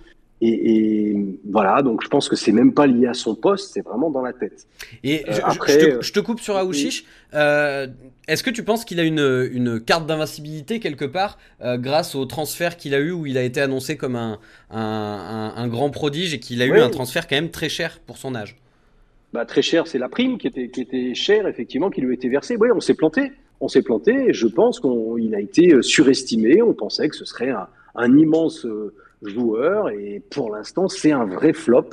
Et, 0.43 1.11
et 1.13 1.17
voilà, 1.51 1.83
donc 1.83 2.03
je 2.03 2.09
pense 2.09 2.29
que 2.29 2.37
c'est 2.37 2.53
même 2.53 2.73
pas 2.73 2.87
lié 2.87 3.07
à 3.07 3.15
son 3.15 3.35
poste, 3.35 3.73
c'est 3.75 3.83
vraiment 3.83 4.11
dans 4.11 4.23
la 4.23 4.33
tête. 4.33 4.67
Et 5.05 5.29
Euh, 5.29 5.33
je, 5.33 5.41
après, 5.43 5.73
je 5.73 5.79
te, 5.79 5.85
euh, 5.85 6.01
je 6.01 6.13
te 6.13 6.21
coupe 6.21 6.41
sur 6.41 6.57
Aouchiche. 6.57 7.05
Euh, 7.35 7.87
Est-ce 8.27 8.43
que 8.43 8.51
tu 8.51 8.63
penses 8.65 8.85
qu'il 8.87 9.01
a 9.01 9.03
une, 9.05 9.49
une 9.53 9.81
carte 9.81 10.07
d'invincibilité 10.07 10.81
quelque 10.81 11.05
part 11.05 11.39
euh, 11.61 11.77
grâce 11.77 12.15
au 12.15 12.25
transfert 12.25 12.77
qu'il 12.79 12.95
a 12.95 12.99
eu 13.01 13.11
où 13.11 13.27
il 13.27 13.37
a 13.37 13.43
été 13.43 13.61
annoncé 13.61 13.97
comme 13.99 14.17
un, 14.17 14.39
un, 14.71 14.79
un- 14.81 15.55
un 15.63 15.69
grand 15.69 15.91
prodige 15.91 16.33
et 16.35 16.41
qu'il 16.41 16.63
a 16.63 16.67
eu 16.67 16.81
un 16.81 16.89
transfert 16.91 17.27
quand 17.29 17.37
même 17.37 17.51
très 17.51 17.69
cher 17.69 18.01
pour 18.07 18.17
son 18.17 18.35
âge? 18.35 18.57
Bah, 19.33 19.45
très 19.45 19.63
cher, 19.63 19.87
c'est 19.87 19.99
la 19.99 20.09
prime 20.09 20.39
qui 20.39 20.49
était, 20.49 20.69
qui 20.71 20.81
était 20.81 21.15
chère, 21.15 21.47
effectivement, 21.47 21.91
qui 21.91 22.01
lui 22.01 22.11
a 22.11 22.15
été 22.15 22.29
versée. 22.29 22.57
Oui, 22.59 22.69
on 22.75 22.81
s'est 22.81 22.95
planté. 22.95 23.31
On 23.61 23.69
s'est 23.69 23.83
planté. 23.83 24.13
et 24.31 24.33
Je 24.33 24.47
pense 24.49 24.81
qu'il 24.81 25.35
a 25.35 25.41
été 25.41 25.81
surestimé. 25.83 26.63
On 26.63 26.73
pensait 26.75 27.09
que 27.09 27.15
ce 27.17 27.25
serait 27.25 27.51
un, 27.95 28.17
immense 28.19 28.67
joueur. 29.23 29.91
Et 29.91 30.23
pour 30.31 30.55
l'instant, 30.55 30.89
c'est 30.89 31.13
un 31.13 31.25
vrai 31.25 31.53
flop. 31.53 31.91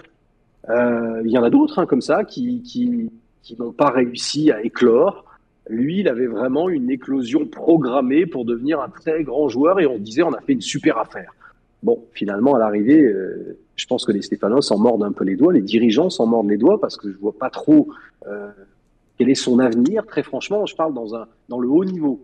Euh, 0.69 1.21
Il 1.25 1.31
y 1.31 1.37
en 1.37 1.43
a 1.43 1.49
d'autres 1.49 1.79
hein, 1.79 1.85
comme 1.85 2.01
ça 2.01 2.23
qui, 2.23 3.09
n'ont 3.57 3.71
pas 3.71 3.89
réussi 3.89 4.51
à 4.51 4.61
éclore. 4.63 5.25
Lui, 5.69 5.99
il 5.99 6.07
avait 6.07 6.27
vraiment 6.27 6.69
une 6.69 6.89
éclosion 6.89 7.45
programmée 7.45 8.25
pour 8.25 8.45
devenir 8.45 8.79
un 8.79 8.89
très 8.89 9.23
grand 9.23 9.49
joueur. 9.49 9.79
Et 9.79 9.87
on 9.87 9.97
disait, 9.97 10.23
on 10.23 10.33
a 10.33 10.41
fait 10.41 10.53
une 10.53 10.61
super 10.61 10.97
affaire. 10.97 11.33
Bon, 11.83 12.03
finalement, 12.13 12.55
à 12.55 12.59
l'arrivée, 12.59 13.01
euh, 13.01 13.57
je 13.75 13.85
pense 13.85 14.05
que 14.05 14.11
les 14.11 14.21
Stéphanois 14.21 14.61
s'en 14.61 14.79
mordent 14.79 15.03
un 15.03 15.11
peu 15.11 15.23
les 15.23 15.35
doigts, 15.35 15.53
les 15.53 15.61
dirigeants 15.61 16.09
s'en 16.09 16.25
mordent 16.25 16.49
les 16.49 16.57
doigts 16.57 16.79
parce 16.81 16.97
que 16.97 17.11
je 17.11 17.17
vois 17.17 17.37
pas 17.37 17.49
trop 17.49 17.87
euh, 18.27 18.49
quel 19.17 19.29
est 19.29 19.35
son 19.35 19.59
avenir. 19.59 20.05
Très 20.05 20.23
franchement, 20.23 20.65
je 20.65 20.75
parle 20.75 20.93
dans 20.93 21.59
le 21.59 21.67
haut 21.67 21.85
niveau. 21.85 22.19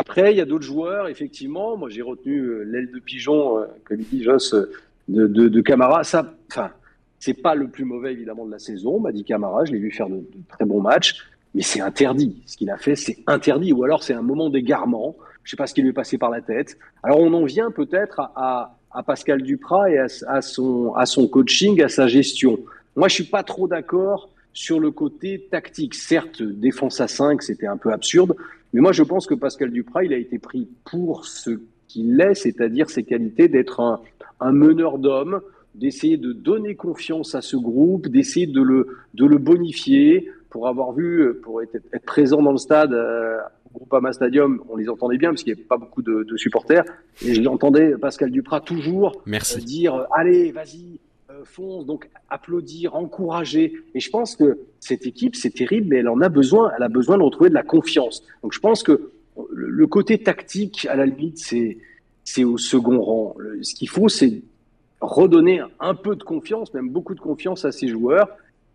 Après, 0.00 0.32
il 0.32 0.38
y 0.38 0.40
a 0.40 0.44
d'autres 0.44 0.64
joueurs, 0.64 1.08
effectivement. 1.08 1.76
Moi, 1.76 1.90
j'ai 1.90 2.02
retenu 2.02 2.38
euh, 2.38 2.62
l'aile 2.62 2.92
de 2.92 3.00
pigeon, 3.00 3.58
euh, 3.58 3.64
comme 3.84 3.96
dit 3.96 4.22
Joss, 4.22 4.54
euh, 4.54 4.70
de, 5.08 5.60
Camara. 5.60 6.04
Ça, 6.04 6.34
enfin, 6.48 6.70
c'est 7.18 7.34
pas 7.34 7.56
le 7.56 7.66
plus 7.66 7.84
mauvais, 7.84 8.12
évidemment, 8.12 8.46
de 8.46 8.52
la 8.52 8.60
saison. 8.60 9.00
M'a 9.00 9.10
dit 9.10 9.24
Camara, 9.24 9.64
je 9.64 9.72
l'ai 9.72 9.80
vu 9.80 9.90
faire 9.90 10.08
de, 10.08 10.22
très 10.48 10.64
bons 10.64 10.80
matchs, 10.80 11.16
mais 11.52 11.62
c'est 11.62 11.80
interdit. 11.80 12.40
Ce 12.46 12.56
qu'il 12.56 12.70
a 12.70 12.78
fait, 12.78 12.94
c'est 12.94 13.18
interdit. 13.26 13.72
Ou 13.72 13.82
alors, 13.82 14.04
c'est 14.04 14.14
un 14.14 14.22
moment 14.22 14.50
d'égarement. 14.50 15.16
Je 15.42 15.50
sais 15.50 15.56
pas 15.56 15.66
ce 15.66 15.74
qui 15.74 15.82
lui 15.82 15.88
est 15.88 15.94
passé 15.94 16.16
par 16.16 16.30
la 16.30 16.42
tête. 16.42 16.78
Alors, 17.02 17.18
on 17.18 17.34
en 17.34 17.44
vient 17.44 17.72
peut-être 17.72 18.20
à, 18.36 18.76
Pascal 19.04 19.42
Duprat 19.42 19.90
et 19.90 19.98
à, 19.98 20.06
à, 20.28 20.42
son, 20.42 20.94
à 20.94 21.06
son 21.06 21.26
coaching, 21.26 21.82
à 21.82 21.88
sa 21.88 22.06
gestion. 22.06 22.60
Moi, 22.94 23.08
je 23.08 23.14
suis 23.14 23.24
pas 23.24 23.42
trop 23.42 23.66
d'accord 23.66 24.30
sur 24.58 24.80
le 24.80 24.90
côté 24.90 25.46
tactique. 25.52 25.94
Certes, 25.94 26.42
défense 26.42 27.00
à 27.00 27.06
5, 27.06 27.44
c'était 27.44 27.68
un 27.68 27.76
peu 27.76 27.92
absurde, 27.92 28.34
mais 28.72 28.80
moi, 28.80 28.90
je 28.90 29.04
pense 29.04 29.28
que 29.28 29.34
Pascal 29.34 29.70
Duprat, 29.70 30.02
il 30.02 30.12
a 30.12 30.16
été 30.16 30.40
pris 30.40 30.66
pour 30.84 31.26
ce 31.26 31.60
qu'il 31.86 32.20
est, 32.20 32.34
c'est-à-dire 32.34 32.90
ses 32.90 33.04
qualités 33.04 33.46
d'être 33.46 33.78
un, 33.78 34.00
un 34.40 34.50
meneur 34.50 34.98
d'hommes, 34.98 35.40
d'essayer 35.76 36.16
de 36.16 36.32
donner 36.32 36.74
confiance 36.74 37.36
à 37.36 37.40
ce 37.40 37.56
groupe, 37.56 38.08
d'essayer 38.08 38.48
de 38.48 38.60
le, 38.60 38.98
de 39.14 39.26
le 39.26 39.38
bonifier. 39.38 40.28
Pour 40.50 40.66
avoir 40.66 40.92
vu, 40.92 41.34
pour 41.42 41.62
être, 41.62 41.76
être 41.92 42.04
présent 42.04 42.42
dans 42.42 42.52
le 42.52 42.58
stade, 42.58 42.92
euh, 42.92 43.38
au 43.74 43.78
Groupama 43.78 44.12
Stadium, 44.12 44.60
on 44.68 44.76
les 44.76 44.88
entendait 44.88 45.18
bien 45.18 45.28
parce 45.28 45.44
qu'il 45.44 45.52
n'y 45.52 45.60
avait 45.60 45.68
pas 45.68 45.76
beaucoup 45.76 46.02
de, 46.02 46.24
de 46.24 46.36
supporters. 46.36 46.84
Et 47.24 47.32
je 47.32 47.42
l'entendais, 47.42 47.96
Pascal 47.96 48.32
Duprat, 48.32 48.60
toujours 48.62 49.10
euh, 49.18 49.20
Merci. 49.26 49.64
dire 49.64 50.06
Allez, 50.12 50.50
vas-y, 50.50 50.98
fonce. 51.44 51.86
Donc, 51.86 52.08
applaudir, 52.30 52.94
encourager. 52.94 53.74
Et 53.94 54.00
je 54.00 54.10
pense 54.10 54.36
que 54.36 54.58
cette 54.80 55.06
équipe, 55.06 55.36
c'est 55.36 55.50
terrible, 55.50 55.88
mais 55.88 55.96
elle 55.98 56.08
en 56.08 56.20
a 56.20 56.28
besoin. 56.28 56.72
Elle 56.76 56.82
a 56.82 56.88
besoin 56.88 57.18
de 57.18 57.22
retrouver 57.22 57.50
de 57.50 57.54
la 57.54 57.62
confiance. 57.62 58.22
Donc, 58.42 58.52
je 58.52 58.60
pense 58.60 58.82
que 58.82 59.12
le, 59.52 59.86
côté 59.86 60.22
tactique, 60.22 60.86
à 60.90 60.96
la 60.96 61.06
limite, 61.06 61.38
c'est 61.38 61.78
c'est 62.24 62.44
au 62.44 62.58
second 62.58 63.00
rang. 63.00 63.36
Ce 63.62 63.74
qu'il 63.74 63.88
faut, 63.88 64.08
c'est 64.08 64.42
redonner 65.00 65.62
un 65.80 65.94
peu 65.94 66.14
de 66.14 66.22
confiance, 66.22 66.74
même 66.74 66.90
beaucoup 66.90 67.14
de 67.14 67.20
confiance 67.20 67.64
à 67.64 67.72
ces 67.72 67.88
joueurs. 67.88 68.28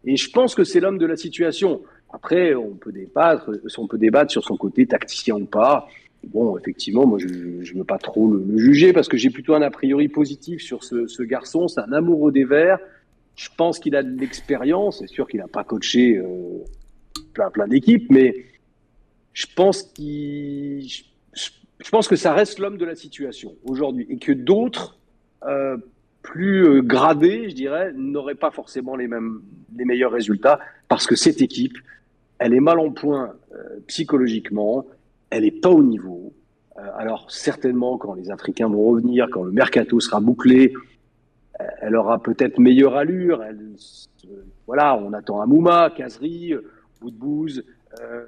Et 0.06 0.18
je 0.18 0.32
pense 0.32 0.56
que 0.56 0.64
c'est 0.64 0.80
l'homme 0.80 0.98
de 0.98 1.06
la 1.06 1.18
situation. 1.18 1.82
Après, 2.12 2.56
on 2.56 2.76
peut 2.76 2.92
débattre, 2.92 3.52
on 3.78 3.88
peut 3.88 3.98
débattre 3.98 4.32
sur 4.32 4.44
son 4.44 4.58
côté 4.58 4.86
tacticien 4.86 5.36
ou 5.36 5.46
pas. 5.46 5.88
Bon, 6.28 6.58
effectivement, 6.58 7.06
moi, 7.06 7.20
je 7.20 7.28
ne 7.28 7.78
veux 7.78 7.84
pas 7.84 7.98
trop 7.98 8.32
le, 8.32 8.58
juger 8.58 8.94
parce 8.94 9.08
que 9.08 9.18
j'ai 9.18 9.30
plutôt 9.30 9.54
un 9.56 9.62
a 9.62 9.70
priori 9.70 10.08
positif 10.08 10.62
sur 10.62 10.84
ce, 10.84 11.24
garçon. 11.24 11.68
C'est 11.68 11.82
un 11.82 11.92
amoureux 11.92 12.32
des 12.32 12.46
Verts. 12.46 12.80
Je 13.36 13.50
pense 13.58 13.80
qu'il 13.80 13.96
a 13.96 14.04
de 14.04 14.20
l'expérience. 14.20 15.00
C'est 15.00 15.08
sûr 15.08 15.28
qu'il 15.28 15.40
n'a 15.40 15.48
pas 15.48 15.64
coaché 15.64 16.18
euh, 16.18 16.64
plein, 17.34 17.50
plein 17.50 17.68
d'équipes, 17.68 18.10
mais 18.10 18.46
je 19.34 19.48
pense 19.56 19.84
que 22.08 22.16
ça 22.16 22.34
reste 22.34 22.60
l'homme 22.60 22.78
de 22.78 22.86
la 22.86 22.96
situation 22.96 23.56
aujourd'hui 23.66 24.06
et 24.10 24.18
que 24.18 24.32
d'autres 24.32 24.98
euh, 25.46 25.78
plus 26.22 26.66
euh, 26.66 26.82
gradés, 26.82 27.50
je 27.50 27.56
dirais, 27.56 27.92
n'auraient 27.96 28.36
pas 28.36 28.52
forcément 28.52 28.96
les 28.96 29.08
mêmes, 29.08 29.42
les 29.76 29.84
meilleurs 29.84 30.12
résultats 30.12 30.60
parce 30.88 31.06
que 31.06 31.16
cette 31.16 31.42
équipe, 31.42 31.78
elle 32.40 32.54
est 32.54 32.62
mal 32.62 32.80
en 32.80 32.92
point 32.92 33.34
psychologiquement, 33.88 34.86
elle 35.34 35.46
est 35.46 35.52
pas 35.52 35.70
au 35.70 35.84
niveau. 35.84 36.34
Euh, 36.78 36.82
alors 36.96 37.30
certainement, 37.30 37.98
quand 37.98 38.14
les 38.14 38.32
Africains 38.32 38.68
vont 38.68 38.84
revenir, 38.84 39.28
quand 39.32 39.44
le 39.44 39.52
mercato 39.52 40.00
sera 40.00 40.20
bouclé, 40.20 40.74
euh, 41.60 41.64
elle 41.82 41.96
aura 41.96 42.22
peut-être 42.22 42.60
meilleure 42.60 42.96
allure. 42.96 43.44
Elle, 43.44 43.60
euh, 44.26 44.46
voilà, 44.68 44.96
on 44.96 45.14
attend 45.14 45.42
Amouma, 45.42 45.92
Kazri, 45.96 46.54
Boudbouz. 47.02 47.64
Euh, 48.02 48.26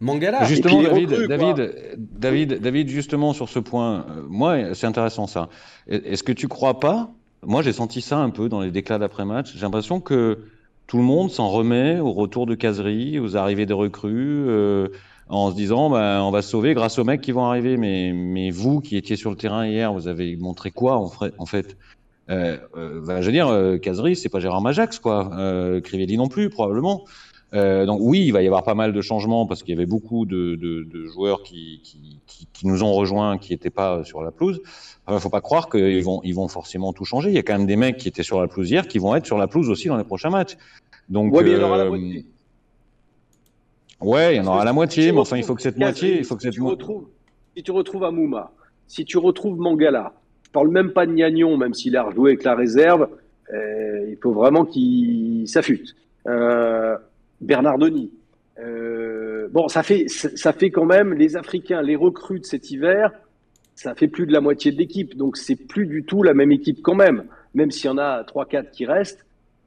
Mangala. 0.00 0.44
Justement, 0.44 0.82
David, 0.82 1.10
recrues. 1.10 1.28
David, 1.28 1.72
David, 1.98 2.54
David, 2.60 2.88
justement 2.88 3.32
sur 3.34 3.48
ce 3.48 3.58
point, 3.58 4.06
euh, 4.08 4.22
moi, 4.28 4.74
c'est 4.74 4.86
intéressant 4.86 5.26
ça. 5.26 5.48
Est-ce 5.88 6.22
que 6.22 6.32
tu 6.32 6.48
crois 6.48 6.80
pas 6.80 7.10
Moi, 7.42 7.62
j'ai 7.62 7.72
senti 7.72 8.00
ça 8.00 8.18
un 8.18 8.30
peu 8.30 8.48
dans 8.48 8.60
les 8.60 8.70
déclats 8.70 8.98
d'après-match. 8.98 9.52
J'ai 9.54 9.60
l'impression 9.60 10.00
que 10.00 10.38
tout 10.86 10.96
le 10.96 11.04
monde 11.04 11.30
s'en 11.30 11.48
remet 11.48 12.00
au 12.00 12.12
retour 12.12 12.46
de 12.46 12.54
caserie, 12.54 13.20
aux 13.20 13.36
arrivées 13.36 13.66
des 13.66 13.74
recrues, 13.74 14.48
euh, 14.48 14.88
en 15.30 15.50
se 15.50 15.56
disant, 15.56 15.88
bah, 15.90 16.20
on 16.22 16.30
va 16.30 16.42
se 16.42 16.50
sauver 16.50 16.74
grâce 16.74 16.98
aux 16.98 17.04
mecs 17.04 17.20
qui 17.20 17.32
vont 17.32 17.44
arriver. 17.44 17.76
Mais, 17.76 18.12
mais 18.12 18.50
vous, 18.50 18.80
qui 18.80 18.96
étiez 18.96 19.16
sur 19.16 19.30
le 19.30 19.36
terrain 19.36 19.66
hier, 19.66 19.92
vous 19.92 20.08
avez 20.08 20.36
montré 20.36 20.70
quoi 20.70 20.96
en, 20.96 21.08
fra- 21.08 21.30
en 21.38 21.46
fait? 21.46 21.76
Euh, 22.28 22.58
euh, 22.76 23.00
bah, 23.04 23.20
Je 23.20 23.26
veux 23.26 23.32
dire, 23.32 23.48
euh, 23.48 23.78
caserie, 23.78 24.16
c'est 24.16 24.28
pas 24.28 24.40
Gérard 24.40 24.60
Majax, 24.60 24.98
quoi. 24.98 25.30
Euh, 25.38 25.80
Crivelli 25.80 26.16
non 26.16 26.28
plus, 26.28 26.50
probablement. 26.50 27.04
Euh, 27.52 27.84
donc 27.84 27.98
oui, 28.00 28.24
il 28.26 28.32
va 28.32 28.42
y 28.42 28.46
avoir 28.46 28.62
pas 28.62 28.76
mal 28.76 28.92
de 28.92 29.00
changements 29.00 29.44
parce 29.44 29.64
qu'il 29.64 29.74
y 29.74 29.76
avait 29.76 29.84
beaucoup 29.84 30.24
de, 30.24 30.54
de, 30.54 30.84
de 30.84 31.06
joueurs 31.06 31.42
qui, 31.42 31.80
qui, 31.82 32.20
qui, 32.28 32.46
qui 32.52 32.66
nous 32.68 32.84
ont 32.84 32.92
rejoints 32.92 33.38
qui 33.38 33.52
n'étaient 33.52 33.70
pas 33.70 34.04
sur 34.04 34.22
la 34.22 34.30
pelouse. 34.30 34.60
Il 35.10 35.18
faut 35.18 35.30
pas 35.30 35.40
croire 35.40 35.68
qu'ils 35.68 36.04
vont, 36.04 36.20
ils 36.22 36.34
vont 36.34 36.46
forcément 36.46 36.92
tout 36.92 37.04
changer. 37.04 37.30
Il 37.30 37.34
y 37.34 37.38
a 37.38 37.42
quand 37.42 37.58
même 37.58 37.66
des 37.66 37.74
mecs 37.74 37.96
qui 37.96 38.06
étaient 38.06 38.22
sur 38.22 38.40
la 38.40 38.46
pelouse 38.46 38.70
hier 38.70 38.86
qui 38.86 38.98
vont 39.00 39.16
être 39.16 39.26
sur 39.26 39.36
la 39.36 39.48
pelouse 39.48 39.68
aussi 39.68 39.88
dans 39.88 39.96
les 39.96 40.04
prochains 40.04 40.30
matchs. 40.30 40.56
Donc 41.08 41.34
ouais, 41.34 41.42
mais 41.42 41.56
la 41.56 41.66
euh. 41.66 42.22
Ouais, 44.00 44.34
il 44.34 44.38
y 44.38 44.40
en 44.40 44.46
aura 44.46 44.64
la 44.64 44.72
moitié, 44.72 45.12
mais 45.12 45.18
enfin 45.18 45.36
il 45.36 45.44
faut 45.44 45.54
que 45.54 45.62
cette 45.62 45.78
moitié, 45.78 46.18
il 46.18 46.24
faut 46.24 46.36
que 46.36 46.42
si 46.42 46.46
cette 46.48 46.54
tu 46.54 46.60
mo- 46.60 46.70
retrouves, 46.70 47.06
si 47.56 47.62
tu 47.62 47.70
retrouves 47.70 48.04
Amouma, 48.04 48.52
si 48.86 49.04
tu 49.04 49.18
retrouves 49.18 49.58
Mangala, 49.58 50.14
je 50.44 50.50
parle 50.50 50.68
même 50.68 50.90
pas 50.92 51.06
de 51.06 51.12
Gnagnon, 51.12 51.56
même 51.56 51.74
s'il 51.74 51.96
a 51.96 52.02
rejoué 52.02 52.32
avec 52.32 52.44
la 52.44 52.54
réserve, 52.54 53.08
euh, 53.52 54.06
il 54.10 54.16
faut 54.22 54.32
vraiment 54.32 54.64
qu'il 54.64 55.46
s'affûte. 55.48 55.94
Euh, 56.26 56.96
Bernardoni. 57.40 58.10
Euh, 58.58 59.48
bon, 59.50 59.68
ça 59.68 59.82
fait, 59.82 60.06
ça 60.08 60.52
fait 60.52 60.70
quand 60.70 60.84
même 60.84 61.14
les 61.14 61.36
Africains, 61.36 61.80
les 61.82 61.96
recrues 61.96 62.40
de 62.40 62.44
cet 62.44 62.70
hiver, 62.70 63.12
ça 63.74 63.94
fait 63.94 64.08
plus 64.08 64.26
de 64.26 64.32
la 64.32 64.40
moitié 64.42 64.70
de 64.72 64.76
l'équipe, 64.76 65.16
donc 65.16 65.36
c'est 65.38 65.56
plus 65.56 65.86
du 65.86 66.04
tout 66.04 66.22
la 66.22 66.34
même 66.34 66.52
équipe 66.52 66.82
quand 66.82 66.94
même. 66.94 67.24
Même 67.54 67.70
s'il 67.70 67.86
y 67.86 67.88
en 67.88 67.98
a 67.98 68.22
3-4 68.22 68.70
qui 68.70 68.84
restent, 68.84 69.24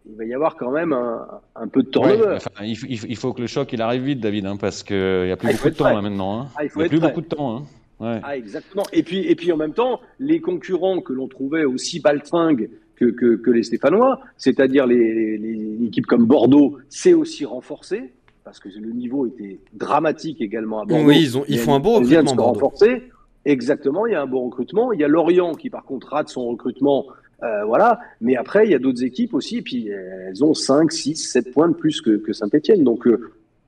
il 0.09 0.15
va 0.17 0.25
y 0.25 0.33
avoir 0.33 0.55
quand 0.55 0.71
même 0.71 0.91
un, 0.93 1.27
un 1.55 1.67
peu 1.67 1.81
de 1.83 1.89
Ouais, 2.05 2.35
enfin, 2.35 2.49
il, 2.65 2.75
faut- 2.75 2.87
il 3.07 3.15
que 3.33 3.41
le 3.41 3.47
choc 3.47 3.71
il 3.73 3.81
arrive 3.81 4.03
vite, 4.03 4.19
David, 4.19 4.45
hein, 4.45 4.57
parce 4.57 4.83
qu'il 4.83 4.95
n'y 5.25 5.31
a 5.31 5.37
plus 5.37 5.49
Ah, 5.49 5.53
beaucoup 5.53 5.69
de 5.69 5.75
temps 5.75 5.83
prêt. 5.85 5.93
là 5.95 6.01
maintenant. 6.01 6.41
Hein. 6.41 6.47
Ah, 6.57 6.63
il 6.63 6.71
n'y 6.75 6.83
a 6.83 6.89
plus 6.89 6.99
prêt. 6.99 7.07
beaucoup 7.09 7.21
de 7.21 7.27
temps. 7.27 7.57
Hein. 7.57 7.63
Ouais. 7.99 8.19
Ah, 8.23 8.35
exactement. 8.37 8.83
Et 8.91 9.03
puis, 9.03 9.19
et 9.19 9.35
puis 9.35 9.51
en 9.51 9.57
même 9.57 9.73
temps, 9.73 10.01
les 10.19 10.41
concurrents 10.41 10.99
que 10.99 11.13
l'on 11.13 11.27
trouvait 11.27 11.63
aussi 11.63 11.99
baltringues 12.01 12.69
que, 12.95 13.05
que, 13.05 13.35
que 13.35 13.49
les 13.51 13.63
Stéphanois, 13.63 14.19
c'est-à-dire 14.37 14.85
les, 14.87 15.37
les, 15.37 15.55
les 15.55 15.85
équipes 15.85 16.05
comme 16.05 16.25
Bordeaux, 16.25 16.77
c'est 16.89 17.13
aussi 17.13 17.45
renforcé, 17.45 18.11
parce 18.43 18.59
que 18.59 18.67
le 18.69 18.91
niveau 18.91 19.25
était 19.25 19.59
dramatique 19.73 20.41
également 20.41 20.81
à 20.81 20.85
Bordeaux. 20.85 21.05
Oui, 21.05 21.19
ils, 21.21 21.37
ont, 21.37 21.45
ils 21.47 21.55
Il 21.55 21.59
font 21.59 21.73
un 21.73 21.77
une- 21.77 21.83
de 22.01 22.05
recrutement, 22.25 22.31
se 22.31 22.35
Bordeaux. 22.35 22.59
renforcer. 22.59 23.03
Exactement, 23.45 24.05
il 24.07 24.13
y 24.13 24.15
a 24.15 24.21
un 24.21 24.27
bon 24.27 24.45
recrutement. 24.45 24.91
Il 24.93 24.99
y 24.99 25.03
a 25.03 25.07
Lorient 25.07 25.53
qui, 25.53 25.69
par 25.69 25.83
contre, 25.83 26.07
rate 26.07 26.29
son 26.29 26.45
recrutement 26.47 27.05
Euh, 27.43 27.65
voilà. 27.65 27.99
Mais 28.21 28.35
après, 28.35 28.65
il 28.65 28.71
y 28.71 28.75
a 28.75 28.79
d'autres 28.79 29.03
équipes 29.03 29.33
aussi, 29.33 29.57
et 29.57 29.61
puis 29.61 29.89
elles 29.89 30.43
ont 30.43 30.53
5, 30.53 30.91
6, 30.91 31.15
7 31.15 31.51
points 31.51 31.69
de 31.69 31.75
plus 31.75 32.01
que, 32.01 32.33
Saint-Etienne. 32.33 32.83
Donc 32.83 33.05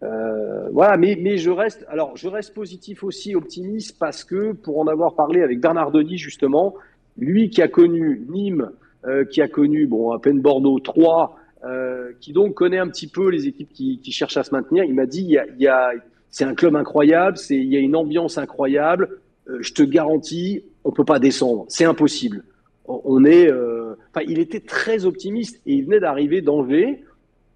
euh, 0.04 0.70
voilà, 0.72 0.98
mais, 0.98 1.38
je 1.38 1.50
reste, 1.50 1.86
alors 1.90 2.16
je 2.16 2.28
reste 2.28 2.54
positif 2.54 3.04
aussi, 3.04 3.36
optimiste, 3.36 3.98
parce 4.00 4.24
que 4.24 4.52
pour 4.52 4.80
en 4.80 4.88
avoir 4.88 5.16
parlé 5.16 5.42
avec 5.42 5.60
Bernard 5.60 5.92
Denis 5.92 6.18
justement, 6.18 6.76
lui 7.18 7.50
qui 7.50 7.62
a 7.62 7.68
connu 7.68 8.26
Nîmes, 8.30 8.72
euh, 9.06 9.24
qui 9.26 9.42
a 9.42 9.48
connu 9.48 9.88
bon 9.88 10.12
à 10.12 10.20
peine 10.20 10.42
Bordeaux 10.42 10.80
3, 10.80 11.38
euh, 11.64 12.12
qui 12.20 12.34
donc 12.34 12.56
connaît 12.56 12.78
un 12.78 12.88
petit 12.88 13.08
peu 13.08 13.30
les 13.30 13.48
équipes 13.48 13.72
qui, 13.72 14.12
cherchent 14.12 14.38
à 14.38 14.44
se 14.44 14.52
maintenir, 14.52 14.84
il 14.84 14.94
m'a 14.94 15.06
dit 15.06 15.22
il 15.22 15.62
y 15.62 15.68
a, 15.68 15.92
c'est 16.30 16.44
un 16.44 16.56
club 16.56 16.76
incroyable, 16.76 17.38
il 17.50 17.72
y 17.72 17.78
a 17.78 17.80
une 17.80 17.96
ambiance 17.96 18.38
incroyable. 18.38 19.20
Euh, 19.48 19.60
je 19.62 19.74
te 19.74 19.84
garantis, 19.84 20.64
on 20.84 20.92
peut 20.92 21.06
pas 21.06 21.20
descendre, 21.20 21.66
c'est 21.70 21.86
impossible. 21.86 22.44
On, 22.88 23.26
est, 23.26 23.50
euh, 23.50 23.95
il 24.28 24.39
était 24.39 24.60
très 24.60 25.06
optimiste 25.06 25.60
et 25.65 25.74
il 25.74 25.86
venait 25.86 26.00
d'arriver 26.00 26.41
d'enlever. 26.41 27.04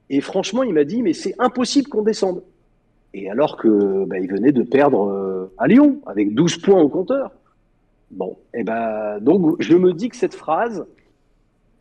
Et 0.09 0.21
franchement, 0.21 0.63
il 0.63 0.73
m'a 0.73 0.83
dit, 0.83 1.01
mais 1.03 1.13
c'est 1.13 1.35
impossible 1.37 1.87
qu'on 1.87 2.01
descende. 2.01 2.41
Et 3.13 3.29
alors 3.29 3.57
que 3.57 4.05
bah, 4.05 4.19
il 4.19 4.29
venait 4.31 4.51
de 4.51 4.63
perdre 4.63 5.07
euh, 5.07 5.53
à 5.57 5.67
Lyon 5.67 6.01
avec 6.05 6.33
12 6.33 6.57
points 6.57 6.81
au 6.81 6.89
compteur. 6.89 7.31
Bon, 8.11 8.37
et 8.55 8.63
ben 8.63 9.19
donc 9.19 9.61
je 9.61 9.75
me 9.75 9.93
dis 9.93 10.09
que 10.09 10.15
cette 10.15 10.33
phrase, 10.33 10.85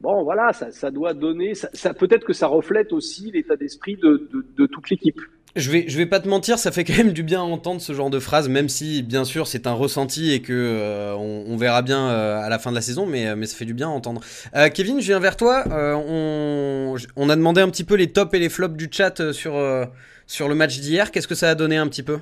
bon 0.00 0.24
voilà, 0.24 0.52
ça, 0.52 0.90
doit 0.90 1.14
donner, 1.14 1.54
ça, 1.54 1.94
peut-être 1.94 2.26
que 2.26 2.34
ça 2.34 2.46
reflète 2.46 2.92
aussi 2.92 3.30
l'état 3.30 3.56
d'esprit 3.56 3.96
de, 3.96 4.28
de, 4.32 4.46
de 4.56 4.66
toute 4.66 4.90
l'équipe. 4.90 5.20
Je 5.58 5.70
vais, 5.72 5.84
je 5.88 5.96
vais 5.96 6.06
pas 6.06 6.20
te 6.20 6.28
mentir, 6.28 6.58
ça 6.58 6.70
fait 6.70 6.84
quand 6.84 6.96
même 6.96 7.12
du 7.12 7.24
bien 7.24 7.40
à 7.40 7.44
entendre 7.44 7.80
ce 7.80 7.92
genre 7.92 8.10
de 8.10 8.20
phrase, 8.20 8.48
même 8.48 8.68
si 8.68 9.02
bien 9.02 9.24
sûr 9.24 9.48
c'est 9.48 9.66
un 9.66 9.72
ressenti 9.72 10.32
et 10.32 10.40
que 10.40 10.52
euh, 10.52 11.14
on, 11.16 11.56
verra 11.56 11.82
bien 11.82 12.08
euh, 12.08 12.40
à 12.40 12.48
la 12.48 12.60
fin 12.60 12.70
de 12.70 12.76
la 12.76 12.80
saison, 12.80 13.06
mais, 13.06 13.34
mais 13.34 13.46
ça 13.46 13.56
fait 13.56 13.64
du 13.64 13.74
bien 13.74 13.88
à 13.88 13.90
entendre. 13.90 14.20
Euh, 14.54 14.68
Kevin, 14.68 15.00
je 15.00 15.06
viens 15.06 15.18
vers 15.18 15.36
toi. 15.36 15.64
on, 15.68 16.94
on, 17.16 17.28
a 17.28 17.36
demandé 17.36 17.60
un 17.60 17.68
petit 17.68 17.84
peu 17.84 17.96
les 17.96 18.12
tops 18.12 18.32
et 18.34 18.38
les 18.38 18.48
flops 18.48 18.76
du 18.76 18.88
chat 18.90 19.32
sur, 19.32 19.60
sur 20.26 20.48
le 20.48 20.54
match 20.54 20.78
d'hier. 20.78 21.10
Qu'est-ce 21.10 21.28
que 21.28 21.34
ça 21.34 21.50
a 21.50 21.54
donné 21.56 21.76
un 21.76 21.88
petit 21.88 22.04
peu? 22.04 22.18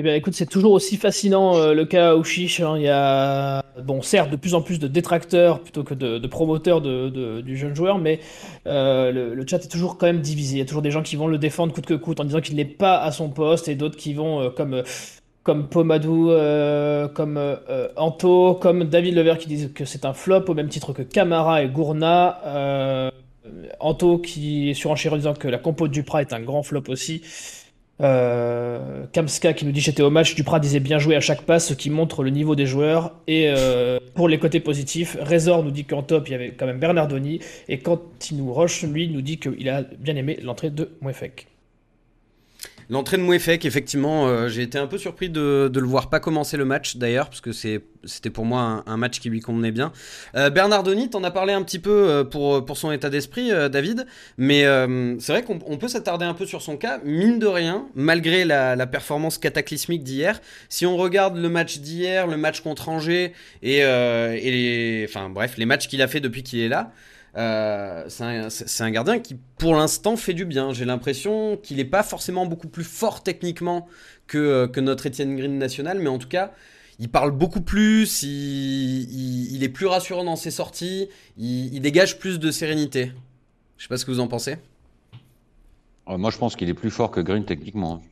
Eh 0.00 0.02
bien, 0.02 0.14
écoute, 0.14 0.34
c'est 0.34 0.46
toujours 0.46 0.70
aussi 0.70 0.96
fascinant 0.96 1.56
euh, 1.56 1.74
le 1.74 1.84
cas 1.84 2.14
Ouchiche. 2.14 2.60
Hein. 2.60 2.74
Il 2.76 2.82
y 2.82 2.88
a, 2.88 3.64
bon, 3.82 4.00
certes, 4.00 4.30
de 4.30 4.36
plus 4.36 4.54
en 4.54 4.62
plus 4.62 4.78
de 4.78 4.86
détracteurs 4.86 5.60
plutôt 5.60 5.82
que 5.82 5.92
de, 5.92 6.24
promoteurs 6.28 6.80
du 6.80 7.56
jeune 7.56 7.74
joueur, 7.74 7.98
mais 7.98 8.20
euh, 8.68 9.34
le, 9.34 9.44
chat 9.44 9.56
est 9.56 9.68
toujours 9.68 9.98
quand 9.98 10.06
même 10.06 10.20
divisé. 10.20 10.54
Il 10.54 10.58
y 10.60 10.62
a 10.62 10.66
toujours 10.66 10.82
des 10.82 10.92
gens 10.92 11.02
qui 11.02 11.16
vont 11.16 11.26
le 11.26 11.36
défendre 11.36 11.74
coûte 11.74 11.86
que 11.86 11.94
coûte 11.94 12.20
en 12.20 12.24
disant 12.24 12.40
qu'il 12.40 12.54
n'est 12.54 12.64
pas 12.64 13.00
à 13.00 13.10
son 13.10 13.28
poste 13.28 13.66
et 13.66 13.74
d'autres 13.74 13.96
qui 13.96 14.14
vont, 14.14 14.40
euh, 14.40 14.50
comme, 14.50 14.84
comme 15.42 15.68
Pomadou, 15.68 16.30
comme 17.14 17.58
Anto, 17.96 18.54
comme 18.54 18.84
David 18.84 19.16
Lever 19.16 19.34
qui 19.36 19.48
disent 19.48 19.72
que 19.74 19.84
c'est 19.84 20.04
un 20.04 20.12
flop 20.12 20.44
au 20.46 20.54
même 20.54 20.68
titre 20.68 20.92
que 20.92 21.02
Camara 21.02 21.64
et 21.64 21.68
Gourna. 21.68 23.10
Anto 23.80 24.18
qui 24.18 24.70
est 24.70 24.74
surenchéré 24.74 25.14
en 25.14 25.18
disant 25.18 25.34
que 25.34 25.48
la 25.48 25.58
compo 25.58 25.88
de 25.88 25.92
Duprat 25.92 26.20
est 26.20 26.32
un 26.32 26.40
grand 26.40 26.62
flop 26.62 26.84
aussi. 26.88 27.22
Euh, 28.00 29.06
Kamska 29.12 29.52
qui 29.52 29.64
nous 29.64 29.72
dit 29.72 29.80
j'étais 29.80 30.02
au 30.02 30.10
match, 30.10 30.34
Duprat 30.34 30.60
disait 30.60 30.80
bien 30.80 30.98
joué 30.98 31.16
à 31.16 31.20
chaque 31.20 31.42
passe, 31.42 31.68
ce 31.68 31.74
qui 31.74 31.90
montre 31.90 32.22
le 32.22 32.30
niveau 32.30 32.54
des 32.54 32.66
joueurs. 32.66 33.14
Et 33.26 33.46
euh, 33.48 33.98
pour 34.14 34.28
les 34.28 34.38
côtés 34.38 34.60
positifs, 34.60 35.16
Rezor 35.20 35.64
nous 35.64 35.70
dit 35.70 35.84
qu'en 35.84 36.02
top 36.02 36.28
il 36.28 36.32
y 36.32 36.34
avait 36.34 36.50
quand 36.50 36.66
même 36.66 36.78
Bernardoni. 36.78 37.40
Et 37.68 37.78
Quentin 37.78 38.36
Roche, 38.46 38.82
lui, 38.84 39.08
nous 39.08 39.22
dit 39.22 39.38
qu'il 39.38 39.68
a 39.68 39.82
bien 39.82 40.16
aimé 40.16 40.38
l'entrée 40.42 40.70
de 40.70 40.90
Mouefek. 41.00 41.46
L'entrée 42.90 43.18
de 43.18 43.22
Mouefek, 43.22 43.64
effectivement, 43.64 44.26
euh, 44.26 44.48
j'ai 44.48 44.62
été 44.62 44.78
un 44.78 44.86
peu 44.86 44.96
surpris 44.96 45.28
de, 45.28 45.68
de, 45.70 45.80
le 45.80 45.86
voir 45.86 46.08
pas 46.08 46.20
commencer 46.20 46.56
le 46.56 46.64
match 46.64 46.96
d'ailleurs, 46.96 47.28
parce 47.28 47.42
que 47.42 47.52
c'était 47.52 48.30
pour 48.30 48.44
moi 48.44 48.82
un, 48.86 48.96
match 48.96 49.20
qui 49.20 49.30
lui 49.30 49.40
convenait 49.40 49.70
bien. 49.70 49.92
Euh, 50.34 50.50
Bernardoni, 50.50 51.10
t'en 51.10 51.22
as 51.24 51.30
parlé 51.30 51.52
un 51.52 51.62
petit 51.62 51.78
peu 51.78 52.08
euh, 52.08 52.24
pour, 52.24 52.76
son 52.76 52.90
état 52.92 53.10
d'esprit, 53.10 53.52
euh, 53.52 53.68
David, 53.68 54.06
mais 54.36 54.62
c'est 55.20 55.32
vrai 55.32 55.42
qu'on 55.42 55.76
peut 55.76 55.88
s'attarder 55.88 56.24
un 56.24 56.34
peu 56.34 56.46
sur 56.46 56.62
son 56.62 56.76
cas. 56.76 56.98
Mine 57.04 57.38
de 57.38 57.46
rien, 57.46 57.86
malgré 57.94 58.44
la, 58.44 58.86
performance 58.86 59.36
cataclysmique 59.36 60.02
d'hier, 60.02 60.40
si 60.70 60.86
on 60.86 60.96
regarde 60.96 61.36
le 61.36 61.48
match 61.50 61.78
d'hier, 61.78 62.26
le 62.26 62.38
match 62.38 62.62
contre 62.62 62.88
Angers 62.88 63.32
et, 63.62 65.04
enfin 65.08 65.28
bref, 65.28 65.56
les 65.58 65.66
matchs 65.66 65.88
qu'il 65.88 66.00
a 66.00 66.08
fait 66.08 66.20
depuis 66.20 66.42
qu'il 66.42 66.60
est 66.60 66.68
là. 66.68 66.92
Euh, 67.38 68.04
c'est 68.08 68.24
un, 68.24 68.48
un, 68.86 68.90
gardien 68.90 69.20
qui, 69.20 69.36
pour 69.58 69.74
l'instant, 69.74 70.16
fait 70.16 70.34
du 70.34 70.44
bien. 70.44 70.72
J'ai 70.72 70.84
l'impression 70.84 71.56
qu'il 71.56 71.76
n'est 71.76 71.84
pas 71.84 72.02
forcément 72.02 72.46
beaucoup 72.46 72.68
plus 72.68 72.84
fort 72.84 73.22
techniquement 73.22 73.86
que, 74.26 74.66
que 74.66 74.80
notre 74.80 75.06
Etienne 75.06 75.36
Green 75.36 75.56
national, 75.56 76.00
mais 76.00 76.08
en 76.08 76.18
tout 76.18 76.28
cas, 76.28 76.52
il 76.98 77.08
parle 77.08 77.30
beaucoup 77.30 77.60
plus, 77.60 78.24
il, 78.24 78.28
il, 78.28 79.54
il 79.54 79.62
est 79.62 79.68
plus 79.68 79.86
rassurant 79.86 80.24
dans 80.24 80.36
ses 80.36 80.50
sorties, 80.50 81.08
il, 81.36 81.72
il, 81.72 81.80
dégage 81.80 82.18
plus 82.18 82.40
de 82.40 82.50
sérénité. 82.50 83.12
Je 83.76 83.84
sais 83.84 83.88
pas 83.88 83.96
ce 83.96 84.04
que 84.04 84.10
vous 84.10 84.20
en 84.20 84.26
pensez. 84.26 84.56
Moi, 86.08 86.30
je 86.30 86.38
pense 86.38 86.56
qu'il 86.56 86.68
est 86.68 86.74
plus 86.74 86.90
fort 86.90 87.10
que 87.10 87.20
Green 87.20 87.44
techniquement. 87.44 88.02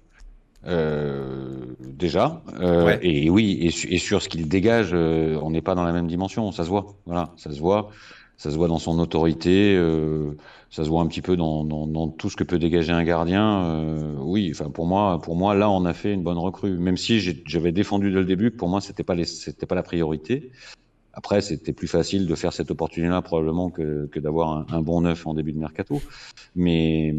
Euh, 0.67 1.65
déjà, 1.81 2.43
euh, 2.61 2.85
ouais. 2.85 2.99
et 3.03 3.31
oui, 3.31 3.59
et, 3.61 3.95
et 3.95 3.99
sur 3.99 4.21
ce 4.21 4.29
qu'il 4.29 4.49
dégage, 4.49 4.91
euh, 4.93 5.39
on 5.43 5.51
n'est 5.51 5.63
pas 5.63 5.75
dans 5.75 5.85
la 5.85 5.93
même 5.93 6.07
dimension, 6.07 6.51
ça 6.53 6.65
se 6.65 6.69
voit. 6.69 6.95
Voilà, 7.07 7.33
ça 7.37 7.53
se 7.53 7.61
voit 7.61 7.91
ça 8.37 8.51
se 8.51 8.57
voit 8.57 8.69
dans 8.69 8.79
son 8.79 8.99
autorité, 8.99 9.75
euh, 9.77 10.33
ça 10.71 10.85
se 10.85 10.89
voit 10.89 11.01
un 11.03 11.07
petit 11.07 11.23
peu 11.23 11.37
dans, 11.37 11.65
dans, 11.65 11.87
dans, 11.87 12.09
tout 12.09 12.29
ce 12.29 12.37
que 12.37 12.45
peut 12.45 12.59
dégager 12.59 12.93
un 12.93 13.05
gardien. 13.05 13.65
Euh, 13.65 14.15
oui, 14.19 14.51
enfin 14.53 14.71
pour 14.71 14.87
moi, 14.87 15.21
pour 15.21 15.37
moi 15.37 15.55
là, 15.55 15.71
on 15.71 15.85
a 15.85 15.95
fait 15.95 16.13
une 16.13 16.23
bonne 16.23 16.39
recrue. 16.39 16.77
Même 16.77 16.97
si 16.97 17.21
j'avais 17.47 17.73
défendu 17.73 18.11
dès 18.11 18.19
le 18.19 18.25
début 18.25 18.51
que 18.51 18.57
pour 18.57 18.69
moi 18.69 18.81
c'était 18.81 19.05
pas 19.05 19.17
c'était 19.25 19.67
pas 19.67 19.75
la 19.75 19.83
priorité. 19.83 20.51
Après, 21.15 21.41
c'était 21.41 21.73
plus 21.73 21.89
facile 21.89 22.27
de 22.27 22.35
faire 22.35 22.53
cette 22.53 22.71
opportunité-là 22.71 23.23
probablement 23.23 23.71
que, 23.71 24.07
que 24.13 24.21
d'avoir 24.21 24.51
un, 24.51 24.67
un, 24.69 24.83
bon 24.83 25.01
neuf 25.01 25.27
en 25.27 25.33
début 25.33 25.55
de 25.55 25.59
mercato. 25.59 26.03
Mais 26.55 27.15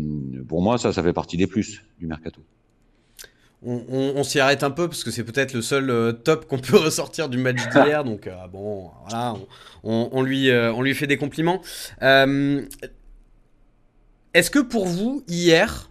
pour 0.47 0.61
moi, 0.61 0.77
ça, 0.77 0.93
ça 0.93 1.01
fait 1.01 1.13
partie 1.13 1.35
des 1.35 1.47
plus 1.47 1.81
du 1.99 2.05
mercato 2.05 2.41
on, 3.65 3.83
on, 3.89 4.13
on 4.17 4.23
s'y 4.23 4.39
arrête 4.39 4.63
un 4.63 4.69
peu 4.71 4.87
parce 4.87 5.03
que 5.03 5.11
c'est 5.11 5.23
peut-être 5.23 5.53
le 5.53 5.61
seul 5.61 5.89
euh, 5.89 6.11
top 6.11 6.47
qu'on 6.47 6.59
peut 6.59 6.77
ressortir 6.85 7.29
du 7.29 7.37
match 7.37 7.67
d'hier. 7.69 8.03
donc 8.03 8.27
euh, 8.27 8.47
bon, 8.51 8.91
voilà, 9.07 9.35
on, 9.83 10.09
on 10.11 10.21
lui, 10.21 10.49
euh, 10.49 10.71
on 10.73 10.81
lui 10.81 10.93
fait 10.93 11.07
des 11.07 11.17
compliments. 11.17 11.61
Est-ce 14.33 14.51
que 14.51 14.59
pour 14.59 14.85
vous, 14.85 15.23
hier, 15.27 15.89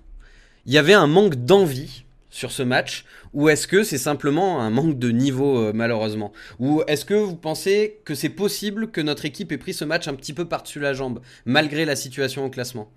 il 0.66 0.72
y 0.72 0.79
avait 0.79 0.94
un 0.94 1.09
manque 1.09 1.35
d'envie 1.35 2.05
sur 2.31 2.52
ce 2.52 2.62
match? 2.62 3.05
Ou 3.33 3.48
est-ce 3.48 3.66
que 3.66 3.83
c'est 3.83 3.98
simplement 3.98 4.62
un 4.62 4.70
manque 4.70 4.98
de 4.98 5.11
niveau 5.11 5.72
malheureusement? 5.74 6.33
Ou 6.59 6.83
est-ce 6.87 7.05
que 7.05 7.14
vous 7.14 7.37
pensez 7.37 8.00
que 8.05 8.14
c'est 8.14 8.29
possible 8.31 8.90
que 8.90 9.00
notre 9.00 9.24
équipe 9.24 9.50
ait 9.52 9.59
pris 9.59 9.74
ce 9.74 9.85
match 9.85 10.07
un 10.09 10.14
petit 10.14 10.33
peu 10.33 10.44
par-dessus 10.46 10.81
la 10.81 10.94
jambe 10.94 11.20
malgré 11.44 11.85
la 11.85 11.96
situation 11.96 12.46
au 12.46 12.50
classement? 12.50 12.90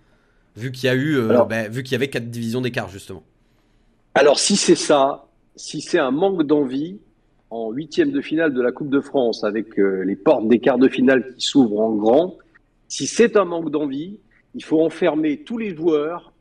Vu 0.56 0.72
qu'il 0.72 0.86
y 0.86 0.90
a 0.90 0.96
eu, 0.96 1.20
Alors... 1.30 1.48
bah, 1.48 1.68
vu 1.68 1.84
qu'il 1.84 1.94
y 1.94 1.96
avait 1.96 2.10
quatre 2.10 2.30
divisions 2.30 2.62
d'écart 2.62 2.90
justement. 2.90 3.24
Alors, 4.20 4.38
si 4.38 4.58
c'est 4.58 4.76
ça, 4.76 5.30
si 5.56 5.80
c'est 5.80 5.98
un 5.98 6.12
manque 6.12 6.44
d'envie 6.44 7.00
en 7.52 7.72
huitième 7.72 8.12
de 8.12 8.20
finale 8.20 8.54
de 8.54 8.62
la 8.62 8.74
Coupe 8.74 8.90
de 8.90 9.00
France 9.00 9.46
avec 9.46 9.80
euh, 9.80 10.04
les 10.04 10.18
portes 10.18 10.46
des 10.50 10.60
quarts 10.60 10.78
de 10.78 10.90
finale 10.90 11.34
qui 11.36 11.46
s'ouvrent 11.48 11.80
en 11.80 11.96
grand, 11.96 12.38
si 12.90 13.08
c'est 13.08 13.38
un 13.38 13.46
manque 13.46 13.72
d'envie, 13.72 14.20
il 14.56 14.64
faut 14.66 14.82
enfermer 14.82 15.38
tous 15.46 15.58
les 15.58 15.74
joueurs 15.74 16.34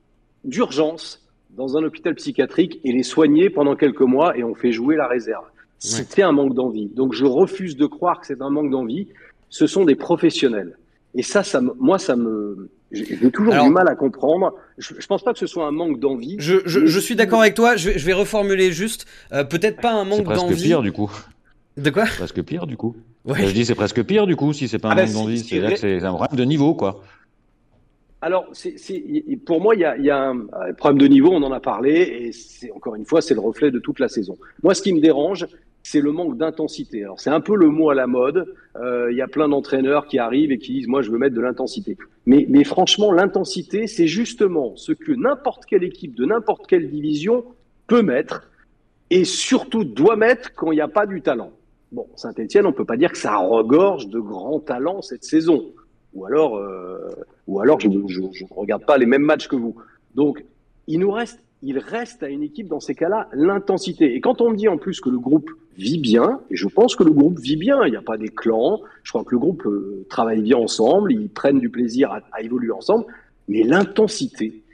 d'urgence 0.43 1.25
dans 1.51 1.77
un 1.77 1.85
hôpital 1.85 2.17
psychiatrique 2.17 2.81
et 2.83 2.91
les 2.91 3.05
soigner 3.05 3.49
pendant 3.49 3.77
quelques 3.77 4.01
mois 4.01 4.37
et 4.37 4.43
on 4.43 4.57
fait 4.57 4.73
jouer 4.73 4.97
la 4.97 5.07
réserve. 5.07 5.45
C'était 5.79 6.23
ouais. 6.23 6.29
un 6.29 6.33
manque 6.33 6.55
d'envie. 6.55 6.89
Donc 6.89 7.13
je 7.13 7.27
refuse 7.27 7.77
de 7.77 7.87
croire 7.87 8.19
que 8.19 8.27
c'est 8.27 8.43
un 8.43 8.51
manque 8.51 8.73
d'envie. 8.73 9.07
Ce 9.51 9.69
sont 9.69 9.85
des 9.85 9.95
professionnels. 9.95 10.77
Et 11.15 11.23
ça, 11.23 11.45
ça 11.45 11.61
moi, 11.61 12.01
ça 12.01 12.17
me, 12.17 12.71
j'ai 12.91 13.31
toujours 13.31 13.53
Alors, 13.53 13.67
du 13.67 13.73
mal 13.73 13.89
à 13.89 13.95
comprendre. 13.95 14.55
Je, 14.79 14.95
je 14.99 15.07
pense 15.07 15.23
pas 15.23 15.33
que 15.33 15.39
ce 15.39 15.47
soit 15.47 15.67
un 15.67 15.71
manque 15.71 16.01
d'envie. 16.01 16.37
Je, 16.39 16.57
je, 16.65 16.87
je, 16.87 17.01
suis 17.01 17.17
d'accord 17.17 17.41
avec 17.41 17.55
toi. 17.55 17.77
Je 17.77 17.91
vais, 17.91 17.99
je 17.99 18.07
vais 18.07 18.15
reformuler 18.15 18.73
juste. 18.73 19.07
Euh, 19.33 19.45
Peut-être 19.45 19.81
pas 19.81 19.93
un 19.93 20.05
manque 20.05 20.25
d'envie. 20.25 20.39
C'est 20.39 20.47
presque 20.47 20.63
pire 20.63 20.83
du 20.83 20.93
coup. 20.93 21.13
De 21.77 21.91
quoi? 21.91 22.05
Presque 22.05 22.43
pire 22.43 22.67
du 22.67 22.77
coup. 22.77 22.97
Ouais. 23.25 23.47
Je 23.47 23.53
dis 23.53 23.67
c'est 23.67 23.75
presque 23.75 24.03
pire 24.05 24.27
du 24.27 24.37
coup 24.37 24.53
si 24.53 24.69
c'est 24.69 24.79
pas 24.79 24.89
un 24.89 24.93
ah 24.93 25.03
manque 25.03 25.07
bah, 25.07 25.13
d'envie. 25.13 25.41
C'est-à-dire 25.41 25.71
que 25.73 25.77
c'est 25.77 26.03
un 26.03 26.15
problème 26.15 26.39
de 26.39 26.45
niveau 26.45 26.75
quoi. 26.75 27.03
Alors, 28.21 28.47
c'est, 28.53 28.75
pour 29.47 29.61
moi, 29.61 29.77
il 29.77 29.83
y 29.83 29.85
a, 29.85 29.97
y 29.97 30.11
a 30.11 30.19
un, 30.19 30.41
un, 30.41 30.73
problème 30.77 30.99
de 30.99 31.07
niveau, 31.07 31.31
on 31.31 31.43
en 31.45 31.53
a 31.53 31.61
parlé, 31.61 31.93
et 31.93 32.33
c'est 32.33 32.73
encore 32.73 32.97
une 32.97 33.05
fois, 33.05 33.23
c'est 33.23 33.35
le 33.35 33.41
reflet 33.41 33.71
de 33.71 33.79
toute 33.79 34.01
la 34.01 34.09
saison. 34.09 34.37
Moi, 34.65 34.75
ce 34.75 34.83
qui 34.83 34.93
me 34.93 35.01
dérange, 35.01 35.47
c'est 35.91 36.01
le 36.03 36.13
manque 36.13 36.37
d'intensité. 36.37 37.03
Alors, 37.03 37.19
c'est 37.19 37.31
un 37.31 37.41
peu 37.41 37.57
le 37.57 37.69
mot 37.71 37.89
à 37.89 37.95
la 37.95 38.07
mode. 38.07 38.55
Il 38.75 38.81
euh, 38.83 39.13
y 39.13 39.23
a 39.23 39.27
plein 39.27 39.49
d'entraîneurs 39.49 40.07
qui 40.07 40.19
arrivent 40.19 40.53
et 40.53 40.59
qui 40.59 40.73
disent, 40.73 40.87
moi, 40.87 41.01
je 41.01 41.11
veux 41.11 41.17
mettre 41.17 41.35
de 41.35 41.41
l'intensité. 41.41 41.97
Mais, 42.27 42.45
mais 42.49 42.63
franchement, 42.63 43.11
l'intensité, 43.11 43.87
c'est 43.87 44.07
justement 44.07 44.77
ce 44.77 44.93
que 44.93 45.13
n'importe 45.13 45.65
quelle 45.65 45.85
équipe 45.85 46.15
de 46.15 46.27
n'importe 46.27 46.67
quelle 46.67 46.91
division 46.91 47.43
peut 47.87 48.03
mettre, 48.03 48.51
et 49.09 49.25
surtout 49.25 49.85
doit 49.85 50.17
mettre 50.17 50.55
quand 50.55 50.73
il 50.73 50.75
n'y 50.75 50.83
a 50.83 50.89
pas 50.89 51.07
du 51.07 51.23
talent. 51.23 51.53
Bon, 51.91 52.07
Saint-Etienne, 52.17 52.67
on 52.67 52.73
peut 52.75 52.85
pas 52.85 52.99
dire 52.99 53.11
que 53.11 53.19
ça 53.19 53.37
regorge 53.39 54.09
de 54.09 54.21
grands 54.21 54.61
talents 54.61 55.01
cette 55.01 55.25
saison 55.25 55.65
ou 56.13 56.27
alors, 56.27 56.59
euh, 56.59 56.99
ou 57.47 57.61
alors 57.61 57.81
je 57.81 57.89
ne 57.89 58.55
regarde 58.55 58.85
pas 58.85 58.99
les 58.99 59.07
mêmes 59.07 59.23
matchs 59.23 59.49
que 59.49 59.57
vous. 59.57 59.75
Donc, 60.15 60.45
il 60.87 61.01
nous 61.01 61.11
reste 61.11 61.41
il 61.63 61.79
reste 61.79 62.23
à 62.23 62.29
une 62.29 62.43
équipe 62.43 62.69
dans 62.69 62.79
ces 62.79 62.95
cas-là 62.95 63.29
l'intensité. 63.33 64.15
Et 64.15 64.21
quand 64.21 64.41
on 64.41 64.51
me 64.51 64.57
dit 64.57 64.69
en 64.69 64.79
plus 64.79 65.01
que 65.01 65.11
le 65.11 65.19
groupe 65.19 65.51
vit 65.79 65.99
bien, 65.99 66.41
et 66.51 66.57
je 66.57 66.67
pense 66.67 66.97
que 66.97 67.05
le 67.05 67.13
groupe 67.13 67.39
vit 67.39 67.57
bien, 67.57 67.87
il 67.87 67.91
n'y 67.91 67.97
a 67.97 68.03
pas 68.03 68.19
des 68.19 68.29
clans, 68.29 68.81
je 69.05 69.13
crois 69.13 69.25
que 69.25 69.31
le 69.31 69.39
groupe 69.39 69.65
euh, 69.65 70.05
travaille 70.11 70.43
bien 70.43 70.57
ensemble, 70.57 71.13
ils 71.13 71.31
prennent 71.31 71.61
du 71.61 71.71
plaisir 71.71 72.11
à, 72.11 72.43
évoluer 72.43 72.73
ensemble, 72.73 73.07
mais 73.47 73.63
l'intensité, 73.63 74.65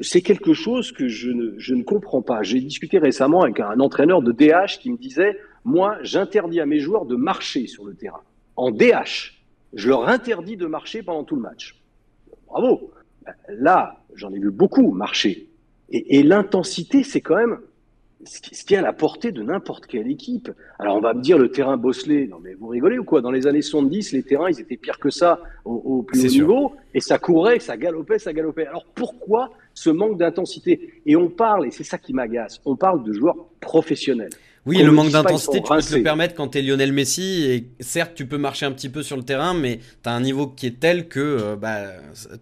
c'est 0.00 0.22
quelque 0.22 0.54
chose 0.54 0.90
que 0.90 1.06
je 1.06 1.30
ne, 1.30 1.58
je 1.58 1.74
ne 1.74 1.82
comprends 1.82 2.22
pas. 2.22 2.42
J'ai 2.42 2.60
discuté 2.60 2.98
récemment 2.98 3.42
avec 3.42 3.60
un 3.60 3.78
entraîneur 3.78 4.22
de 4.22 4.32
DH 4.32 4.78
qui 4.80 4.90
me 4.90 4.96
disait, 4.96 5.38
moi, 5.64 5.98
j'interdis 6.00 6.60
à 6.60 6.66
mes 6.66 6.80
joueurs 6.80 7.04
de 7.04 7.16
marcher 7.16 7.66
sur 7.66 7.84
le 7.84 7.94
terrain. 7.94 8.22
En 8.56 8.70
DH, 8.70 9.34
je 9.74 9.88
leur 9.90 10.08
interdis 10.08 10.56
de 10.56 10.66
marcher 10.66 11.02
pendant 11.02 11.24
tout 11.24 11.36
le 11.36 11.42
match. 11.42 11.78
Bravo. 12.46 12.90
Là, 13.50 14.02
j'en 14.14 14.32
ai 14.32 14.38
vu 14.38 14.50
beaucoup 14.50 14.90
marcher. 14.92 15.48
Et 15.90 16.22
l'intensité, 16.22 17.04
c'est 17.04 17.20
quand 17.20 17.36
même 17.36 17.58
ce 18.26 18.64
qui, 18.64 18.74
est 18.74 18.76
à 18.76 18.82
la 18.82 18.92
portée 18.92 19.32
de 19.32 19.42
n'importe 19.42 19.86
quelle 19.86 20.10
équipe. 20.10 20.50
Alors 20.78 20.96
on 20.96 21.00
va 21.00 21.14
me 21.14 21.22
dire 21.22 21.38
le 21.38 21.50
terrain 21.50 21.76
bosselé, 21.76 22.26
non 22.26 22.38
mais 22.42 22.54
vous 22.54 22.68
rigolez 22.68 22.98
ou 22.98 23.04
quoi? 23.04 23.20
Dans 23.20 23.30
les 23.30 23.46
années 23.46 23.62
70, 23.62 24.12
les 24.12 24.22
terrains, 24.22 24.50
ils 24.50 24.60
étaient 24.60 24.76
pires 24.76 24.98
que 24.98 25.10
ça 25.10 25.40
au, 25.64 25.74
au 25.74 26.02
plus 26.02 26.24
haut 26.24 26.28
sûr. 26.28 26.42
niveau, 26.42 26.72
et 26.92 27.00
ça 27.00 27.18
courait, 27.18 27.60
ça 27.60 27.76
galopait, 27.76 28.18
ça 28.18 28.32
galopait. 28.32 28.66
Alors 28.66 28.86
pourquoi 28.94 29.50
ce 29.74 29.90
manque 29.90 30.18
d'intensité? 30.18 31.00
Et 31.06 31.16
on 31.16 31.28
parle, 31.28 31.66
et 31.66 31.70
c'est 31.70 31.84
ça 31.84 31.98
qui 31.98 32.12
m'agace, 32.12 32.60
on 32.64 32.76
parle 32.76 33.02
de 33.04 33.12
joueurs 33.12 33.36
professionnels. 33.60 34.30
Oui, 34.66 34.82
le 34.82 34.90
manque 34.90 35.10
d'intensité, 35.10 35.62
tu 35.62 35.72
peux 35.72 35.80
te 35.80 35.94
le 35.94 36.02
permettre 36.02 36.34
quand 36.34 36.48
t'es 36.48 36.60
Lionel 36.60 36.92
Messi. 36.92 37.44
Et 37.44 37.82
certes, 37.82 38.12
tu 38.16 38.26
peux 38.26 38.36
marcher 38.36 38.66
un 38.66 38.72
petit 38.72 38.88
peu 38.88 39.04
sur 39.04 39.16
le 39.16 39.22
terrain, 39.22 39.54
mais 39.54 39.78
t'as 40.02 40.10
un 40.10 40.20
niveau 40.20 40.48
qui 40.48 40.66
est 40.66 40.80
tel 40.80 41.06
que 41.06 41.20
euh, 41.20 41.56
bah, 41.56 41.84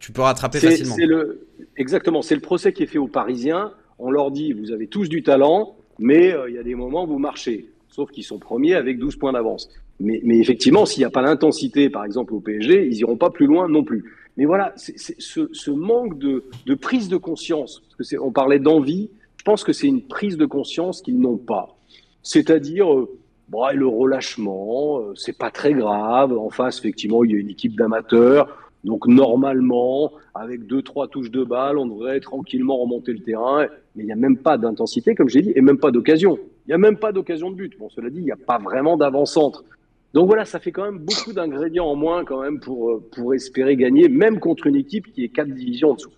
tu 0.01 0.11
peux 0.11 0.23
rattraper 0.23 0.59
facilement. 0.59 0.97
le, 0.99 1.47
exactement, 1.77 2.23
c'est 2.23 2.35
le 2.35 2.41
procès 2.41 2.73
qui 2.73 2.83
est 2.83 2.87
fait 2.87 2.99
aux 2.99 3.09
Parisiens. 3.09 3.73
On 3.99 4.11
leur 4.11 4.31
dit, 4.31 4.53
vous 4.53 4.73
avez 4.73 4.87
tous 4.87 5.09
du 5.09 5.23
talent, 5.23 5.77
mais 5.99 6.33
euh, 6.33 6.49
il 6.49 6.55
y 6.55 6.59
a 6.59 6.63
des 6.63 6.75
moments 6.75 7.05
où 7.05 7.09
vous 7.09 7.19
marchez. 7.19 7.71
Sauf 7.89 8.11
qu'ils 8.11 8.25
sont 8.25 8.39
premiers 8.39 8.75
avec 8.75 8.99
12 8.99 9.17
points 9.17 9.33
d'avance. 9.33 9.69
Mais, 10.01 10.21
effectivement, 10.39 10.87
s'il 10.87 11.01
n'y 11.01 11.05
a 11.05 11.11
pas 11.11 11.23
l'intensité, 11.23 11.89
par 11.89 12.05
exemple, 12.05 12.35
au 12.35 12.41
PSG, 12.41 12.87
ils 12.87 12.99
iront 12.99 13.17
pas 13.17 13.31
plus 13.31 13.47
loin 13.47 13.69
non 13.69 13.85
plus. 13.85 14.05
Mais 14.37 14.45
voilà, 14.45 14.75
ce, 14.77 15.71
manque 15.71 16.19
de, 16.19 16.43
prise 16.75 17.09
de 17.09 17.17
conscience, 17.17 17.83
parce 17.97 18.11
que 18.11 18.17
on 18.17 18.33
parlait 18.33 18.59
d'envie, 18.59 19.11
je 19.37 19.45
pense 19.45 19.63
que 19.63 19.73
c'est 19.73 19.87
une 19.87 20.03
prise 20.03 20.37
de 20.37 20.47
conscience 20.47 21.01
qu'ils 21.01 21.21
n'ont 21.21 21.37
pas. 21.37 21.77
C'est-à-dire, 22.25 22.93
euh, 22.93 23.17
bon, 23.49 23.65
le 23.73 23.87
relâchement, 23.87 24.99
euh, 24.99 25.13
c'est 25.15 25.39
pas 25.39 25.53
très 25.53 25.73
grave. 25.73 26.37
En 26.37 26.51
face, 26.51 26.79
effectivement, 26.79 27.23
il 27.23 27.31
y 27.31 27.35
a 27.37 27.39
une 27.39 27.51
équipe 27.51 27.77
d'amateurs. 27.77 28.64
Donc 28.85 29.07
normalement, 29.07 30.13
avec 30.35 30.67
deux 30.67 30.83
trois 30.83 31.09
touches 31.09 31.31
de 31.31 31.43
balle, 31.43 31.79
on 31.79 31.87
devrait 31.87 32.21
tranquillement 32.21 32.77
remonter 32.77 33.13
le 33.13 33.21
terrain. 33.21 33.67
Mais 33.97 34.03
il 34.03 34.07
n'y 34.07 34.13
a 34.13 34.17
même 34.17 34.37
pas 34.37 34.59
d'intensité, 34.59 35.15
comme 35.15 35.29
j'ai 35.29 35.43
dit, 35.43 35.53
et 35.55 35.61
même 35.61 35.79
pas 35.79 35.91
d'occasion. 35.91 36.39
Il 36.67 36.71
n'y 36.71 36.75
a 36.75 36.79
même 36.79 36.97
pas 36.97 37.13
d'occasion 37.13 37.51
de 37.51 37.57
but. 37.57 37.79
Bon, 37.79 37.89
cela 37.89 38.11
dit, 38.11 38.19
il 38.19 38.25
n'y 38.25 38.33
a 38.33 38.37
pas 38.37 38.59
vraiment 38.59 38.97
d'avant-centre. 38.97 39.65
Donc 40.13 40.27
voilà, 40.27 40.45
ça 40.45 40.61
fait 40.61 40.71
quand 40.71 40.85
même 40.85 40.99
beaucoup 40.99 41.33
d'ingrédients 41.33 41.87
en 41.87 41.97
moins 41.97 42.25
quand 42.25 42.41
même 42.41 42.61
pour 42.61 42.91
euh, 42.91 43.03
pour 43.15 43.35
espérer 43.35 43.75
gagner, 43.75 44.09
même 44.09 44.39
contre 44.39 44.69
une 44.69 44.77
équipe 44.77 45.13
qui 45.13 45.25
est 45.25 45.29
quatre 45.29 45.51
divisions 45.51 45.91
en 45.91 45.95
dessous. 45.95 46.13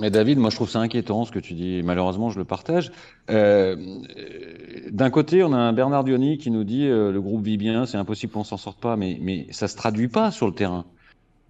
Mais 0.00 0.10
David, 0.10 0.38
moi 0.38 0.50
je 0.50 0.56
trouve 0.56 0.70
ça 0.70 0.80
inquiétant 0.80 1.24
ce 1.24 1.30
que 1.30 1.38
tu 1.38 1.54
dis. 1.54 1.82
Malheureusement, 1.84 2.30
je 2.30 2.38
le 2.38 2.44
partage. 2.44 2.90
Euh, 3.30 3.76
D'un 4.90 5.10
côté, 5.10 5.44
on 5.44 5.52
a 5.52 5.56
un 5.56 5.72
Bernard 5.72 6.02
Diony 6.02 6.38
qui 6.38 6.50
nous 6.50 6.64
dit 6.64 6.86
euh, 6.88 7.12
le 7.12 7.20
groupe 7.20 7.42
vit 7.42 7.58
bien, 7.58 7.86
c'est 7.86 7.98
impossible 7.98 8.32
qu'on 8.32 8.42
s'en 8.44 8.56
sorte 8.56 8.80
pas, 8.80 8.96
mais, 8.96 9.18
mais 9.20 9.46
ça 9.50 9.68
se 9.68 9.76
traduit 9.76 10.08
pas 10.08 10.30
sur 10.30 10.46
le 10.46 10.54
terrain. 10.54 10.84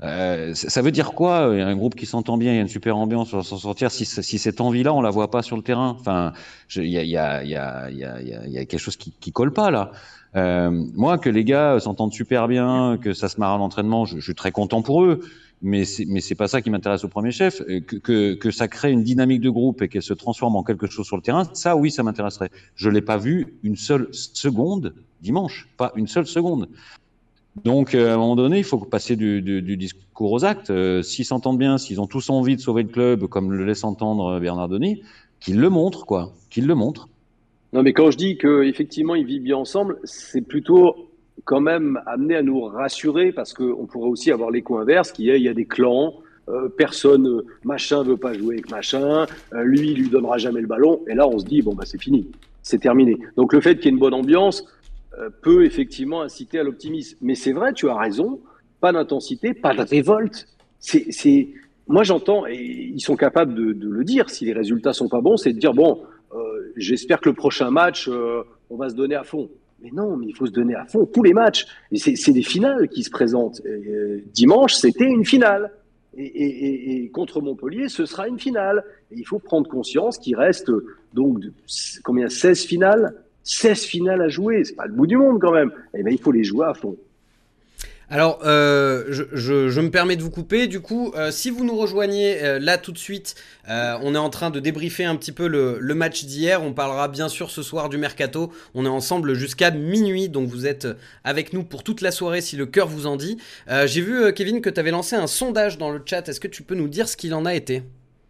Euh, 0.03 0.53
ça 0.55 0.83
veut 0.83 0.91
dire 0.91 1.13
quoi 1.13 1.49
euh, 1.49 1.65
Un 1.65 1.77
groupe 1.77 1.95
qui 1.95 2.07
s'entend 2.07 2.37
bien, 2.37 2.53
il 2.53 2.57
y 2.57 2.59
a 2.59 2.63
une 2.63 2.69
super 2.69 2.97
ambiance, 2.97 3.33
on 3.35 3.37
va 3.39 3.43
s'en 3.45 3.57
sortir. 3.59 3.91
Si, 3.93 4.05
si 4.05 4.39
cette 4.39 4.61
envie-là, 4.61 4.93
on 4.93 5.01
la 5.01 5.11
voit 5.11 5.31
pas 5.31 5.43
sur 5.43 5.57
le 5.57 5.63
terrain, 5.63 5.97
enfin, 6.01 6.33
il 6.75 6.87
y 6.89 6.99
a, 6.99 7.03
il 7.05 7.11
y, 7.11 7.17
a, 7.17 7.43
il 7.45 7.51
y, 7.51 7.55
a, 7.57 7.89
il 7.91 7.97
y, 7.99 8.05
a, 8.05 8.21
il 8.21 8.29
y 8.29 8.35
a- 8.35 8.47
il 8.47 8.53
y 8.53 8.59
a 8.59 8.65
quelque 8.65 8.81
chose 8.81 8.97
qui, 8.97 9.13
qui 9.21 9.31
colle 9.31 9.53
pas 9.53 9.71
là. 9.71 9.93
Euh, 10.35 10.71
moi, 10.95 11.19
que 11.19 11.29
les 11.31 11.45
gars 11.45 11.79
s'entendent 11.79 12.13
super 12.13 12.49
bien, 12.49 12.99
que 13.01 13.13
ça 13.13 13.29
se 13.29 13.39
marre 13.39 13.53
à 13.55 13.59
l'entraînement, 13.59 14.05
je, 14.05 14.17
je 14.19 14.23
suis 14.25 14.35
très 14.35 14.51
content 14.51 14.83
pour 14.83 15.05
eux 15.05 15.21
mais 15.65 15.85
c'est 15.85 16.07
mais 16.07 16.21
c'est 16.21 16.35
pas 16.35 16.49
ça 16.49 16.61
qui 16.61 16.71
m'intéresse 16.71 17.05
au 17.05 17.09
premier 17.09 17.31
chef 17.31 17.61
Euh, 17.69 17.79
que, 17.81 17.95
que 17.97 18.35
que 18.35 18.51
ça 18.51 18.67
crée 18.67 18.91
une 18.91 19.05
dynamique 19.05 19.41
de 19.41 19.49
groupe 19.51 19.81
et 19.83 19.89
qu'elle 19.89 20.03
se 20.03 20.13
transforme 20.15 20.57
en 20.57 20.65
quelque 20.65 20.89
chose 20.89 21.07
sur 21.07 21.15
le 21.17 21.23
terrain 21.23 21.45
ça 21.53 21.77
oui 21.77 21.93
ça 21.93 22.03
m'intéresserait 22.03 22.51
je 22.75 22.89
l'ai 22.91 23.01
pas 23.01 23.17
vu 23.17 23.55
une 23.63 23.77
seule 23.77 24.09
seconde 24.13 24.93
dimanche 25.21 25.69
pas 25.77 25.93
une 25.95 26.09
seule 26.09 26.27
seconde 26.27 26.69
donc 27.65 27.95
euh, 27.95 28.11
à 28.11 28.15
un 28.15 28.17
moment 28.17 28.37
donné 28.37 28.59
il 28.59 28.65
faut 28.65 28.79
passer 28.79 29.17
du, 29.17 29.43
discours 29.77 30.33
aux 30.33 30.45
actes. 30.45 30.71
Euh, 30.71 31.03
s'ils 31.03 31.25
s'entendent 31.25 31.59
bien 31.59 31.79
s'ils 31.79 32.01
ont 32.01 32.07
tous 32.07 32.31
envie 32.31 32.57
de 32.57 32.61
sauver 32.61 32.83
le 32.83 32.89
club 32.89 33.27
comme 33.27 33.53
le 33.53 33.65
laisse 33.65 33.85
entendre 33.85 34.41
Bernard 34.41 34.69
Denis 34.69 35.03
qu'ils 35.41 35.61
le 35.61 35.69
montrent 35.69 36.07
quoi. 36.07 36.33
Qu'ils 36.51 36.67
le 36.67 36.75
montrent. 36.75 37.09
Non, 37.73 37.83
mais 37.83 37.93
quand 37.93 38.11
je 38.11 38.17
dis 38.17 38.37
que 38.37 38.63
effectivement 38.63 39.15
ils 39.15 39.27
vivent 39.27 39.43
bien 39.43 39.57
ensemble, 39.57 39.99
c'est 40.05 40.43
plutôt 40.43 40.95
quand 41.45 41.61
même 41.61 42.01
amené 42.07 42.37
à 42.37 42.43
nous 42.43 42.61
rassurer 42.63 43.33
parce 43.33 43.53
qu'on 43.53 43.87
pourrait 43.87 44.09
aussi 44.09 44.31
avoir 44.31 44.51
l'écho 44.51 44.77
inverse 44.79 45.13
qui 45.13 45.31
est 45.31 45.39
il 45.39 45.43
y 45.43 45.49
a 45.49 45.55
des 45.55 45.65
clans, 45.65 46.15
euh, 46.49 46.69
personne 46.69 47.27
euh, 47.27 47.47
machin 47.65 48.03
veut 48.03 48.17
pas 48.17 48.35
jouer 48.35 48.57
avec 48.57 48.71
machin, 48.71 49.27
lui 49.53 49.91
il 49.91 49.99
lui 49.99 50.09
donnera 50.09 50.39
jamais 50.39 50.61
le 50.61 50.67
ballon 50.67 51.01
et 51.09 51.15
là 51.15 51.27
on 51.27 51.39
se 51.39 51.45
dit 51.45 51.63
bon 51.63 51.75
bah 51.75 51.85
c'est 51.87 52.01
fini, 52.01 52.31
c'est 52.63 52.81
terminé. 52.81 53.19
Donc 53.37 53.53
le 53.53 53.61
fait 53.61 53.77
qu'il 53.77 53.87
y 53.87 53.89
ait 53.89 53.93
une 53.93 53.99
bonne 53.99 54.15
ambiance 54.15 54.65
peut 55.43 55.65
effectivement 55.65 56.23
inciter 56.23 56.59
à 56.59 56.63
l'optimisme. 56.65 57.17
Mais 57.21 57.35
c'est 57.35 57.53
vrai, 57.53 57.73
tu 57.73 57.89
as 57.89 57.97
raison, 57.97 58.41
pas 58.81 58.93
d'intensité, 58.93 59.55
pas 59.55 59.75
de 59.75 59.83
révolte. 59.83 60.47
C'est 60.81 61.49
moi 61.89 62.03
j'entends 62.05 62.47
et 62.47 62.57
ils 62.95 63.01
sont 63.01 63.17
capables 63.17 63.55
de, 63.55 63.73
de 63.73 63.89
le 63.89 64.05
dire 64.05 64.31
si 64.31 64.45
les 64.45 64.53
résultats 64.53 64.93
sont 64.93 65.09
pas 65.09 65.21
bons, 65.21 65.37
c'est 65.37 65.53
de 65.53 65.59
dire 65.59 65.75
bon 65.75 66.01
euh, 66.35 66.73
j'espère 66.77 67.21
que 67.21 67.29
le 67.29 67.35
prochain 67.35 67.71
match, 67.71 68.09
euh, 68.09 68.43
on 68.71 68.77
va 68.77 68.89
se 68.89 68.95
donner 68.95 69.15
à 69.17 69.23
fond. 69.25 69.51
Mais 69.83 69.91
non, 69.93 70.17
mais 70.17 70.27
il 70.29 70.35
faut 70.35 70.47
se 70.47 70.53
donner 70.53 70.75
à 70.77 70.87
fond 70.87 71.05
tous 71.07 71.23
les 71.25 71.35
matchs. 71.35 71.67
C'est 71.95 72.33
des 72.33 72.43
finales 72.43 72.89
qui 72.89 73.03
se 73.03 73.11
présentent. 73.11 73.61
Euh, 73.67 74.21
dimanche, 74.33 74.75
c'était 74.75 75.05
une 75.09 75.25
finale. 75.25 75.73
Et, 76.17 76.25
et- 76.25 77.05
et- 77.05 77.11
contre 77.11 77.41
Montpellier, 77.41 77.89
ce 77.89 78.07
sera 78.07 78.29
une 78.29 78.39
finale. 78.39 78.85
Et 79.11 79.17
il 79.19 79.25
faut 79.27 79.39
prendre 79.41 79.69
conscience 79.69 80.19
qu'il 80.19 80.37
reste 80.37 80.71
euh, 80.71 80.87
donc 81.15 81.41
combien 82.05 82.29
16 82.29 82.65
finales 82.65 83.15
16 83.45 83.83
finales 83.83 84.23
à 84.23 84.29
jouer, 84.29 84.65
c'est 84.65 84.75
pas 84.75 84.87
le 84.87 84.93
bout 84.93 85.07
du 85.07 85.17
monde 85.17 85.41
quand 85.41 85.53
même. 85.53 85.71
Et 85.95 86.03
ben 86.03 86.13
il 86.13 86.21
faut 86.21 86.33
les 86.33 86.45
jouer 86.45 86.67
à 86.67 86.75
fond. 86.75 86.97
Alors, 88.13 88.41
euh, 88.45 89.05
je, 89.09 89.81
me 89.81 89.91
permets 89.91 90.17
de 90.17 90.23
vous 90.23 90.31
couper. 90.31 90.67
Du 90.67 90.81
coup, 90.81 91.15
euh, 91.17 91.31
si 91.31 91.49
vous 91.49 91.65
nous 91.65 91.79
rejoignez 91.79 92.43
euh, 92.43 92.59
là 92.59 92.77
tout 92.77 92.93
de 92.93 92.99
suite, 92.99 93.37
on 93.67 94.15
est 94.15 94.19
en 94.19 94.29
train 94.29 94.51
de 94.51 94.61
débriefer 94.61 95.07
un 95.07 95.17
petit 95.17 95.33
peu 95.33 95.47
le, 95.47 95.79
le 95.81 95.95
match 95.95 96.27
d'hier. 96.27 96.63
On 96.63 96.75
parlera 96.75 97.09
bien 97.09 97.31
sûr 97.31 97.51
ce 97.51 97.63
soir 97.63 97.89
du 97.89 97.97
mercato. 97.97 98.53
On 98.75 98.85
est 98.85 98.89
ensemble 98.89 99.33
jusqu'à 99.33 99.71
minuit, 99.71 100.29
donc 100.29 100.51
vous 100.51 100.67
êtes 100.67 100.87
avec 101.25 101.55
nous 101.55 101.65
pour 101.65 101.83
toute 101.83 102.03
la 102.03 102.11
soirée 102.11 102.43
si 102.43 102.55
le 102.57 102.67
cœur 102.67 102.87
vous 102.87 103.07
en 103.07 103.17
dit. 103.17 103.39
J'ai 103.87 104.03
vu, 104.03 104.31
Kevin, 104.35 104.61
que 104.61 104.69
tu 104.69 104.79
avais 104.79 104.91
lancé 104.91 105.17
un 105.17 105.27
sondage 105.27 105.79
dans 105.79 105.91
le 105.91 106.03
chat. 106.05 106.29
Est-ce 106.29 106.41
que 106.41 106.49
tu 106.49 106.63
peux 106.63 106.75
nous 106.75 106.89
dire 106.89 107.09
ce 107.09 107.17
qu'il 107.17 107.33
en 107.33 107.47
a 107.47 107.55
été? 107.55 107.83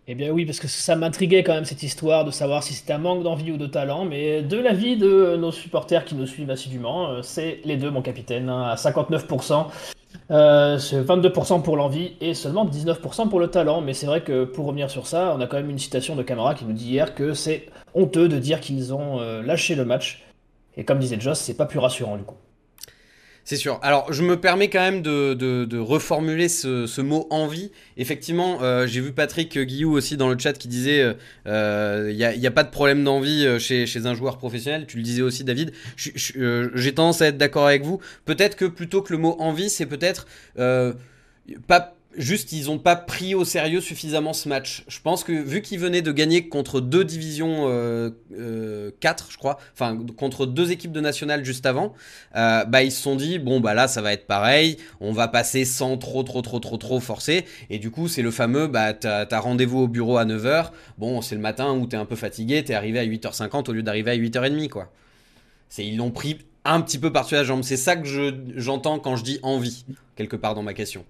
Eh 0.08 0.16
bien 0.16 0.30
oui, 0.32 0.44
parce 0.44 0.58
que 0.58 0.66
ça 0.66 0.96
m'intriguait 0.96 1.44
quand 1.44 1.54
même 1.54 1.64
cette 1.64 1.84
histoire 1.84 2.24
de 2.24 2.32
savoir 2.32 2.64
si 2.64 2.74
c'était 2.74 2.92
un 2.92 2.98
manque 2.98 3.22
d'envie 3.22 3.52
ou 3.52 3.56
de 3.56 3.66
talent, 3.66 4.04
mais 4.04 4.42
de 4.42 4.58
l'avis 4.58 4.96
de 4.96 5.36
nos 5.36 5.52
supporters 5.52 6.04
qui 6.04 6.16
nous 6.16 6.26
suivent 6.26 6.50
assidûment, 6.50 7.08
euh, 7.08 7.22
c'est 7.22 7.60
les 7.64 7.76
deux, 7.76 7.90
mon 7.90 8.02
capitaine, 8.02 8.48
hein, 8.48 8.64
à 8.64 8.74
59%. 8.74 9.68
Euh, 10.30 10.78
c'est 10.78 11.00
22% 11.00 11.62
pour 11.62 11.76
l'envie 11.76 12.14
et 12.20 12.34
seulement 12.34 12.66
19% 12.66 13.28
pour 13.28 13.38
le 13.38 13.48
talent. 13.48 13.80
Mais 13.80 13.94
c'est 13.94 14.06
vrai 14.06 14.22
que 14.22 14.44
pour 14.44 14.66
revenir 14.66 14.90
sur 14.90 15.06
ça, 15.06 15.34
on 15.36 15.40
a 15.40 15.46
quand 15.46 15.56
même 15.56 15.70
une 15.70 15.78
citation 15.78 16.16
de 16.16 16.22
Camara 16.22 16.54
qui 16.54 16.64
nous 16.64 16.72
dit 16.72 16.90
hier 16.90 17.14
que 17.14 17.32
c'est 17.32 17.66
honteux 17.94 18.28
de 18.28 18.38
dire 18.38 18.60
qu'ils 18.60 18.92
ont 18.92 19.20
euh, 19.20 19.40
lâché 19.42 19.76
le 19.76 19.84
match. 19.84 20.24
Et 20.76 20.84
comme 20.84 20.98
disait 20.98 21.20
Joss, 21.20 21.38
c'est 21.38 21.56
pas 21.56 21.66
plus 21.66 21.78
rassurant 21.78 22.16
du 22.16 22.24
coup. 22.24 22.36
C'est 23.44 23.56
sûr. 23.56 23.80
Alors, 23.82 24.12
je 24.12 24.22
me 24.22 24.38
permets 24.40 24.70
quand 24.70 24.80
même 24.80 25.02
de, 25.02 25.34
de- 25.34 25.64
de 25.64 25.78
reformuler 25.78 26.48
ce, 26.48 26.86
ce 26.86 27.00
mot 27.00 27.26
envie. 27.30 27.72
Effectivement, 27.96 28.62
euh, 28.62 28.86
j'ai 28.86 29.00
vu 29.00 29.10
Patrick 29.12 29.58
Guillou 29.58 29.92
aussi 29.92 30.16
dans 30.16 30.28
le 30.28 30.38
chat 30.38 30.52
qui 30.52 30.68
disait 30.68 31.00
il 31.00 31.16
euh, 31.48 32.12
n'y 32.12 32.24
a, 32.24 32.34
y 32.36 32.46
a 32.46 32.50
pas 32.52 32.62
de 32.62 32.70
problème 32.70 33.02
d'envie 33.02 33.44
euh, 33.44 33.58
chez, 33.58 33.84
chez 33.86 34.06
un 34.06 34.14
joueur 34.14 34.38
professionnel. 34.38 34.86
Tu 34.86 34.96
le 34.96 35.02
disais 35.02 35.22
aussi, 35.22 35.42
David. 35.42 35.72
Euh, 36.36 36.70
J'ai 36.74 36.94
tendance 36.94 37.20
à 37.20 37.26
être 37.26 37.36
d'accord 37.36 37.66
avec 37.66 37.82
vous. 37.82 37.98
Peut-être 38.26 38.54
que 38.56 38.64
plutôt 38.64 39.02
que 39.02 39.12
le 39.12 39.18
mot 39.18 39.34
envie, 39.40 39.70
c'est 39.70 39.86
peut-être 39.86 40.26
euh, 40.60 40.92
pas. 41.66 41.96
Juste, 42.16 42.52
ils 42.52 42.66
n'ont 42.66 42.78
pas 42.78 42.94
pris 42.94 43.34
au 43.34 43.44
sérieux 43.44 43.80
suffisamment 43.80 44.34
ce 44.34 44.46
match. 44.46 44.84
Je 44.86 45.00
pense 45.00 45.24
que 45.24 45.32
vu 45.32 45.62
qu'ils 45.62 45.78
venaient 45.78 46.02
de 46.02 46.12
gagner 46.12 46.48
contre 46.48 46.80
deux 46.80 47.04
divisions 47.04 47.68
euh, 47.68 48.10
euh, 48.38 48.90
4, 49.00 49.28
je 49.30 49.38
crois, 49.38 49.58
enfin 49.72 49.98
contre 50.16 50.44
deux 50.44 50.72
équipes 50.72 50.92
de 50.92 51.00
nationale 51.00 51.42
juste 51.42 51.64
avant, 51.64 51.94
euh, 52.36 52.64
bah 52.66 52.82
ils 52.82 52.92
se 52.92 53.00
sont 53.00 53.16
dit 53.16 53.38
bon 53.38 53.60
bah 53.60 53.72
là 53.72 53.88
ça 53.88 54.02
va 54.02 54.12
être 54.12 54.26
pareil, 54.26 54.76
on 55.00 55.12
va 55.12 55.26
passer 55.26 55.64
sans 55.64 55.96
trop 55.96 56.22
trop 56.22 56.42
trop 56.42 56.60
trop 56.60 56.76
trop 56.76 57.00
forcer 57.00 57.46
et 57.70 57.78
du 57.78 57.90
coup 57.90 58.08
c'est 58.08 58.22
le 58.22 58.30
fameux 58.30 58.66
bah 58.66 58.92
t'as 58.92 59.26
as, 59.30 59.40
rendez-vous 59.40 59.80
au 59.80 59.88
bureau 59.88 60.18
à 60.18 60.26
9h, 60.26 60.70
bon 60.98 61.22
c'est 61.22 61.34
le 61.34 61.40
matin 61.40 61.72
où 61.72 61.86
t'es 61.86 61.96
un 61.96 62.04
peu 62.04 62.16
fatigué, 62.16 62.62
t'es 62.62 62.74
arrivé 62.74 62.98
à 62.98 63.06
8h50 63.06 63.70
au 63.70 63.72
lieu 63.72 63.82
d'arriver 63.82 64.10
à 64.10 64.16
8h30 64.16 64.68
quoi. 64.68 64.92
C'est 65.70 65.86
ils 65.86 65.96
l'ont 65.96 66.10
pris 66.10 66.38
un 66.66 66.82
petit 66.82 66.98
peu 66.98 67.10
par-dessus 67.10 67.36
la 67.36 67.44
jambe, 67.44 67.62
c'est 67.62 67.78
ça 67.78 67.96
que 67.96 68.06
je 68.06 68.34
j'entends 68.56 68.98
quand 68.98 69.16
je 69.16 69.24
dis 69.24 69.40
envie 69.42 69.86
quelque 70.16 70.36
part 70.36 70.54
dans 70.54 70.62
ma 70.62 70.74
question. 70.74 71.06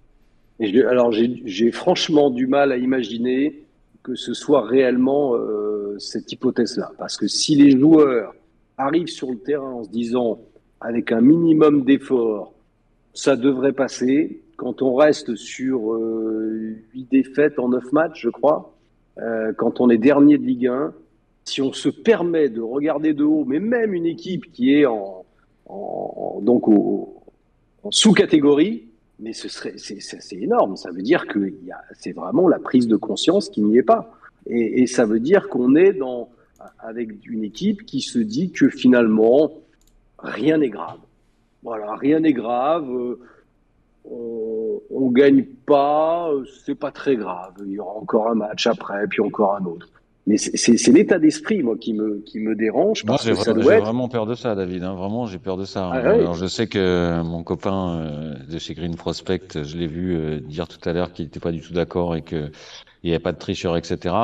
Alors 0.89 1.13
j'ai 1.13 1.73
franchement 1.73 2.31
du 2.31 2.47
mal 2.47 2.71
à 2.71 2.77
imaginer 2.77 3.65
que 4.03 4.15
ce 4.15 4.35
soit 4.35 4.67
réellement 4.67 5.35
euh, 5.35 5.97
cette 5.99 6.31
hypothèse-là. 6.33 6.93
Parce 6.99 7.17
que 7.17 7.27
si 7.27 7.55
les 7.55 7.79
joueurs 7.79 8.35
arrivent 8.77 9.09
sur 9.09 9.31
le 9.31 9.39
terrain 9.39 9.73
en 9.73 9.85
se 9.85 9.91
disant, 9.91 10.41
avec 10.81 11.13
un 11.13 11.21
minimum 11.21 11.85
d'effort, 11.85 12.53
ça 13.15 13.37
devrait 13.37 13.73
passer, 13.73 14.41
quand 14.57 14.83
on 14.83 14.95
reste 14.95 15.37
sur 15.37 15.93
euh, 15.95 16.77
8 16.95 17.09
défaites 17.11 17.59
en 17.59 17.69
9 17.69 17.93
matchs, 17.93 18.23
je 18.23 18.31
crois, 18.31 18.75
euh, 19.19 19.53
quand 19.53 19.81
on 19.81 19.91
est 19.91 19.99
dernier 19.99 20.39
de 20.39 20.45
Ligue 20.45 20.67
1, 20.67 20.93
si 21.45 21.61
on 21.61 21.73
se 21.73 21.89
permet 21.89 22.49
de 22.49 22.61
regarder 22.61 23.15
de 23.15 23.25
haut, 23.25 23.45
mais 23.45 23.61
même 23.61 23.95
une 23.95 24.07
équipe 24.07 24.51
qui 24.53 24.75
est 24.75 24.87
en, 24.87 25.25
donc 26.41 26.69
en 26.69 27.91
sous-catégorie, 27.91 28.85
mais 29.23 29.33
ce 29.33 29.49
serait 29.49 29.75
c'est 29.79 30.37
énorme. 30.37 30.77
Ça 30.77 30.91
veut 30.91 31.03
dire 31.03 31.27
que 31.27 31.53
c'est 31.99 32.13
vraiment 32.13 32.49
la 32.49 32.59
prise 32.59 32.89
de 32.89 32.97
conscience 32.97 33.49
qui 33.49 33.63
n'y 33.63 33.79
est 33.79 33.83
pas, 33.83 34.13
et, 34.47 34.87
ça 34.89 35.07
veut 35.07 35.21
dire 35.21 35.49
qu'on 35.49 35.77
est 35.77 35.93
dans 35.93 36.29
avec 36.81 37.11
une 37.27 37.45
équipe 37.45 37.87
qui 37.87 38.01
se 38.01 38.19
dit 38.19 38.51
que 38.51 38.69
finalement 38.69 39.53
rien 40.19 40.59
n'est 40.59 40.69
grave. 40.69 40.99
Voilà, 41.63 41.95
rien 41.97 42.21
n'est 42.21 42.33
grave. 42.33 42.89
Euh, 42.91 43.21
on, 44.05 44.81
on 44.91 45.11
gagne 45.11 45.45
pas, 45.45 46.31
c'est 46.65 46.75
pas 46.75 46.91
très 46.91 47.17
grave. 47.17 47.55
Il 47.65 47.73
y 47.73 47.79
aura 47.79 47.95
encore 47.95 48.29
un 48.29 48.35
match 48.35 48.67
après, 48.67 49.07
puis 49.09 49.21
encore 49.21 49.57
un 49.57 49.65
autre. 49.65 49.89
Mais 50.27 50.39
c'est 50.39 50.93
l'état 50.93 51.19
d'esprit, 51.19 51.65
moi, 51.65 51.77
qui 51.77 51.95
me, 51.95 52.21
qui 52.21 52.39
me 52.39 52.55
dérange. 52.55 53.05
Moi, 53.05 53.17
j'ai 53.25 53.33
vraiment 53.33 54.09
peur 54.09 54.25
de 54.25 54.37
ça, 54.37 54.55
David. 54.55 54.85
Hein. 54.85 54.95
Vraiment, 54.95 55.27
j'ai 55.27 55.39
peur 55.39 55.57
de 55.57 55.65
ça. 55.65 55.91
Ah, 55.93 55.97
Alors, 55.97 56.35
je 56.35 56.47
sais 56.47 56.69
que 56.69 57.21
mon 57.23 57.43
copain 57.43 57.99
euh, 57.99 58.35
de 58.49 58.59
chez 58.59 58.75
Green 58.75 58.95
Prospect, 58.95 59.65
je 59.65 59.77
l'ai 59.77 59.89
vu 59.89 60.15
euh, 60.15 60.39
dire 60.39 60.69
tout 60.69 60.79
à 60.89 60.93
l'heure 60.93 61.13
qu'il 61.13 61.25
n'était 61.25 61.41
pas 61.41 61.51
du 61.51 61.61
tout 61.61 61.73
d'accord 61.73 62.15
et 62.15 62.23
qu'il 62.23 62.53
n'y 63.03 63.11
avait 63.11 63.19
pas 63.19 63.33
de 63.33 63.39
tricheur, 63.39 63.77
etc. 63.77 64.15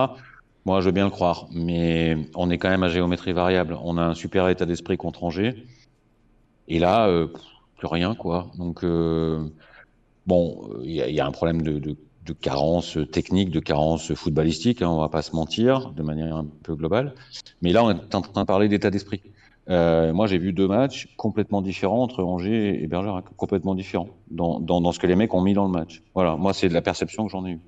Moi, 0.67 0.81
je 0.81 0.87
veux 0.87 0.93
bien 0.93 1.05
le 1.05 1.11
croire. 1.11 1.49
Mais 1.53 2.17
on 2.37 2.49
est 2.49 2.59
quand 2.59 2.71
même 2.71 2.85
à 2.85 2.89
géométrie 2.89 3.33
variable. 3.33 3.77
On 3.83 3.97
a 3.99 4.03
un 4.03 4.15
super 4.15 4.49
état 4.49 4.67
d'esprit 4.67 4.97
contre 4.97 5.25
Angers. 5.25 5.65
Et 6.69 6.79
là, 6.79 7.09
euh, 7.09 7.27
plus 7.77 7.89
rien, 7.89 8.15
quoi. 8.15 8.53
Donc, 8.57 8.85
bon, 10.27 10.71
il 10.85 10.91
y, 10.93 11.13
y, 11.13 11.21
a 11.21 11.27
un 11.27 11.33
problème 11.33 11.63
de, 11.63 11.81
de 11.81 11.97
de 12.29 12.33
carence 12.35 12.99
technique, 13.11 13.51
de 13.51 13.61
carence 13.61 14.13
footballistique, 14.15 14.83
hein, 14.83 14.91
on 14.91 15.01
va 15.01 15.09
pas 15.09 15.23
se 15.23 15.35
mentir, 15.35 15.91
de 15.93 16.03
manière 16.03 16.37
un 16.37 16.47
peu 16.63 16.75
globale. 16.75 17.15
Mais 17.63 17.73
là, 17.73 17.83
on 17.85 17.91
est 17.91 18.15
en 18.15 18.21
train 18.21 18.43
de 18.43 18.47
parler 18.47 18.69
d'état 18.69 18.91
d'esprit. 18.91 19.23
Euh, 19.71 20.13
moi, 20.13 20.27
j'ai 20.27 20.39
vu 20.39 20.53
deux 20.53 20.69
matchs 20.69 21.09
complètement 21.17 21.61
différents 21.61 22.03
entre 22.03 22.23
Angers 22.23 22.83
et 22.83 22.87
Bergerac, 22.87 23.25
complètement 23.37 23.75
différents 23.75 24.09
dans, 24.31 24.61
dans, 24.61 24.81
dans, 24.81 24.93
ce 24.93 24.99
que 24.99 25.07
les 25.07 25.17
mecs 25.17 25.35
ont 25.35 25.43
mis 25.43 25.53
dans 25.53 25.65
le 25.65 25.71
match. 25.71 26.03
Voilà, 26.15 26.37
moi, 26.37 26.55
c'est 26.55 26.69
de 26.69 26.75
la 26.75 26.83
perception 26.83 27.27
que 27.27 27.33
j'en 27.33 27.45
ai 27.47 27.53
eue. 27.53 27.61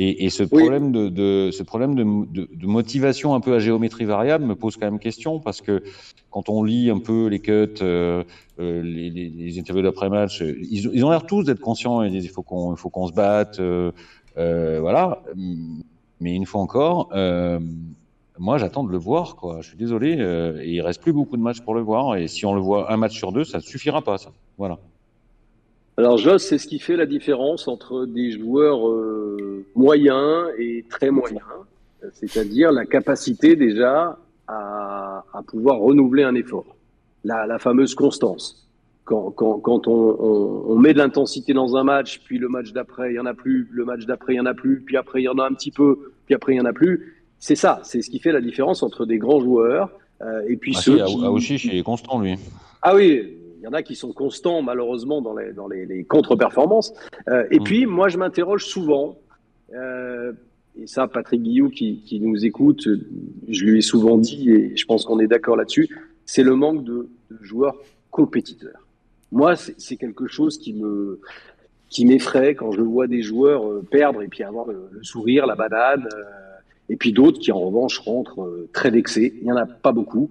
Et, 0.00 0.24
et 0.24 0.30
ce 0.30 0.44
oui. 0.44 0.48
problème, 0.48 0.92
de, 0.92 1.08
de, 1.08 1.50
ce 1.50 1.64
problème 1.64 1.96
de, 1.96 2.04
de, 2.04 2.48
de, 2.54 2.66
motivation 2.66 3.34
un 3.34 3.40
peu 3.40 3.54
à 3.54 3.58
géométrie 3.58 4.04
variable 4.04 4.44
me 4.44 4.54
pose 4.54 4.76
quand 4.76 4.86
même 4.86 5.00
question 5.00 5.40
parce 5.40 5.60
que 5.60 5.82
quand 6.30 6.48
on 6.48 6.62
lit 6.62 6.88
un 6.88 7.00
peu 7.00 7.26
les 7.26 7.40
cuts, 7.40 7.52
euh, 7.82 8.22
euh, 8.60 8.82
les, 8.82 9.10
les, 9.10 9.28
les, 9.28 9.58
interviews 9.58 9.82
d'après-match, 9.82 10.40
ils, 10.40 10.88
ils, 10.92 11.04
ont 11.04 11.10
l'air 11.10 11.26
tous 11.26 11.42
d'être 11.42 11.58
conscients. 11.58 12.02
Ils 12.02 12.12
disent 12.12 12.24
il 12.24 12.30
faut 12.30 12.42
qu'on 12.42 12.76
se 13.08 13.12
batte, 13.12 13.58
euh, 13.58 13.90
euh, 14.36 14.78
voilà. 14.80 15.20
Mais 16.20 16.32
une 16.32 16.46
fois 16.46 16.60
encore, 16.60 17.08
euh, 17.12 17.58
moi 18.38 18.58
j'attends 18.58 18.84
de 18.84 18.92
le 18.92 18.98
voir. 18.98 19.34
Quoi. 19.34 19.62
Je 19.62 19.68
suis 19.68 19.78
désolé, 19.78 20.16
euh, 20.20 20.62
il 20.64 20.80
reste 20.80 21.02
plus 21.02 21.12
beaucoup 21.12 21.36
de 21.36 21.42
matchs 21.42 21.60
pour 21.60 21.74
le 21.74 21.80
voir. 21.80 22.16
Et 22.16 22.28
si 22.28 22.46
on 22.46 22.54
le 22.54 22.60
voit 22.60 22.92
un 22.92 22.96
match 22.96 23.16
sur 23.16 23.32
deux, 23.32 23.44
ça 23.44 23.58
ne 23.58 23.62
suffira 23.62 24.00
pas. 24.02 24.16
Ça. 24.18 24.30
Voilà. 24.58 24.78
Alors 25.98 26.16
Joss, 26.16 26.44
c'est 26.44 26.58
ce 26.58 26.68
qui 26.68 26.78
fait 26.78 26.94
la 26.94 27.06
différence 27.06 27.66
entre 27.66 28.06
des 28.06 28.30
joueurs 28.30 28.88
euh, 28.88 29.64
moyens 29.74 30.46
et 30.56 30.84
très 30.88 31.10
moyens, 31.10 31.42
c'est-à-dire 32.12 32.70
la 32.70 32.86
capacité 32.86 33.56
déjà 33.56 34.16
à, 34.46 35.24
à, 35.34 35.42
pouvoir 35.42 35.78
renouveler 35.78 36.22
un 36.22 36.36
effort, 36.36 36.76
la, 37.24 37.48
la 37.48 37.58
fameuse 37.58 37.96
constance. 37.96 38.64
Quand, 39.04 39.32
quand, 39.32 39.58
quand 39.58 39.88
on, 39.88 40.16
on, 40.20 40.64
on, 40.68 40.78
met 40.78 40.92
de 40.92 40.98
l'intensité 40.98 41.52
dans 41.52 41.74
un 41.74 41.82
match, 41.82 42.20
puis 42.24 42.38
le 42.38 42.48
match 42.48 42.72
d'après 42.72 43.10
il 43.10 43.16
y 43.16 43.18
en 43.18 43.26
a 43.26 43.34
plus, 43.34 43.68
le 43.72 43.84
match 43.84 44.06
d'après 44.06 44.34
il 44.34 44.36
y 44.36 44.40
en 44.40 44.46
a 44.46 44.54
plus, 44.54 44.80
puis 44.80 44.96
après 44.96 45.22
il 45.22 45.24
y 45.24 45.28
en 45.28 45.38
a 45.38 45.46
un 45.48 45.52
petit 45.52 45.72
peu, 45.72 46.12
puis 46.26 46.34
après 46.36 46.54
il 46.54 46.58
y 46.58 46.60
en 46.60 46.66
a 46.66 46.72
plus, 46.72 47.16
c'est 47.40 47.56
ça, 47.56 47.80
c'est 47.82 48.02
ce 48.02 48.10
qui 48.10 48.20
fait 48.20 48.30
la 48.30 48.40
différence 48.40 48.84
entre 48.84 49.04
des 49.04 49.18
grands 49.18 49.40
joueurs 49.40 49.90
euh, 50.22 50.42
et 50.46 50.56
puis 50.56 50.74
ah 50.76 50.80
ceux 50.80 50.98
si, 50.98 51.16
qui... 51.16 51.24
Aouchiche, 51.24 51.64
il 51.64 51.76
est 51.76 51.82
constant 51.82 52.20
lui. 52.20 52.36
Ah 52.82 52.94
oui, 52.94 53.37
il 53.58 53.64
y 53.64 53.66
en 53.66 53.72
a 53.72 53.82
qui 53.82 53.96
sont 53.96 54.12
constants, 54.12 54.62
malheureusement, 54.62 55.20
dans 55.20 55.36
les, 55.36 55.52
dans 55.52 55.66
les, 55.66 55.84
les 55.84 56.04
contre-performances. 56.04 56.92
Euh, 57.28 57.44
et 57.50 57.58
mmh. 57.58 57.64
puis, 57.64 57.86
moi, 57.86 58.08
je 58.08 58.18
m'interroge 58.18 58.64
souvent, 58.64 59.18
euh, 59.74 60.32
et 60.80 60.86
ça, 60.86 61.08
Patrick 61.08 61.42
Guillou, 61.42 61.70
qui, 61.70 62.02
qui, 62.02 62.20
nous 62.20 62.44
écoute, 62.44 62.88
je 63.48 63.64
lui 63.64 63.78
ai 63.78 63.80
souvent 63.80 64.16
dit, 64.16 64.50
et 64.50 64.76
je 64.76 64.86
pense 64.86 65.04
qu'on 65.04 65.18
est 65.18 65.26
d'accord 65.26 65.56
là-dessus, 65.56 65.88
c'est 66.24 66.44
le 66.44 66.54
manque 66.54 66.84
de, 66.84 67.08
de, 67.30 67.38
joueurs 67.42 67.76
compétiteurs. 68.10 68.86
Moi, 69.32 69.56
c'est 69.56 69.96
quelque 69.96 70.26
chose 70.26 70.58
qui 70.58 70.72
me 70.72 71.20
qui 71.90 72.04
m'effraie 72.04 72.54
quand 72.54 72.70
je 72.70 72.82
vois 72.82 73.06
des 73.06 73.22
joueurs 73.22 73.66
euh, 73.66 73.82
perdre 73.82 74.20
et 74.20 74.28
puis 74.28 74.42
avoir 74.42 74.66
le, 74.66 74.90
le 74.90 75.02
sourire, 75.02 75.46
la 75.46 75.54
banane, 75.54 76.06
euh, 76.14 76.22
et 76.90 76.96
puis 76.96 77.12
d'autres 77.12 77.38
qui, 77.38 77.50
en 77.50 77.60
revanche, 77.60 77.98
rentrent 77.98 78.66
très 78.74 78.90
vexés. 78.90 79.34
Il 79.38 79.44
n'y 79.44 79.52
en 79.52 79.56
a 79.56 79.64
pas 79.66 79.92
beaucoup 79.92 80.30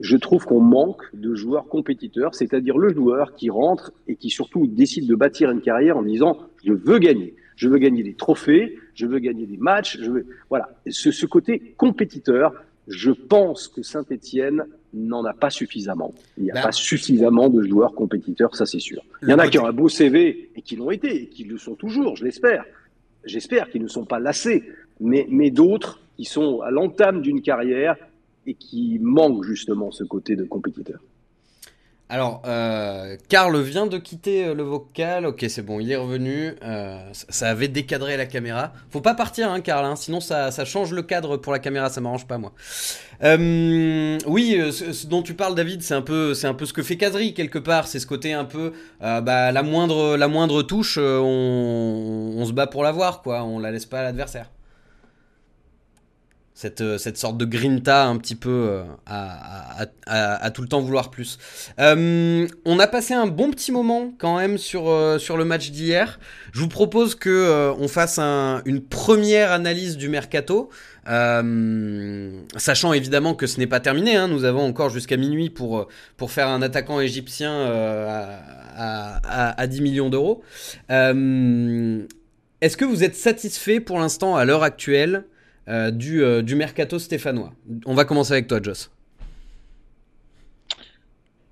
je 0.00 0.16
trouve 0.16 0.44
qu'on 0.44 0.60
manque 0.60 1.02
de 1.14 1.34
joueurs 1.34 1.68
compétiteurs, 1.68 2.34
c'est-à-dire 2.34 2.76
le 2.76 2.92
joueur 2.92 3.34
qui 3.34 3.50
rentre 3.50 3.92
et 4.08 4.16
qui 4.16 4.30
surtout 4.30 4.66
décide 4.66 5.06
de 5.06 5.14
bâtir 5.14 5.50
une 5.50 5.60
carrière 5.60 5.96
en 5.96 6.02
disant 6.02 6.38
je 6.64 6.72
veux 6.72 6.98
gagner, 6.98 7.34
je 7.56 7.68
veux 7.68 7.78
gagner 7.78 8.02
des 8.02 8.14
trophées, 8.14 8.78
je 8.94 9.06
veux 9.06 9.18
gagner 9.18 9.46
des 9.46 9.56
matchs, 9.56 9.98
je 10.00 10.10
veux 10.10 10.26
voilà 10.50 10.68
ce, 10.88 11.10
ce 11.10 11.26
côté 11.26 11.74
compétiteur. 11.76 12.52
Je 12.88 13.10
pense 13.10 13.66
que 13.66 13.82
Saint-Étienne 13.82 14.64
n'en 14.94 15.24
a 15.24 15.32
pas 15.32 15.50
suffisamment. 15.50 16.14
Il 16.38 16.44
n'y 16.44 16.50
a 16.52 16.54
bah. 16.54 16.62
pas 16.62 16.72
suffisamment 16.72 17.48
de 17.48 17.62
joueurs 17.62 17.94
compétiteurs, 17.94 18.54
ça 18.54 18.64
c'est 18.64 18.78
sûr. 18.78 19.02
Il 19.22 19.28
y 19.28 19.34
en 19.34 19.38
a 19.38 19.48
qui 19.48 19.58
ont 19.58 19.66
un 19.66 19.72
beau 19.72 19.88
CV 19.88 20.50
et 20.54 20.62
qui 20.62 20.76
l'ont 20.76 20.90
été 20.90 21.22
et 21.22 21.26
qui 21.26 21.44
le 21.44 21.58
sont 21.58 21.74
toujours, 21.74 22.16
je 22.16 22.24
l'espère. 22.24 22.64
J'espère 23.24 23.70
qu'ils 23.70 23.82
ne 23.82 23.88
sont 23.88 24.04
pas 24.04 24.20
lassés, 24.20 24.62
mais, 25.00 25.26
mais 25.28 25.50
d'autres 25.50 26.00
qui 26.16 26.24
sont 26.24 26.60
à 26.60 26.70
l'entame 26.70 27.22
d'une 27.22 27.42
carrière 27.42 27.96
et 28.46 28.54
qui 28.54 28.98
manque 29.00 29.44
justement 29.44 29.90
ce 29.90 30.04
côté 30.04 30.36
de 30.36 30.44
compétiteur. 30.44 31.00
Alors, 32.08 32.42
euh, 32.46 33.16
Karl 33.28 33.60
vient 33.62 33.88
de 33.88 33.98
quitter 33.98 34.54
le 34.54 34.62
vocal. 34.62 35.26
Ok, 35.26 35.44
c'est 35.48 35.62
bon, 35.62 35.80
il 35.80 35.90
est 35.90 35.96
revenu. 35.96 36.52
Euh, 36.62 37.00
ça 37.12 37.48
avait 37.48 37.66
décadré 37.66 38.16
la 38.16 38.26
caméra. 38.26 38.72
Faut 38.90 39.00
pas 39.00 39.14
partir, 39.14 39.50
hein, 39.50 39.60
Karl, 39.60 39.84
hein, 39.84 39.96
sinon 39.96 40.20
ça, 40.20 40.52
change 40.64 40.92
le 40.92 41.02
cadre 41.02 41.36
pour 41.36 41.52
la 41.52 41.58
caméra. 41.58 41.90
Ça 41.90 42.00
m'arrange 42.00 42.28
pas, 42.28 42.38
moi. 42.38 42.52
Euh, 43.24 44.18
oui, 44.26 44.56
ce, 44.70 45.06
dont 45.08 45.22
tu 45.22 45.34
parles, 45.34 45.56
David, 45.56 45.82
c'est 45.82 45.94
un 45.94 46.02
peu, 46.02 46.32
c'est 46.34 46.46
un 46.46 46.54
peu 46.54 46.64
ce 46.64 46.72
que 46.72 46.84
fait 46.84 46.96
Kadri 46.96 47.34
quelque 47.34 47.58
part. 47.58 47.88
C'est 47.88 47.98
ce 47.98 48.06
côté 48.06 48.32
un 48.32 48.44
peu, 48.44 48.72
euh, 49.02 49.20
bah, 49.20 49.50
la 49.50 49.62
moindre, 49.64 50.16
la 50.16 50.28
moindre 50.28 50.62
touche, 50.62 50.98
euh, 51.00 51.18
on, 51.18 52.34
on 52.40 52.46
se 52.46 52.52
bat 52.52 52.68
pour 52.68 52.84
l'avoir, 52.84 53.20
quoi. 53.20 53.42
On 53.42 53.58
la 53.58 53.72
laisse 53.72 53.86
pas 53.86 53.98
à 53.98 54.02
l'adversaire 54.04 54.48
cette, 56.56 56.80
euh, 56.80 56.96
cette 56.96 57.18
sorte 57.18 57.36
de 57.36 57.44
grinta 57.44 58.06
un 58.06 58.16
petit 58.16 58.34
peu 58.34 58.50
euh, 58.70 58.82
à, 59.06 60.50
tout 60.50 60.62
le 60.62 60.68
temps 60.68 60.80
vouloir 60.80 61.10
plus. 61.10 61.38
Euh, 61.78 62.48
on 62.64 62.78
a 62.78 62.86
passé 62.86 63.12
un 63.12 63.26
bon 63.26 63.50
petit 63.50 63.72
moment 63.72 64.14
quand 64.16 64.38
même 64.38 64.56
sur, 64.56 64.90
sur 65.20 65.36
le 65.36 65.44
match 65.44 65.70
d'hier. 65.70 66.18
Je 66.52 66.60
vous 66.60 66.68
propose 66.68 67.14
que 67.14 67.74
on 67.78 67.88
fasse 67.88 68.18
un, 68.18 68.62
une 68.64 68.80
première 68.80 69.52
analyse 69.52 69.98
du 69.98 70.08
mercato, 70.08 70.70
sachant 71.04 72.94
évidemment 72.94 73.34
que 73.34 73.46
ce 73.46 73.58
n'est 73.58 73.66
pas 73.66 73.80
terminé. 73.80 74.16
Hein, 74.16 74.28
nous 74.28 74.44
avons 74.44 74.66
encore 74.66 74.88
jusqu'à 74.88 75.18
minuit 75.18 75.50
pour, 75.50 75.88
pour 76.16 76.30
faire 76.30 76.48
un 76.48 76.62
attaquant 76.62 77.00
égyptien 77.00 77.52
à 78.78 79.66
10 79.66 79.82
millions 79.82 80.08
d'euros. 80.08 80.42
Est-ce 80.88 82.76
que 82.78 82.86
vous 82.86 83.04
êtes 83.04 83.14
satisfait 83.16 83.80
pour 83.80 83.98
l'instant 83.98 84.36
à 84.36 84.46
l'heure 84.46 84.62
actuelle 84.62 85.24
euh, 85.68 85.90
du, 85.90 86.22
euh, 86.22 86.42
du 86.42 86.54
mercato 86.54 86.98
stéphanois. 86.98 87.52
On 87.86 87.94
va 87.94 88.04
commencer 88.04 88.32
avec 88.32 88.46
toi, 88.46 88.60
Joss. 88.62 88.90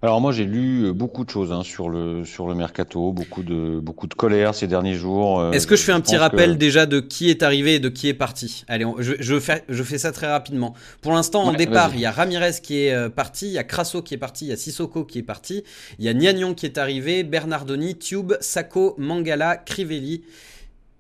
Alors 0.03 0.21
moi 0.21 0.33
j'ai 0.33 0.45
lu 0.45 0.93
beaucoup 0.93 1.25
de 1.25 1.31
choses 1.31 1.51
hein, 1.51 1.63
sur 1.63 1.89
le 1.89 2.27
sur 2.27 2.47
le 2.47 2.55
mercato, 2.55 3.11
beaucoup 3.11 3.43
de 3.43 3.81
beaucoup 3.81 4.07
de 4.07 4.13
colère 4.13 4.55
ces 4.55 4.67
derniers 4.67 4.97
jours. 4.97 5.41
Euh, 5.41 5.53
Est-ce 5.53 5.67
que 5.67 5.77
je 5.77 5.83
fais 5.83 5.93
un 5.93 6.01
petit 6.03 6.19
rappel 6.19 6.51
que... 6.51 6.57
déjà 6.57 6.85
de 6.85 7.01
qui 7.01 7.31
est 7.31 7.43
arrivé 7.43 7.77
et 7.77 7.79
de 7.81 7.89
qui 7.89 8.09
est 8.09 8.13
parti? 8.13 8.67
Allez, 8.69 8.85
on, 8.85 8.97
je, 9.01 9.15
je, 9.19 9.41
fais 9.41 9.65
je 9.67 9.83
fais 9.83 9.97
ça 9.97 10.13
très 10.13 10.27
rapidement. 10.27 10.75
Pour 11.01 11.13
l'instant, 11.13 11.45
en 11.45 11.53
ouais, 11.53 11.57
départ, 11.57 11.95
il 11.95 12.03
y 12.03 12.05
a 12.05 12.11
Ramirez 12.11 12.61
qui 12.63 12.81
est 12.83 12.93
euh, 12.93 13.09
parti, 13.09 13.47
il 13.47 13.53
y 13.53 13.59
a 13.59 13.65
Crasso 13.65 14.03
qui 14.03 14.13
est 14.13 14.19
parti, 14.19 14.45
il 14.45 14.49
y 14.49 14.53
a 14.53 14.59
Sissoko 14.59 15.07
qui 15.07 15.21
est 15.21 15.23
parti, 15.23 15.65
il 15.99 16.05
y 16.05 16.09
a 16.11 16.13
Niagnon 16.13 16.53
qui 16.53 16.67
est 16.67 16.77
arrivé, 16.77 17.25
Bernardoni, 17.25 17.97
Tube, 17.97 18.35
Sacco, 18.41 18.95
Mangala, 18.99 19.57
Crivelli, 19.57 20.23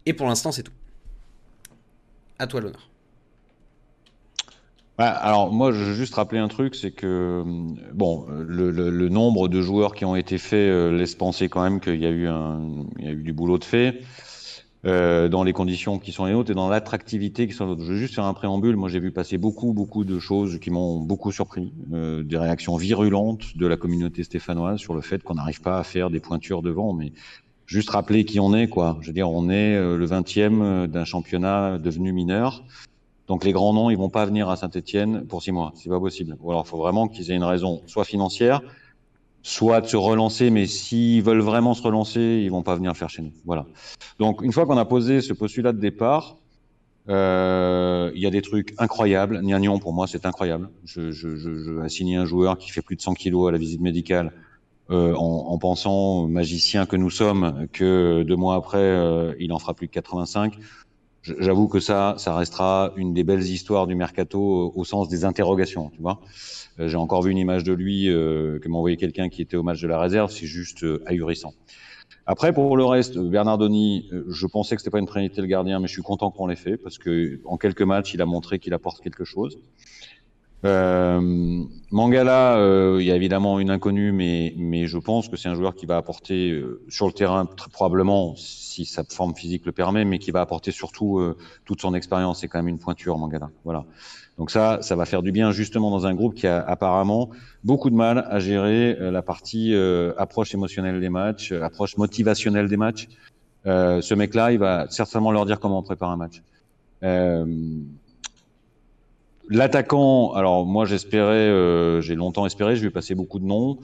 et 0.06 0.14
pour 0.14 0.26
l'instant 0.28 0.50
c'est 0.50 0.62
tout. 0.62 0.72
À 2.38 2.46
toi 2.46 2.62
l'honneur. 2.62 2.88
Alors 4.96 5.52
moi, 5.52 5.72
je 5.72 5.78
veux 5.82 5.94
juste 5.94 6.14
rappeler 6.14 6.38
un 6.38 6.46
truc, 6.48 6.76
c'est 6.76 6.92
que 6.92 7.42
bon, 7.92 8.26
le, 8.28 8.70
le, 8.70 8.90
le, 8.90 9.08
nombre 9.08 9.48
de 9.48 9.60
joueurs 9.60 9.92
qui 9.94 10.04
ont 10.04 10.14
été 10.14 10.38
faits 10.38 10.54
euh, 10.70 10.96
laisse 10.96 11.16
penser 11.16 11.48
quand 11.48 11.62
même 11.64 11.80
qu'il 11.80 12.00
y 12.00 12.06
a 12.06 12.10
eu 12.10 12.28
un, 12.28 12.84
il 13.00 13.04
y 13.04 13.08
a 13.08 13.12
eu 13.12 13.22
du 13.24 13.32
boulot 13.32 13.58
de 13.58 13.64
fait. 13.64 14.02
euh, 14.86 15.28
dans 15.28 15.44
les 15.44 15.52
conditions 15.52 15.98
qui 15.98 16.12
sont 16.12 16.26
les 16.26 16.32
nôtres 16.32 16.50
et 16.50 16.54
dans 16.54 16.68
l'attractivité 16.68 17.46
qui 17.48 17.54
sont 17.54 17.64
les 17.64 17.70
nôtres. 17.70 17.84
Je 17.84 17.92
veux 17.92 17.98
juste 17.98 18.14
faire 18.14 18.24
un 18.26 18.34
préambule. 18.34 18.76
Moi, 18.76 18.88
j'ai 18.90 19.00
vu 19.00 19.12
passer 19.12 19.38
beaucoup, 19.38 19.72
beaucoup 19.72 20.04
de 20.04 20.18
choses 20.18 20.58
qui 20.60 20.70
m'ont 20.70 21.00
beaucoup 21.00 21.32
surpris. 21.32 21.72
Euh, 21.92 22.22
des 22.22 22.36
réactions 22.38 22.76
virulentes 22.76 23.56
de 23.56 23.66
la 23.66 23.76
communauté 23.76 24.24
stéphanoise 24.24 24.78
sur 24.80 24.94
le 24.94 25.00
fait 25.00 25.22
qu'on 25.22 25.34
n'arrive 25.34 25.62
pas 25.62 25.78
à 25.78 25.84
faire 25.84 26.10
des 26.10 26.20
pointures 26.20 26.62
devant. 26.62 26.92
Mais 26.92 27.12
juste 27.66 27.90
rappeler 27.90 28.24
qui 28.26 28.40
on 28.40 28.54
est, 28.54 28.68
quoi. 28.68 28.98
Je 29.00 29.08
veux 29.08 29.14
dire, 29.14 29.30
on 29.30 29.48
est 29.50 29.74
euh, 29.76 29.96
le 29.96 30.06
20e 30.06 30.86
d'un 30.86 31.04
championnat 31.04 31.78
devenu 31.78 32.12
mineur. 32.12 32.64
Donc 33.26 33.44
les 33.44 33.52
grands 33.52 33.72
noms, 33.72 33.90
ils 33.90 33.96
vont 33.96 34.10
pas 34.10 34.26
venir 34.26 34.48
à 34.48 34.56
Saint-Etienne 34.56 35.26
pour 35.26 35.42
six 35.42 35.52
mois. 35.52 35.72
C'est 35.76 35.88
pas 35.88 36.00
possible. 36.00 36.36
Ou 36.40 36.50
alors, 36.50 36.64
il 36.66 36.68
faut 36.68 36.78
vraiment 36.78 37.08
qu'ils 37.08 37.30
aient 37.30 37.36
une 37.36 37.44
raison, 37.44 37.82
soit 37.86 38.04
financière, 38.04 38.60
soit 39.42 39.80
de 39.80 39.86
se 39.86 39.96
relancer, 39.96 40.50
mais 40.50 40.66
s'ils 40.66 41.22
veulent 41.22 41.40
vraiment 41.40 41.74
se 41.74 41.82
relancer, 41.82 42.42
ils 42.44 42.50
vont 42.50 42.62
pas 42.62 42.74
venir 42.74 42.96
faire 42.96 43.10
chez 43.10 43.22
nous. 43.22 43.32
Voilà. 43.44 43.66
Donc 44.18 44.42
une 44.42 44.52
fois 44.52 44.66
qu'on 44.66 44.76
a 44.76 44.84
posé 44.84 45.20
ce 45.20 45.32
postulat 45.32 45.72
de 45.72 45.80
départ, 45.80 46.36
euh, 47.08 48.10
il 48.14 48.22
y 48.22 48.26
a 48.26 48.30
des 48.30 48.42
trucs 48.42 48.74
incroyables. 48.78 49.40
Niagnon, 49.42 49.78
pour 49.78 49.92
moi, 49.92 50.06
c'est 50.06 50.26
incroyable. 50.26 50.70
Je, 50.84 51.10
je, 51.10 51.36
je, 51.36 51.54
je 51.54 51.88
signé 51.88 52.16
un 52.16 52.24
joueur 52.24 52.58
qui 52.58 52.70
fait 52.70 52.82
plus 52.82 52.96
de 52.96 53.02
100 53.02 53.14
kilos 53.14 53.48
à 53.48 53.52
la 53.52 53.58
visite 53.58 53.80
médicale 53.80 54.32
euh, 54.90 55.14
en, 55.14 55.46
en, 55.48 55.58
pensant, 55.58 56.26
magicien 56.26 56.86
que 56.86 56.96
nous 56.96 57.10
sommes, 57.10 57.66
que 57.72 58.22
deux 58.22 58.36
mois 58.36 58.54
après, 58.56 58.78
euh, 58.78 59.34
il 59.38 59.52
en 59.52 59.58
fera 59.58 59.74
plus 59.74 59.86
de 59.86 59.92
85. 59.92 60.58
J'avoue 61.38 61.68
que 61.68 61.80
ça, 61.80 62.14
ça 62.18 62.36
restera 62.36 62.92
une 62.96 63.14
des 63.14 63.24
belles 63.24 63.42
histoires 63.42 63.86
du 63.86 63.94
mercato 63.94 64.72
au 64.74 64.84
sens 64.84 65.08
des 65.08 65.24
interrogations, 65.24 65.90
tu 65.90 66.02
vois. 66.02 66.20
Euh, 66.80 66.88
j'ai 66.88 66.96
encore 66.96 67.22
vu 67.22 67.30
une 67.30 67.38
image 67.38 67.64
de 67.64 67.72
lui 67.72 68.08
euh, 68.08 68.58
que 68.58 68.68
m'a 68.68 68.76
envoyé 68.76 68.96
quelqu'un 68.96 69.28
qui 69.28 69.42
était 69.42 69.56
au 69.56 69.62
match 69.62 69.80
de 69.80 69.88
la 69.88 69.98
réserve. 69.98 70.30
C'est 70.30 70.46
juste 70.46 70.84
euh, 70.84 71.02
ahurissant. 71.06 71.54
Après, 72.26 72.52
pour 72.52 72.76
le 72.76 72.84
reste, 72.84 73.18
Bernardoni, 73.18 74.08
je 74.28 74.46
pensais 74.46 74.76
que 74.76 74.80
c'était 74.80 74.90
pas 74.90 74.98
une 74.98 75.06
trinité 75.06 75.42
le 75.42 75.46
gardien, 75.46 75.78
mais 75.78 75.88
je 75.88 75.92
suis 75.92 76.02
content 76.02 76.30
qu'on 76.30 76.46
l'ait 76.46 76.56
fait 76.56 76.78
parce 76.78 76.96
que 76.96 77.40
en 77.44 77.58
quelques 77.58 77.82
matchs, 77.82 78.14
il 78.14 78.22
a 78.22 78.26
montré 78.26 78.58
qu'il 78.58 78.72
apporte 78.72 79.02
quelque 79.02 79.24
chose. 79.24 79.58
Euh, 80.64 81.64
Mangala, 81.90 82.56
euh, 82.56 82.96
il 82.98 83.06
y 83.06 83.12
a 83.12 83.16
évidemment 83.16 83.60
une 83.60 83.70
inconnue, 83.70 84.12
mais, 84.12 84.54
mais 84.56 84.86
je 84.86 84.96
pense 84.98 85.28
que 85.28 85.36
c'est 85.36 85.48
un 85.48 85.54
joueur 85.54 85.74
qui 85.74 85.84
va 85.84 85.96
apporter 85.98 86.52
euh, 86.52 86.82
sur 86.88 87.06
le 87.06 87.12
terrain, 87.12 87.44
très 87.44 87.68
probablement, 87.68 88.34
si 88.36 88.86
sa 88.86 89.04
forme 89.04 89.34
physique 89.34 89.66
le 89.66 89.72
permet, 89.72 90.04
mais 90.04 90.18
qui 90.18 90.30
va 90.30 90.40
apporter 90.40 90.70
surtout 90.70 91.20
toute 91.64 91.80
son 91.80 91.94
expérience. 91.94 92.40
C'est 92.40 92.48
quand 92.48 92.58
même 92.58 92.68
une 92.68 92.78
pointure, 92.78 93.18
Mangala. 93.18 93.50
Voilà. 93.64 93.84
Donc 94.36 94.50
ça, 94.50 94.78
ça 94.80 94.96
va 94.96 95.04
faire 95.04 95.22
du 95.22 95.30
bien 95.30 95.52
justement 95.52 95.90
dans 95.90 96.06
un 96.06 96.14
groupe 96.14 96.34
qui 96.34 96.48
a 96.48 96.60
apparemment 96.60 97.30
beaucoup 97.62 97.88
de 97.88 97.94
mal 97.94 98.26
à 98.28 98.40
gérer 98.40 98.96
la 98.98 99.22
partie 99.22 99.72
approche 100.18 100.54
émotionnelle 100.54 100.98
des 100.98 101.08
matchs, 101.08 101.52
approche 101.52 101.96
motivationnelle 101.96 102.68
des 102.68 102.76
matchs. 102.76 103.06
ce 103.64 104.14
mec-là, 104.14 104.50
il 104.50 104.58
va 104.58 104.86
certainement 104.90 105.30
leur 105.30 105.46
dire 105.46 105.60
comment 105.60 105.78
on 105.78 105.82
prépare 105.84 106.10
un 106.10 106.16
match. 106.16 106.42
L'attaquant, 109.50 110.32
alors 110.32 110.64
moi 110.64 110.86
j'espérais, 110.86 111.34
euh, 111.34 112.00
j'ai 112.00 112.14
longtemps 112.14 112.46
espéré, 112.46 112.76
je 112.76 112.82
vais 112.82 112.90
passer 112.90 113.14
beaucoup 113.14 113.38
de 113.38 113.44
noms. 113.44 113.78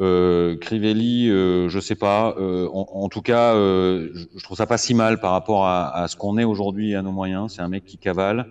Euh, 0.00 0.56
Crivelli, 0.56 1.30
euh, 1.30 1.68
je 1.68 1.78
sais 1.78 1.94
pas. 1.94 2.34
Euh, 2.38 2.68
en, 2.72 3.08
tout 3.08 3.22
cas, 3.22 3.54
je, 3.54 4.42
trouve 4.42 4.56
ça 4.56 4.66
pas 4.66 4.78
si 4.78 4.94
mal 4.94 5.20
par 5.20 5.32
rapport 5.32 5.66
à, 5.66 6.06
ce 6.08 6.16
qu'on 6.16 6.38
est 6.38 6.44
aujourd'hui 6.44 6.94
à 6.94 7.02
nos 7.02 7.12
moyens. 7.12 7.54
C'est 7.54 7.62
un 7.62 7.68
mec 7.68 7.84
qui 7.84 7.98
cavale. 7.98 8.48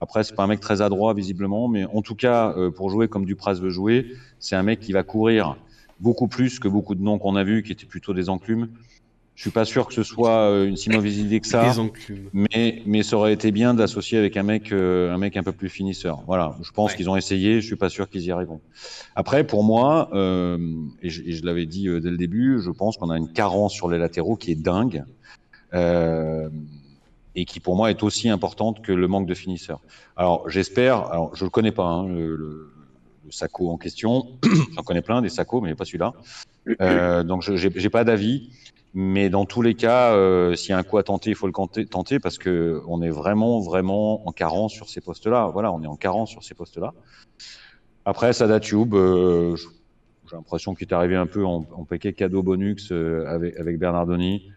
Après, 0.00 0.24
c'est 0.24 0.34
pas 0.34 0.44
un 0.44 0.46
mec 0.46 0.60
très 0.60 0.80
adroit 0.80 1.12
visiblement, 1.12 1.68
mais 1.68 1.84
en 1.84 2.00
tout 2.00 2.14
cas, 2.14 2.54
pour 2.74 2.88
jouer 2.88 3.08
comme 3.08 3.26
Dupras 3.26 3.54
veut 3.54 3.70
jouer, 3.70 4.14
c'est 4.38 4.56
un 4.56 4.62
mec 4.62 4.80
qui 4.80 4.92
va 4.92 5.02
courir 5.02 5.56
beaucoup 5.98 6.28
plus 6.28 6.58
que 6.58 6.68
beaucoup 6.68 6.94
de 6.94 7.02
noms 7.02 7.18
qu'on 7.18 7.36
a 7.36 7.44
vus, 7.44 7.62
qui 7.62 7.72
étaient 7.72 7.84
plutôt 7.84 8.14
des 8.14 8.30
enclumes. 8.30 8.68
Je 9.40 9.44
suis 9.44 9.52
pas 9.52 9.64
sûr 9.64 9.86
que 9.88 9.94
ce 9.94 10.02
soit 10.02 10.50
euh, 10.50 10.66
une 10.66 10.76
si 10.76 10.90
mauvaise 10.90 11.16
idée 11.16 11.40
que 11.40 11.46
ça, 11.46 11.72
mais 12.34 12.82
mais 12.84 13.02
ça 13.02 13.16
aurait 13.16 13.32
été 13.32 13.52
bien 13.52 13.72
d'associer 13.72 14.18
avec 14.18 14.36
un 14.36 14.42
mec 14.42 14.70
euh, 14.70 15.14
un 15.14 15.16
mec 15.16 15.34
un 15.38 15.42
peu 15.42 15.52
plus 15.52 15.70
finisseur. 15.70 16.22
Voilà, 16.26 16.58
je 16.60 16.70
pense 16.72 16.90
ouais. 16.90 16.96
qu'ils 16.98 17.08
ont 17.08 17.16
essayé, 17.16 17.62
je 17.62 17.66
suis 17.66 17.76
pas 17.76 17.88
sûr 17.88 18.10
qu'ils 18.10 18.24
y 18.24 18.30
arriveront. 18.30 18.60
Après, 19.16 19.46
pour 19.46 19.64
moi, 19.64 20.10
euh, 20.12 20.58
et 21.00 21.08
je, 21.08 21.22
je 21.26 21.42
l'avais 21.46 21.64
dit 21.64 21.88
euh, 21.88 22.00
dès 22.00 22.10
le 22.10 22.18
début, 22.18 22.60
je 22.60 22.70
pense 22.70 22.98
qu'on 22.98 23.08
a 23.08 23.16
une 23.16 23.32
carence 23.32 23.72
sur 23.72 23.88
les 23.88 23.96
latéraux 23.96 24.36
qui 24.36 24.50
est 24.50 24.62
dingue. 24.62 25.04
Euh, 25.72 26.50
et 27.34 27.46
qui 27.46 27.60
pour 27.60 27.76
moi 27.76 27.88
est 27.88 28.02
aussi 28.02 28.28
importante 28.28 28.82
que 28.82 28.92
le 28.92 29.08
manque 29.08 29.26
de 29.26 29.34
finisseurs. 29.34 29.80
Alors 30.16 30.50
j'espère, 30.50 31.06
alors 31.06 31.34
je 31.34 31.44
le 31.44 31.50
connais 31.50 31.72
pas, 31.72 31.86
hein, 31.86 32.06
le, 32.08 32.36
le, 32.36 32.72
le 33.24 33.30
Sacco 33.30 33.70
en 33.70 33.78
question, 33.78 34.38
j'en 34.76 34.82
connais 34.82 35.00
plein 35.00 35.22
des 35.22 35.30
Sacco, 35.30 35.62
mais 35.62 35.74
pas 35.74 35.86
celui-là. 35.86 36.12
Euh, 36.82 37.22
donc 37.22 37.42
je 37.42 37.56
j'ai 37.56 37.88
pas 37.88 38.04
d'avis. 38.04 38.50
Mais 38.92 39.30
dans 39.30 39.44
tous 39.44 39.62
les 39.62 39.74
cas, 39.74 40.14
euh, 40.14 40.56
s'il 40.56 40.70
y 40.70 40.72
a 40.72 40.78
un 40.78 40.82
coup 40.82 40.98
à 40.98 41.04
tenter, 41.04 41.30
il 41.30 41.36
faut 41.36 41.46
le 41.46 41.52
tenter 41.86 42.18
parce 42.18 42.38
que 42.38 42.82
on 42.88 43.02
est 43.02 43.10
vraiment, 43.10 43.60
vraiment 43.60 44.26
en 44.26 44.32
carence 44.32 44.72
sur 44.72 44.88
ces 44.88 45.00
postes-là. 45.00 45.48
Voilà, 45.52 45.72
on 45.72 45.82
est 45.82 45.86
en 45.86 45.96
carence 45.96 46.30
sur 46.30 46.42
ces 46.42 46.54
postes-là. 46.54 46.92
Après, 48.04 48.32
Sada 48.32 48.58
Tube, 48.58 48.94
euh, 48.94 49.54
j'ai 50.30 50.36
l'impression 50.36 50.74
qu'il 50.74 50.86
est 50.86 50.94
arrivé 50.94 51.16
un 51.16 51.26
peu 51.26 51.44
en, 51.44 51.62
paquet 51.88 52.12
cadeau 52.12 52.42
bonus 52.42 52.92
euh, 52.92 53.24
avec, 53.26 53.78
Bernardoni. 53.78 54.52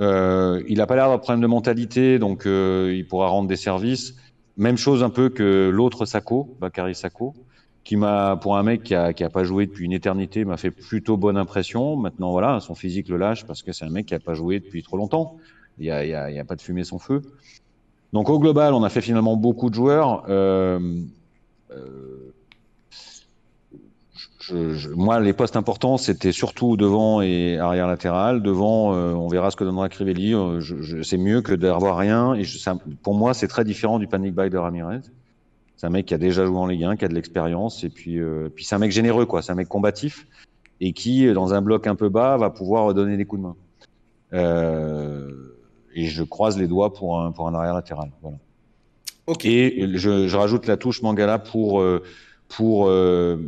Euh, 0.00 0.62
il 0.68 0.78
n'a 0.78 0.86
pas 0.86 0.94
l'air 0.94 1.04
d'avoir 1.04 1.20
problème 1.20 1.40
de 1.40 1.46
mentalité, 1.46 2.18
donc 2.18 2.46
euh, 2.46 2.92
il 2.94 3.06
pourra 3.06 3.28
rendre 3.28 3.48
des 3.48 3.56
services. 3.56 4.14
Même 4.58 4.76
chose 4.76 5.02
un 5.02 5.08
peu 5.08 5.30
que 5.30 5.70
l'autre 5.72 6.04
Sako, 6.04 6.54
Bakary 6.60 6.94
Sako 6.94 7.34
qui 7.84 7.96
m'a, 7.96 8.36
pour 8.36 8.56
un 8.56 8.62
mec 8.62 8.82
qui 8.82 8.94
a, 8.94 9.12
pas 9.30 9.44
joué 9.44 9.66
depuis 9.66 9.84
une 9.84 9.92
éternité, 9.92 10.44
m'a 10.44 10.56
fait 10.56 10.70
plutôt 10.70 11.16
bonne 11.16 11.36
impression. 11.36 11.96
Maintenant, 11.96 12.30
voilà, 12.30 12.60
son 12.60 12.74
physique 12.74 13.08
le 13.08 13.16
lâche 13.16 13.46
parce 13.46 13.62
que 13.62 13.72
c'est 13.72 13.84
un 13.84 13.90
mec 13.90 14.06
qui 14.06 14.14
a 14.14 14.20
pas 14.20 14.34
joué 14.34 14.60
depuis 14.60 14.82
trop 14.82 14.96
longtemps. 14.96 15.36
Il 15.78 15.86
y 15.86 15.90
a, 15.90 16.04
y 16.04 16.38
a, 16.38 16.44
pas 16.44 16.56
de 16.56 16.60
fumée 16.60 16.84
sans 16.84 16.98
feu. 16.98 17.22
Donc 18.12 18.28
au 18.28 18.38
global, 18.38 18.74
on 18.74 18.82
a 18.82 18.88
fait 18.88 19.00
finalement 19.00 19.36
beaucoup 19.36 19.70
de 19.70 19.74
joueurs. 19.74 20.24
Euh, 20.28 21.00
euh, 21.70 22.32
moi, 24.96 25.20
les 25.20 25.32
postes 25.32 25.56
importants, 25.56 25.96
c'était 25.96 26.32
surtout 26.32 26.76
devant 26.76 27.22
et 27.22 27.58
arrière 27.58 27.86
latéral. 27.86 28.42
Devant, 28.42 28.94
euh, 28.94 29.12
on 29.12 29.28
verra 29.28 29.50
ce 29.50 29.56
que 29.56 29.64
donnera 29.64 29.88
Crivelli. 29.88 30.34
C'est 31.02 31.18
mieux 31.18 31.40
que 31.40 31.54
d'avoir 31.54 31.96
rien. 31.96 32.34
Et 32.34 32.42
pour 33.02 33.14
moi, 33.14 33.32
c'est 33.32 33.48
très 33.48 33.64
différent 33.64 33.98
du 33.98 34.06
panic 34.06 34.34
buy 34.34 34.50
de 34.50 34.58
Ramirez. 34.58 35.00
C'est 35.80 35.86
un 35.86 35.90
mec 35.90 36.04
qui 36.04 36.12
a 36.12 36.18
déjà 36.18 36.44
joué 36.44 36.58
en 36.58 36.66
Ligue 36.66 36.84
1, 36.84 36.96
qui 36.96 37.06
a 37.06 37.08
de 37.08 37.14
l'expérience, 37.14 37.84
et 37.84 37.88
puis, 37.88 38.20
euh, 38.20 38.50
puis 38.54 38.66
c'est 38.66 38.74
un 38.74 38.78
mec 38.78 38.92
généreux, 38.92 39.24
quoi. 39.24 39.40
C'est 39.40 39.50
un 39.50 39.54
mec 39.54 39.66
combatif 39.66 40.26
et 40.78 40.92
qui, 40.92 41.32
dans 41.32 41.54
un 41.54 41.62
bloc 41.62 41.86
un 41.86 41.94
peu 41.94 42.10
bas, 42.10 42.36
va 42.36 42.50
pouvoir 42.50 42.92
donner 42.92 43.16
des 43.16 43.24
coups 43.24 43.40
de 43.40 43.46
main. 43.46 43.56
Euh, 44.34 45.56
et 45.94 46.04
je 46.04 46.22
croise 46.22 46.58
les 46.58 46.66
doigts 46.66 46.92
pour 46.92 47.18
un, 47.18 47.32
pour 47.32 47.48
un 47.48 47.54
arrière 47.54 47.72
latéral. 47.72 48.10
Voilà. 48.20 48.36
Ok. 49.26 49.46
Et 49.46 49.88
je, 49.94 50.28
je 50.28 50.36
rajoute 50.36 50.66
la 50.66 50.76
touche 50.76 51.00
Mangala 51.00 51.38
pour, 51.38 51.80
euh, 51.80 52.02
pour, 52.48 52.90
euh, 52.90 53.38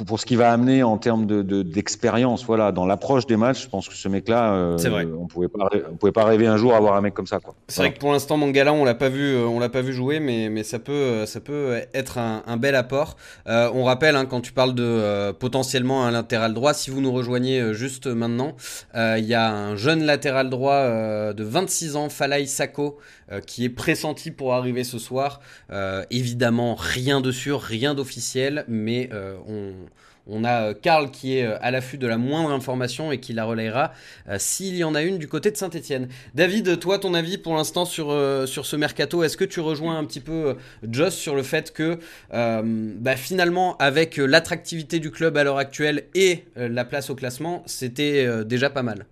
pour, 0.00 0.06
pour, 0.06 0.20
ce 0.20 0.26
qu'il 0.26 0.38
va 0.38 0.52
amener 0.52 0.82
en 0.82 0.98
termes 0.98 1.26
d'expérience, 1.26 2.40
de, 2.40 2.44
de, 2.44 2.46
voilà, 2.46 2.72
dans 2.72 2.86
l'approche 2.86 3.26
des 3.26 3.36
matchs, 3.36 3.64
je 3.64 3.68
pense 3.68 3.88
que 3.88 3.94
ce 3.94 4.08
mec-là, 4.08 4.52
euh, 4.54 5.06
on 5.18 5.26
pouvait 5.26 5.48
pas, 5.48 5.68
on 5.90 5.96
pouvait 5.96 6.12
pas 6.12 6.24
rêver 6.24 6.46
un 6.46 6.56
jour 6.56 6.74
avoir 6.74 6.94
un 6.94 7.00
mec 7.00 7.14
comme 7.14 7.26
ça, 7.26 7.38
quoi. 7.40 7.54
C'est 7.68 7.76
voilà. 7.76 7.90
vrai 7.90 7.94
que 7.94 8.00
pour 8.00 8.12
l'instant, 8.12 8.36
Mangala, 8.36 8.72
on 8.72 8.84
l'a 8.84 8.94
pas 8.94 9.08
vu, 9.08 9.34
euh, 9.34 9.46
on 9.46 9.58
l'a 9.58 9.68
pas 9.68 9.82
vu 9.82 9.92
jouer, 9.92 10.20
mais, 10.20 10.48
mais 10.48 10.62
ça 10.62 10.78
peut, 10.78 11.26
ça 11.26 11.40
peut 11.40 11.80
être 11.94 12.18
un, 12.18 12.42
un 12.46 12.56
bel 12.56 12.74
apport. 12.74 13.16
Euh, 13.46 13.70
on 13.74 13.84
rappelle, 13.84 14.16
hein, 14.16 14.26
quand 14.26 14.40
tu 14.40 14.52
parles 14.52 14.74
de 14.74 14.84
euh, 14.84 15.32
potentiellement 15.32 16.04
un 16.04 16.10
latéral 16.10 16.54
droit, 16.54 16.74
si 16.74 16.90
vous 16.90 17.00
nous 17.00 17.12
rejoignez 17.12 17.60
euh, 17.60 17.72
juste 17.72 18.06
maintenant, 18.06 18.56
il 18.94 19.24
y 19.24 19.34
a 19.34 19.52
un 19.52 19.76
jeune 19.76 20.04
latéral 20.04 20.50
droit 20.50 20.84
de 21.32 21.44
26 21.44 21.96
ans, 21.96 22.08
Falay 22.08 22.46
Sako, 22.46 22.98
qui 23.46 23.64
est 23.64 23.70
pressenti 23.70 24.30
pour 24.30 24.54
arriver 24.54 24.84
ce 24.84 24.98
soir. 24.98 25.40
évidemment, 26.10 26.74
rien 26.74 27.20
de 27.20 27.30
sûr, 27.30 27.60
rien 27.60 27.94
d'officiel, 27.94 28.64
mais 28.68 29.10
on 29.46 29.72
on 30.30 30.44
a 30.44 30.74
Karl 30.74 31.10
qui 31.10 31.36
est 31.36 31.44
à 31.44 31.70
l'affût 31.70 31.98
de 31.98 32.06
la 32.06 32.18
moindre 32.18 32.50
information 32.50 33.12
et 33.12 33.18
qui 33.18 33.32
la 33.32 33.44
relayera 33.44 33.92
euh, 34.28 34.36
s'il 34.38 34.76
y 34.76 34.84
en 34.84 34.94
a 34.94 35.02
une 35.02 35.18
du 35.18 35.28
côté 35.28 35.50
de 35.50 35.56
Saint-Etienne. 35.56 36.08
David, 36.34 36.78
toi, 36.78 36.98
ton 36.98 37.14
avis 37.14 37.38
pour 37.38 37.54
l'instant 37.54 37.84
sur, 37.84 38.10
euh, 38.10 38.46
ce 38.46 38.76
mercato, 38.76 39.22
est-ce 39.22 39.36
que 39.36 39.44
tu 39.44 39.60
rejoins 39.60 39.98
un 39.98 40.04
petit 40.04 40.20
peu 40.20 40.54
Joss 40.88 41.14
sur 41.14 41.34
le 41.34 41.42
fait 41.42 41.72
que 41.72 41.98
euh, 42.32 42.62
bah, 42.64 43.16
finalement, 43.16 43.76
avec 43.78 44.16
l'attractivité 44.16 44.98
du 44.98 45.10
club 45.10 45.36
à 45.36 45.44
l'heure 45.44 45.58
actuelle 45.58 46.04
et 46.14 46.44
la 46.56 46.84
place 46.84 47.10
au 47.10 47.14
classement, 47.14 47.62
c'était 47.66 48.44
déjà 48.44 48.70
pas 48.70 48.82
mal? 48.82 49.06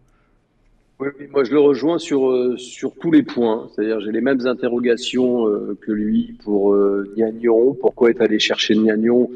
Oui, 1.00 1.08
moi 1.30 1.44
je 1.44 1.52
le 1.52 1.60
rejoins 1.60 1.98
sur, 1.98 2.54
sur 2.58 2.92
tous 2.94 3.10
les 3.10 3.22
points. 3.22 3.68
C'est-à-dire 3.74 4.00
j'ai 4.00 4.10
les 4.10 4.20
mêmes 4.20 4.46
interrogations 4.46 5.46
que 5.80 5.92
lui 5.92 6.36
pour 6.44 6.76
Niagnon. 7.16 7.76
Pourquoi 7.80 8.10
est 8.10 8.20
allé 8.20 8.38
chercher 8.38 8.74
Niagnon 8.74 9.30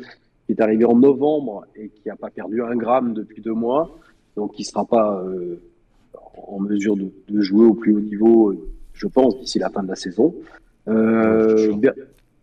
qui 0.53 0.61
est 0.61 0.63
arrivé 0.63 0.85
en 0.85 0.97
novembre 0.97 1.65
et 1.77 1.89
qui 1.89 2.09
n'a 2.09 2.17
pas 2.17 2.31
perdu 2.31 2.63
un 2.63 2.77
gramme 2.77 3.15
depuis 3.15 3.41
deux 3.41 3.55
mois, 3.55 3.99
donc 4.37 4.53
qui 4.55 4.63
ne 4.63 4.67
sera 4.67 4.85
pas 4.85 5.23
euh, 5.25 5.57
en 6.49 6.61
mesure 6.61 6.97
de, 6.97 7.11
de, 7.29 7.41
jouer 7.41 7.67
au 7.67 7.75
plus 7.75 7.95
haut 7.95 8.01
niveau, 8.01 8.55
je 8.93 9.07
pense, 9.07 9.39
d'ici 9.39 9.59
la 9.59 9.71
fin 9.71 9.83
de 9.83 9.89
la 9.89 9.97
saison. 9.97 10.35
Euh, 10.89 11.73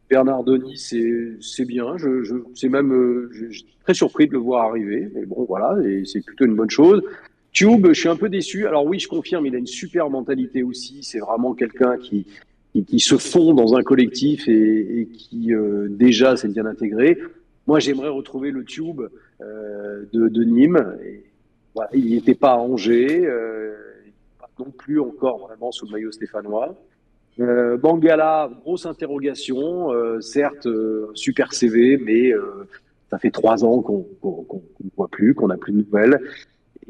Bernard 0.10 0.44
Denis, 0.44 0.78
c'est 1.42 1.66
bien. 1.66 1.98
Je, 1.98 2.24
je, 2.24 2.68
même, 2.68 2.92
euh, 2.92 3.30
je, 3.32 3.46
je, 3.50 3.60
suis 3.60 3.78
très 3.84 3.94
surpris 3.94 4.28
de 4.28 4.34
le 4.34 4.40
voir 4.40 4.70
arriver, 4.70 5.10
mais 5.14 5.26
bon, 5.26 5.46
voilà, 5.48 5.78
et 5.86 6.04
c'est 6.06 6.24
plutôt 6.26 6.46
une 6.46 6.56
bonne 6.56 6.70
chose. 6.70 7.04
Tube, 7.52 7.88
je 7.88 7.94
suis 7.94 8.10
un 8.10 8.16
peu 8.16 8.30
déçu. 8.30 8.68
Alors 8.68 8.86
oui, 8.86 9.00
je 9.00 9.08
confirme, 9.08 9.46
il 9.46 9.56
a 9.56 9.60
une 9.60 9.68
super 9.68 10.10
mentalité 10.10 10.64
aussi. 10.64 11.00
C'est 11.04 11.20
vraiment 11.20 11.54
quelqu'un 11.54 11.98
qui, 11.98 12.26
qui, 12.74 12.86
qui, 12.86 13.00
se 13.00 13.18
fond 13.18 13.54
dans 13.54 13.76
un 13.76 13.84
collectif 13.84 14.48
et, 14.48 15.02
et 15.02 15.06
qui 15.08 15.54
euh, 15.54 15.88
déjà 15.90 16.38
s'est 16.38 16.48
bien 16.48 16.66
intégré. 16.66 17.18
Moi, 17.70 17.78
j'aimerais 17.78 18.10
retrouver 18.10 18.50
le 18.50 18.64
Tube 18.64 19.02
euh, 19.42 20.04
de, 20.12 20.44
Nîmes. 20.44 20.98
Et, 21.06 21.24
voilà, 21.76 21.92
il 21.94 22.10
n'était 22.16 22.34
pas 22.34 22.54
à 22.54 22.58
Angers, 22.58 23.28
euh, 23.28 23.76
pas 24.40 24.50
non 24.58 24.72
plus 24.72 25.00
encore 25.00 25.38
vraiment 25.38 25.72
sous 25.72 25.86
le 25.86 25.92
maillot 25.92 26.12
stéphanois. 26.12 26.76
Euh, 27.40 27.78
Bangala, 27.78 28.50
grosse 28.64 28.88
interrogation, 28.88 29.94
euh, 29.94 30.20
certes 30.20 30.68
super 31.14 31.54
CV, 31.54 31.98
mais 31.98 32.32
ça 33.12 33.20
fait 33.20 33.30
trois 33.30 33.64
ans 33.64 33.82
qu'on 33.84 34.08
ne 34.20 34.90
voit 34.98 35.08
plus, 35.08 35.36
qu'on 35.36 35.50
n'a 35.50 35.58
plus 35.58 35.74
de 35.74 35.78
nouvelles. 35.78 36.20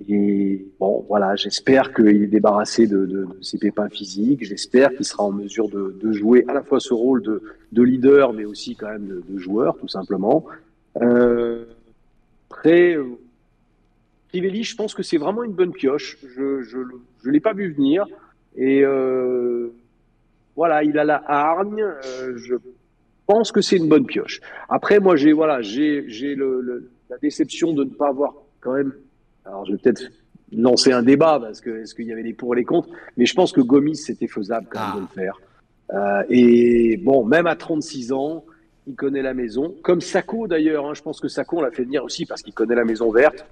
Et 0.08 0.66
bon, 0.80 1.04
voilà, 1.10 1.36
j'espère 1.36 1.94
qu'il 1.94 2.24
est 2.24 2.28
débarrassé 2.28 2.88
de, 2.88 3.28
ses 3.42 3.58
pépins 3.58 3.90
physiques. 3.90 4.46
J'espère 4.46 4.96
qu'il 4.96 5.04
sera 5.04 5.26
en 5.26 5.34
mesure 5.34 5.68
de, 5.68 6.12
jouer 6.14 6.46
à 6.48 6.54
la 6.54 6.64
fois 6.64 6.80
ce 6.80 6.94
rôle 6.94 7.22
de, 7.22 7.44
de 7.74 7.84
leader, 7.84 8.32
mais 8.32 8.46
aussi 8.46 8.78
quand 8.78 8.88
même 8.88 9.22
de 9.28 9.38
joueur, 9.38 9.76
tout 9.78 9.90
simplement. 9.90 10.46
Euh, 10.98 11.66
après, 12.50 12.98
Crivelli, 14.30 14.64
je 14.64 14.76
pense 14.76 14.94
que 14.94 15.04
c'est 15.04 15.18
vraiment 15.18 15.44
une 15.44 15.54
bonne 15.54 15.72
pioche. 15.72 16.18
Je 16.24 16.62
je, 16.62 16.78
je 17.24 17.30
l'ai 17.30 17.40
pas 17.40 17.54
vu 17.54 17.74
venir 17.74 18.06
et 18.56 18.84
euh, 18.84 19.70
voilà, 20.56 20.84
il 20.84 20.98
a 20.98 21.04
la 21.04 21.24
hargne. 21.26 21.82
Euh, 21.82 22.38
je 22.38 22.56
pense 23.26 23.52
que 23.52 23.62
c'est 23.62 23.78
une 23.78 23.88
bonne 23.88 24.06
pioche. 24.06 24.42
Après, 24.68 25.00
moi, 25.00 25.16
j'ai 25.16 25.34
voilà, 25.34 25.62
j'ai 25.62 26.06
j'ai 26.08 26.36
le, 26.36 26.62
le, 26.62 26.92
la 27.10 27.18
déception 27.18 27.74
de 27.74 27.84
ne 27.84 27.90
pas 27.90 28.10
avoir 28.10 28.34
quand 28.60 28.74
même. 28.74 28.94
Alors, 29.46 29.66
je 29.66 29.72
vais 29.72 29.78
peut-être 29.78 30.04
lancer 30.52 30.92
un 30.92 31.04
débat 31.04 31.40
parce 31.40 31.62
que 31.62 31.82
est-ce 31.82 31.96
qu'il 31.96 32.08
y 32.08 32.12
avait 32.12 32.24
des 32.24 32.34
pour 32.34 32.56
et 32.56 32.58
les 32.58 32.66
contre, 32.66 32.90
mais 33.18 33.26
je 33.26 33.34
pense 33.34 33.52
que 33.52 33.62
Gomis 33.62 33.96
c'était 33.96 34.28
faisable 34.28 34.68
quand 34.70 34.80
même 34.80 34.90
ah. 34.92 34.96
de 34.96 35.02
le 35.02 35.08
faire. 35.08 35.40
Euh, 35.92 36.24
et 36.30 36.98
bon, 36.98 37.26
même 37.26 37.48
à 37.48 37.56
36 37.56 38.12
ans, 38.12 38.46
il 38.90 38.96
connaît 38.96 39.22
la 39.22 39.36
maison. 39.36 39.76
Comme 39.84 40.02
Sako 40.02 40.48
d'ailleurs, 40.48 40.88
hein, 40.88 40.94
je 40.96 41.02
pense 41.02 41.22
que 41.22 41.28
Sako 41.28 41.60
on 41.60 41.62
l'a 41.62 41.72
fait 41.72 41.84
venir 41.84 42.04
aussi 42.04 42.26
parce 42.26 42.42
qu'il 42.42 42.54
connaît 42.54 42.76
la 42.76 42.84
maison 42.84 43.12
verte. 43.12 43.46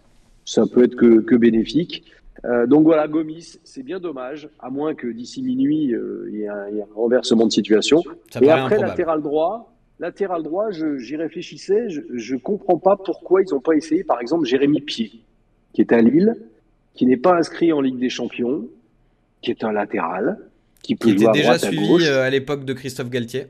Ça 0.45 0.63
peut 0.65 0.83
être 0.83 0.95
que, 0.95 1.21
que 1.21 1.35
bénéfique. 1.35 2.05
Euh, 2.45 2.65
donc 2.65 2.83
voilà, 2.83 3.07
Gomis, 3.07 3.59
c'est 3.63 3.83
bien 3.83 3.99
dommage, 3.99 4.49
à 4.59 4.69
moins 4.69 4.95
que 4.95 5.07
d'ici 5.07 5.41
minuit, 5.41 5.93
euh, 5.93 6.27
il, 6.29 6.37
y 6.37 6.41
ait 6.43 6.47
un, 6.47 6.69
il, 6.69 6.75
y 6.75 6.79
ait 6.79 6.83
un 6.83 6.95
renversement 6.95 7.45
de 7.45 7.51
situation. 7.51 8.01
Ça 8.31 8.39
Et 8.41 8.49
après, 8.49 8.79
latéral 8.79 9.21
droit, 9.21 9.73
latéral 9.99 10.43
droit, 10.43 10.69
j'y 10.71 11.15
réfléchissais, 11.15 11.89
je 11.89 12.33
ne 12.33 12.39
comprends 12.39 12.77
pas 12.77 12.95
pourquoi 12.95 13.41
ils 13.41 13.53
n'ont 13.53 13.59
pas 13.59 13.73
essayé, 13.73 14.03
par 14.03 14.21
exemple, 14.21 14.45
Jérémy 14.45 14.81
Pied, 14.81 15.11
qui 15.73 15.81
est 15.81 15.91
à 15.91 16.01
Lille, 16.01 16.35
qui 16.93 17.05
n'est 17.05 17.17
pas 17.17 17.35
inscrit 17.35 17.73
en 17.73 17.81
Ligue 17.81 17.99
des 17.99 18.09
Champions, 18.09 18.67
qui 19.41 19.51
est 19.51 19.63
un 19.63 19.71
latéral, 19.71 20.39
qui 20.81 20.95
peut 20.95 21.09
qui 21.09 21.17
jouer 21.17 21.21
était 21.21 21.29
à 21.29 21.33
déjà 21.33 21.57
droite, 21.57 21.73
suivi 21.73 22.07
à 22.07 22.11
euh, 22.11 22.23
à 22.23 22.29
l'époque 22.29 22.65
de 22.65 22.73
Christophe 22.73 23.09
Galtier. 23.09 23.47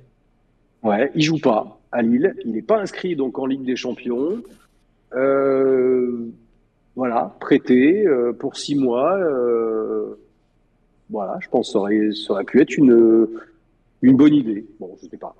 Ouais, 0.83 1.11
il 1.15 1.21
joue 1.21 1.39
pas 1.39 1.76
à 1.97 2.01
Lille, 2.03 2.35
il 2.45 2.51
n'est 2.51 2.61
pas 2.61 2.79
inscrit 2.79 3.15
donc 3.15 3.39
en 3.39 3.45
Ligue 3.47 3.65
des 3.65 3.75
Champions. 3.75 4.43
Euh, 5.13 6.27
voilà, 6.95 7.35
prêté 7.39 8.05
euh, 8.05 8.33
pour 8.33 8.55
six 8.55 8.75
mois. 8.75 9.17
Euh, 9.17 10.15
voilà, 11.09 11.37
je 11.41 11.49
pense 11.49 11.67
que 11.67 11.73
ça 11.73 11.79
aurait, 11.79 12.11
ça 12.11 12.33
aurait 12.33 12.43
pu 12.43 12.61
être 12.61 12.77
une, 12.77 13.27
une 14.03 14.15
bonne 14.15 14.35
idée. 14.35 14.65
Bon, 14.79 14.95
je 15.01 15.07
sais 15.07 15.17
pas. 15.17 15.35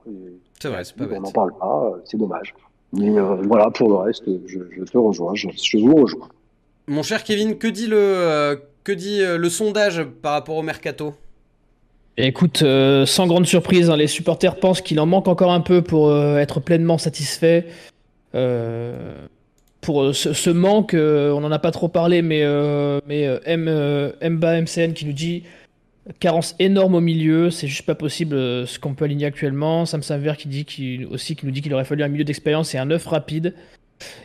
C'est 0.60 0.70
vrai, 0.70 0.84
c'est 0.84 0.96
pas. 0.96 1.06
On 1.12 1.22
n'en 1.22 1.32
parle 1.32 1.54
pas, 1.58 2.00
c'est 2.06 2.18
dommage. 2.18 2.56
Mais 2.94 3.18
euh, 3.20 3.36
voilà, 3.44 3.70
pour 3.70 3.90
le 3.90 3.96
reste, 3.96 4.24
je, 4.48 4.60
je 4.72 4.84
te 4.84 4.98
rejoins, 4.98 5.36
je, 5.36 5.50
je, 5.56 5.78
vous 5.78 5.96
rejoins. 5.96 6.30
Mon 6.88 7.04
cher 7.04 7.24
Kevin, 7.24 7.58
que 7.58 7.68
dit 7.68 7.88
le, 7.88 7.98
euh, 7.98 8.56
que 8.84 8.94
dit 8.94 9.20
le 9.22 9.50
sondage 9.50 10.04
par 10.24 10.32
rapport 10.32 10.56
au 10.56 10.64
mercato? 10.64 11.14
Écoute, 12.20 12.64
euh, 12.64 13.06
sans 13.06 13.28
grande 13.28 13.46
surprise, 13.46 13.92
hein, 13.92 13.96
les 13.96 14.08
supporters 14.08 14.56
pensent 14.56 14.82
qu'il 14.82 15.00
en 15.00 15.06
manque 15.06 15.28
encore 15.28 15.52
un 15.52 15.62
peu 15.62 15.84
pour 15.84 16.10
euh, 16.10 16.38
être 16.38 16.60
pleinement 16.60 16.98
satisfait. 16.98 17.68
Euh, 18.34 19.28
pour 19.82 20.16
ce, 20.16 20.50
manque, 20.50 20.96
on 20.96 21.40
n'en 21.40 21.52
a 21.52 21.60
pas 21.60 21.72
trop 21.72 21.88
parlé, 21.88 22.22
mais, 22.24 22.44
mais 23.08 23.40
Mba 23.48 24.62
MCN 24.62 24.94
qui 24.94 25.06
nous 25.06 25.14
dit 25.14 25.44
carence 26.20 26.56
énorme 26.60 26.96
au 26.96 27.00
milieu, 27.00 27.52
c'est 27.52 27.68
juste 27.68 27.86
pas 27.86 27.96
possible 27.96 28.36
ce 28.36 28.80
qu'on 28.80 28.96
peut 28.96 29.06
aligner 29.06 29.28
actuellement. 29.28 29.86
Sam 29.86 30.02
Saver 30.04 30.34
qui 30.38 30.50
dit 30.50 31.06
aussi 31.10 31.36
qui 31.36 31.46
nous 31.46 31.52
dit 31.54 31.62
qu'il 31.62 31.74
aurait 31.74 31.86
fallu 31.86 32.04
un 32.04 32.10
milieu 32.10 32.26
d'expérience 32.26 32.74
et 32.76 32.80
un 32.80 32.90
œuf 32.92 33.06
rapide. 33.06 33.54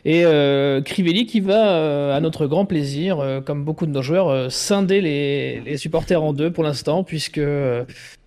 Et 0.05 0.25
euh, 0.25 0.81
Crivelli 0.83 1.27
qui 1.27 1.41
va, 1.41 1.77
euh, 1.77 2.17
à 2.17 2.21
notre 2.21 2.47
grand 2.47 2.67
plaisir, 2.67 3.21
euh, 3.21 3.41
comme 3.41 3.65
beaucoup 3.65 3.87
de 3.87 3.93
nos 3.93 4.03
joueurs, 4.03 4.51
scinder 4.51 5.01
les, 5.01 5.77
supporters 5.77 6.23
en 6.23 6.33
deux 6.33 6.53
pour 6.53 6.65
l'instant, 6.65 7.05
puisque 7.05 7.41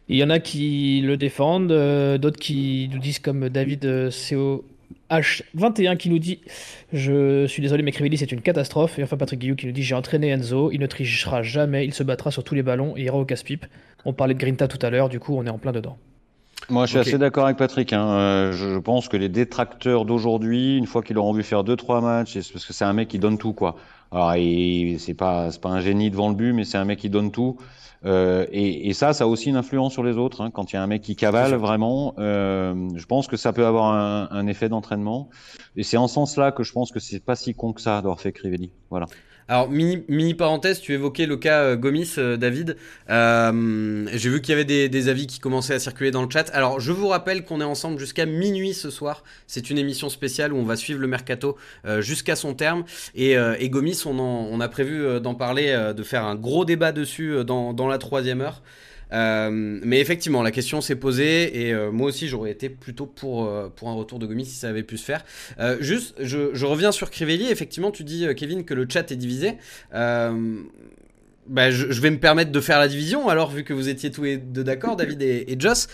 il 0.08 0.18
y 0.18 0.24
en 0.24 0.30
a 0.30 0.40
qui 0.40 1.02
le 1.04 1.18
défendent, 1.18 1.74
d'autres 2.20 2.40
qui 2.40 2.90
nous 2.92 3.00
disent 3.00 3.20
comme 3.20 3.50
David 3.50 3.86
COH21 3.86 5.98
qui 5.98 6.10
nous 6.10 6.20
dit 6.20 6.40
Je 6.94 7.46
suis 7.48 7.62
désolé, 7.62 7.84
mais 7.84 7.92
Crivelli 7.92 8.18
c'est 8.18 8.32
une 8.32 8.42
catastrophe. 8.42 9.00
Et 9.00 9.04
enfin 9.04 9.18
Patrick 9.18 9.40
Guillou 9.40 9.56
qui 9.56 9.68
nous 9.68 9.72
dit 9.72 9.84
J'ai 9.84 9.96
entraîné 9.96 10.30
Enzo, 10.30 10.72
il 10.72 10.80
ne 10.80 10.88
trichera 10.88 11.44
jamais, 11.44 11.86
il 11.86 11.94
se 11.94 12.04
battra 12.04 12.32
sur 12.32 12.44
tous 12.44 12.56
les 12.56 12.64
ballons 12.64 12.96
et 12.98 13.04
ira 13.04 13.18
au 13.18 13.26
casse-pipe. 13.26 13.66
On 14.06 14.14
parlait 14.14 14.34
de 14.34 14.40
Grinta 14.40 14.68
tout 14.68 14.80
à 14.82 14.90
l'heure, 14.90 15.10
du 15.10 15.20
coup 15.20 15.36
on 15.36 15.46
est 15.46 15.50
en 15.50 15.58
plein 15.58 15.72
dedans. 15.72 15.98
Moi, 16.70 16.86
je 16.86 16.92
suis 16.92 17.00
okay. 17.00 17.10
assez 17.10 17.18
d'accord 17.18 17.46
avec 17.46 17.58
Patrick. 17.58 17.94
Hein. 17.94 18.08
Euh, 18.08 18.52
je 18.52 18.80
pense 18.80 19.08
que 19.08 19.18
les 19.18 19.30
détracteurs 19.30 20.06
d'aujourd'hui, 20.06 20.78
une 20.78 20.88
fois 20.88 21.02
qu'ils 21.04 21.16
l'auront 21.16 21.34
vu 21.34 21.44
faire 21.44 21.64
deux 21.64 21.76
trois 21.76 22.02
matchs, 22.02 22.34
c'est 22.40 22.54
parce 22.54 22.66
que 22.66 22.74
c'est 22.74 22.86
un 22.86 22.94
mec 22.94 23.08
qui 23.08 23.20
donne 23.20 23.38
tout, 23.38 23.54
quoi. 23.54 23.76
Alors, 24.12 24.34
c'est 24.34 25.14
pas 25.14 25.52
c'est 25.52 25.62
pas 25.62 25.70
un 25.70 25.82
génie 25.82 26.10
devant 26.10 26.30
le 26.30 26.36
but, 26.36 26.54
mais 26.54 26.64
c'est 26.64 26.78
un 26.78 26.86
mec 26.86 27.00
qui 27.00 27.10
donne 27.10 27.32
tout. 27.32 27.58
Euh, 28.06 28.46
et, 28.52 28.88
et, 28.90 28.94
ça, 28.94 29.14
ça 29.14 29.24
a 29.24 29.28
aussi 29.28 29.50
une 29.50 29.56
influence 29.56 29.94
sur 29.94 30.04
les 30.04 30.18
autres. 30.18 30.42
Hein. 30.42 30.52
Quand 30.52 30.72
il 30.72 30.76
y 30.76 30.80
a 30.80 30.84
un 30.84 30.88
mec 30.88 31.02
qui 31.02 31.16
cavale 31.16 31.56
vraiment, 31.56 32.14
euh, 32.20 32.90
je 32.96 33.06
pense 33.06 33.28
que 33.28 33.36
ça 33.36 33.52
peut 33.52 33.66
avoir 33.66 33.94
un, 33.94 34.28
un 34.30 34.48
effet 34.48 34.70
d'entraînement. 34.70 35.30
Et 35.76 35.84
c'est 35.84 35.98
en 35.98 36.08
ce 36.08 36.14
sens-là 36.14 36.52
que 36.52 36.64
je 36.64 36.72
pense 36.72 36.92
que 36.92 37.00
c'est 37.00 37.20
pas 37.20 37.36
si 37.36 37.56
con 37.56 37.74
que 37.74 37.82
ça 37.82 37.96
d'avoir 37.96 38.20
fait 38.20 38.32
Crivelli. 38.32 38.72
Voilà. 38.92 39.08
Alors, 39.48 39.70
mini, 39.70 40.04
mini, 40.08 40.34
parenthèse, 40.34 40.82
tu 40.82 40.94
évoquais 40.94 41.28
le 41.28 41.38
cas 41.38 41.62
euh, 41.62 41.76
Gomis, 41.76 42.16
euh, 42.18 42.36
David. 42.36 42.78
Euh, 43.12 44.08
J'ai 44.12 44.30
vu 44.32 44.42
qu'il 44.42 44.50
y 44.50 44.54
avait 44.54 44.66
des, 44.66 44.90
des, 44.90 45.08
avis 45.08 45.28
qui 45.28 45.38
commençaient 45.40 45.76
à 45.76 45.80
circuler 45.80 46.10
dans 46.10 46.24
le 46.24 46.30
chat. 46.32 46.50
Alors, 46.52 46.80
je 46.80 46.92
vous 46.92 47.08
rappelle 47.08 47.46
qu'on 47.46 47.62
est 47.62 47.66
ensemble 47.66 48.00
jusqu'à 48.00 48.26
minuit 48.26 48.74
ce 48.74 48.90
soir. 48.90 49.24
C'est 49.46 49.70
une 49.70 49.78
émission 49.78 50.10
spéciale 50.10 50.52
où 50.52 50.58
on 50.58 50.64
va 50.64 50.76
suivre 50.76 51.00
le 51.00 51.06
mercato 51.06 51.58
euh, 51.86 52.02
jusqu'à 52.02 52.36
son 52.36 52.56
terme. 52.56 52.86
Et, 53.14 53.34
et 53.34 53.70
Gomis, 53.70 54.02
on, 54.08 54.18
en, 54.18 54.48
on, 54.52 54.60
a 54.60 54.68
prévu 54.68 55.20
d'en 55.20 55.36
parler, 55.36 55.94
de 55.96 56.04
faire 56.04 56.26
un 56.26 56.36
gros 56.36 56.66
débat 56.66 56.92
dessus 56.92 57.44
dans, 57.46 57.74
dans 57.74 57.88
la 57.88 58.00
troisième 58.00 58.42
heure. 58.42 58.64
Euh, 59.14 59.50
mais 59.52 60.00
effectivement, 60.00 60.42
la 60.44 60.52
question 60.52 60.82
s'est 60.82 60.96
posée 60.96 61.68
et 61.68 61.74
euh, 61.74 61.92
moi 61.92 62.08
aussi 62.08 62.28
j'aurais 62.28 62.52
été 62.52 62.70
plutôt 62.70 63.06
pour, 63.06 63.46
euh, 63.46 63.70
pour 63.74 63.90
un 63.90 63.94
retour 63.94 64.20
de 64.20 64.26
Gomis 64.26 64.46
si 64.46 64.56
ça 64.56 64.70
avait 64.70 64.84
pu 64.84 64.98
se 64.98 65.06
faire. 65.06 65.24
Juste, 65.80 66.16
je, 66.20 66.66
reviens 66.66 66.92
sur 66.92 67.12
Crivelli. 67.12 67.50
Effectivement, 67.50 67.92
tu 67.92 68.04
dis, 68.04 68.26
Kevin, 68.36 68.66
que 68.66 68.74
le 68.74 68.88
chat 68.90 69.12
est 69.12 69.16
divisé. 69.16 69.54
Bah, 71.48 71.70
je, 71.70 72.02
vais 72.02 72.10
me 72.10 72.20
permettre 72.20 72.52
de 72.52 72.60
faire 72.60 72.80
la 72.80 72.88
division 72.88 73.30
alors 73.30 73.52
vu 73.52 73.64
que 73.64 73.72
vous 73.72 73.88
étiez 73.88 74.10
tous 74.10 74.24
les 74.24 74.38
deux 74.38 74.64
d'accord, 74.64 74.96
David 74.96 75.22
et, 75.22 75.46
et 75.48 75.60
Joss. 75.60 75.88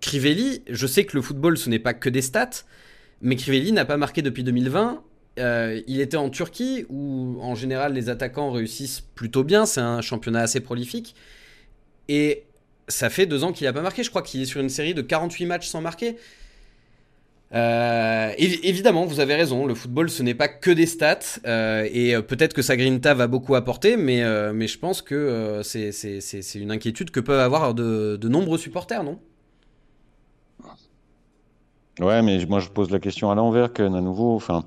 Crivelli, 0.00 0.62
je 0.70 0.86
sais 0.86 1.04
que 1.04 1.16
le 1.16 1.22
football 1.22 1.58
ce 1.58 1.68
n'est 1.68 1.80
pas 1.80 1.94
que 1.94 2.08
des 2.08 2.22
stats, 2.22 2.62
mais 3.20 3.34
Crivelli 3.36 3.72
n'a 3.72 3.84
pas 3.84 3.96
marqué 3.96 4.22
depuis 4.22 4.44
2020. 4.44 5.02
Euh, 5.40 5.80
il 5.88 6.00
était 6.00 6.16
en 6.16 6.30
Turquie 6.30 6.86
où 6.88 7.38
en 7.40 7.54
général 7.54 7.92
les 7.92 8.08
attaquants 8.08 8.52
réussissent 8.52 9.00
plutôt 9.00 9.42
bien, 9.42 9.66
c'est 9.66 9.80
un 9.80 10.00
championnat 10.00 10.40
assez 10.40 10.60
prolifique. 10.60 11.14
Et 12.08 12.44
ça 12.88 13.10
fait 13.10 13.26
deux 13.26 13.44
ans 13.44 13.52
qu'il 13.52 13.66
n'a 13.66 13.72
pas 13.72 13.82
marqué. 13.82 14.02
Je 14.02 14.10
crois 14.10 14.22
qu'il 14.22 14.42
est 14.42 14.46
sur 14.46 14.60
une 14.60 14.68
série 14.68 14.94
de 14.94 15.02
48 15.02 15.46
matchs 15.46 15.68
sans 15.68 15.80
marquer. 15.80 16.16
Euh, 17.54 18.32
évidemment, 18.36 19.04
vous 19.04 19.20
avez 19.20 19.34
raison. 19.34 19.66
Le 19.66 19.74
football, 19.74 20.10
ce 20.10 20.22
n'est 20.22 20.34
pas 20.34 20.48
que 20.48 20.70
des 20.70 20.86
stats. 20.86 21.38
Euh, 21.46 21.88
et 21.92 22.20
peut-être 22.22 22.52
que 22.52 22.62
sa 22.62 22.76
grinta 22.76 23.14
va 23.14 23.26
beaucoup 23.26 23.54
apporter, 23.54 23.96
mais, 23.96 24.22
euh, 24.24 24.52
mais 24.52 24.66
je 24.66 24.78
pense 24.78 25.02
que 25.02 25.14
euh, 25.14 25.62
c'est 25.62 26.54
une 26.54 26.72
inquiétude 26.72 27.10
que 27.10 27.20
peuvent 27.20 27.40
avoir 27.40 27.74
de, 27.74 28.16
de 28.20 28.28
nombreux 28.28 28.58
supporters, 28.58 29.04
non? 29.04 29.18
Ouais, 32.00 32.22
mais 32.22 32.44
moi 32.46 32.58
je 32.58 32.70
pose 32.70 32.90
la 32.90 32.98
question 32.98 33.30
à 33.30 33.36
l'envers, 33.36 33.72
Ken, 33.72 33.94
à 33.94 34.00
nouveau. 34.00 34.34
Enfin, 34.34 34.64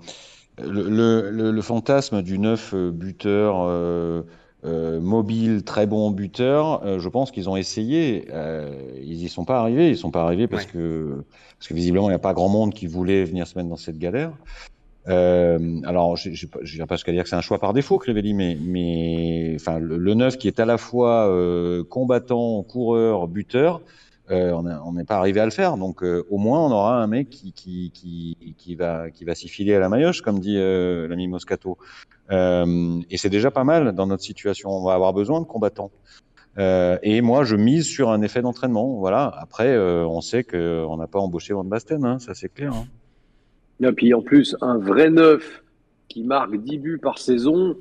le, 0.63 0.89
le, 0.89 1.51
le, 1.51 1.61
fantasme 1.61 2.21
du 2.21 2.39
neuf 2.39 2.73
buteur 2.73 4.23
euh, 4.65 4.99
mobile, 4.99 5.63
très 5.63 5.85
bon 5.85 6.09
buteur, 6.09 6.83
euh, 6.83 6.97
je 6.99 7.09
pense 7.09 7.29
qu'ils 7.29 7.47
ont 7.47 7.55
essayé. 7.55 8.27
Euh, 8.31 8.91
ils 8.99 9.23
y 9.23 9.29
sont 9.29 9.45
pas 9.45 9.59
arrivés. 9.59 9.89
Ils 9.89 9.97
sont 9.97 10.09
pas 10.09 10.23
arrivés 10.23 10.47
parce 10.47 10.65
ouais. 10.65 10.71
que 10.71 11.23
parce 11.59 11.67
que 11.67 11.73
visiblement 11.75 12.07
il 12.07 12.11
n'y 12.11 12.15
a 12.15 12.19
pas 12.19 12.33
grand 12.33 12.49
monde 12.49 12.73
qui 12.73 12.87
voulait 12.87 13.23
venir 13.23 13.45
se 13.45 13.57
mettre 13.57 13.69
dans 13.69 13.77
cette 13.77 13.99
galère. 13.99 14.31
Euh, 15.09 15.79
alors, 15.85 16.17
je 16.17 16.29
ne 16.29 16.85
pas 16.85 16.95
jusqu'à 16.95 17.11
dire 17.11 17.23
que 17.23 17.29
c'est 17.29 17.35
un 17.35 17.41
choix 17.41 17.59
par 17.59 17.71
défaut, 17.71 17.97
Crivelli, 17.97 18.33
mais, 18.33 18.57
mais 18.59 19.53
enfin, 19.55 19.79
le, 19.79 19.95
le, 19.97 20.13
neuf 20.15 20.37
qui 20.37 20.47
est 20.47 20.59
à 20.59 20.65
la 20.65 20.77
fois 20.77 21.31
combattant, 21.89 22.61
coureur, 22.63 23.27
buteur, 23.29 23.81
on 24.29 24.91
n'est 24.91 25.05
pas 25.05 25.17
arrivé 25.17 25.39
à 25.39 25.45
le 25.45 25.51
faire. 25.51 25.77
Donc, 25.77 26.03
au 26.03 26.37
moins, 26.37 26.59
on 26.59 26.71
aura 26.71 27.01
un 27.01 27.07
mec 27.07 27.29
qui, 27.29 27.53
qui, 27.53 27.91
qui, 27.93 28.55
qui 28.57 28.75
va, 28.75 29.09
qui 29.09 29.23
va 29.23 29.33
s'y 29.33 29.47
filer 29.47 29.75
à 29.75 29.79
la 29.79 29.87
maillotche, 29.87 30.21
comme 30.21 30.39
dit 30.39 30.57
l'ami 30.57 31.29
Moscato. 31.29 31.77
Euh, 32.31 32.99
et 33.09 33.17
c'est 33.17 33.29
déjà 33.29 33.51
pas 33.51 33.63
mal 33.63 33.93
dans 33.93 34.07
notre 34.07 34.23
situation. 34.23 34.69
On 34.69 34.85
va 34.85 34.93
avoir 34.93 35.13
besoin 35.13 35.41
de 35.41 35.45
combattants. 35.45 35.91
Euh, 36.57 36.97
et 37.03 37.21
moi, 37.21 37.43
je 37.43 37.55
mise 37.55 37.85
sur 37.85 38.09
un 38.09 38.21
effet 38.21 38.41
d'entraînement. 38.41 38.97
Voilà. 38.97 39.31
Après, 39.39 39.75
euh, 39.75 40.05
on 40.05 40.21
sait 40.21 40.43
qu'on 40.43 40.97
n'a 40.97 41.07
pas 41.07 41.19
embauché 41.19 41.53
Van 41.53 41.63
Basten, 41.63 42.03
hein, 42.03 42.19
ça 42.19 42.33
c'est 42.33 42.49
clair. 42.49 42.73
Hein. 42.73 42.85
Et 43.87 43.91
puis 43.91 44.13
en 44.13 44.21
plus, 44.21 44.55
un 44.61 44.77
vrai 44.77 45.09
neuf 45.09 45.63
qui 46.07 46.23
marque 46.23 46.55
10 46.55 46.79
buts 46.79 46.99
par 46.99 47.19
saison, 47.19 47.75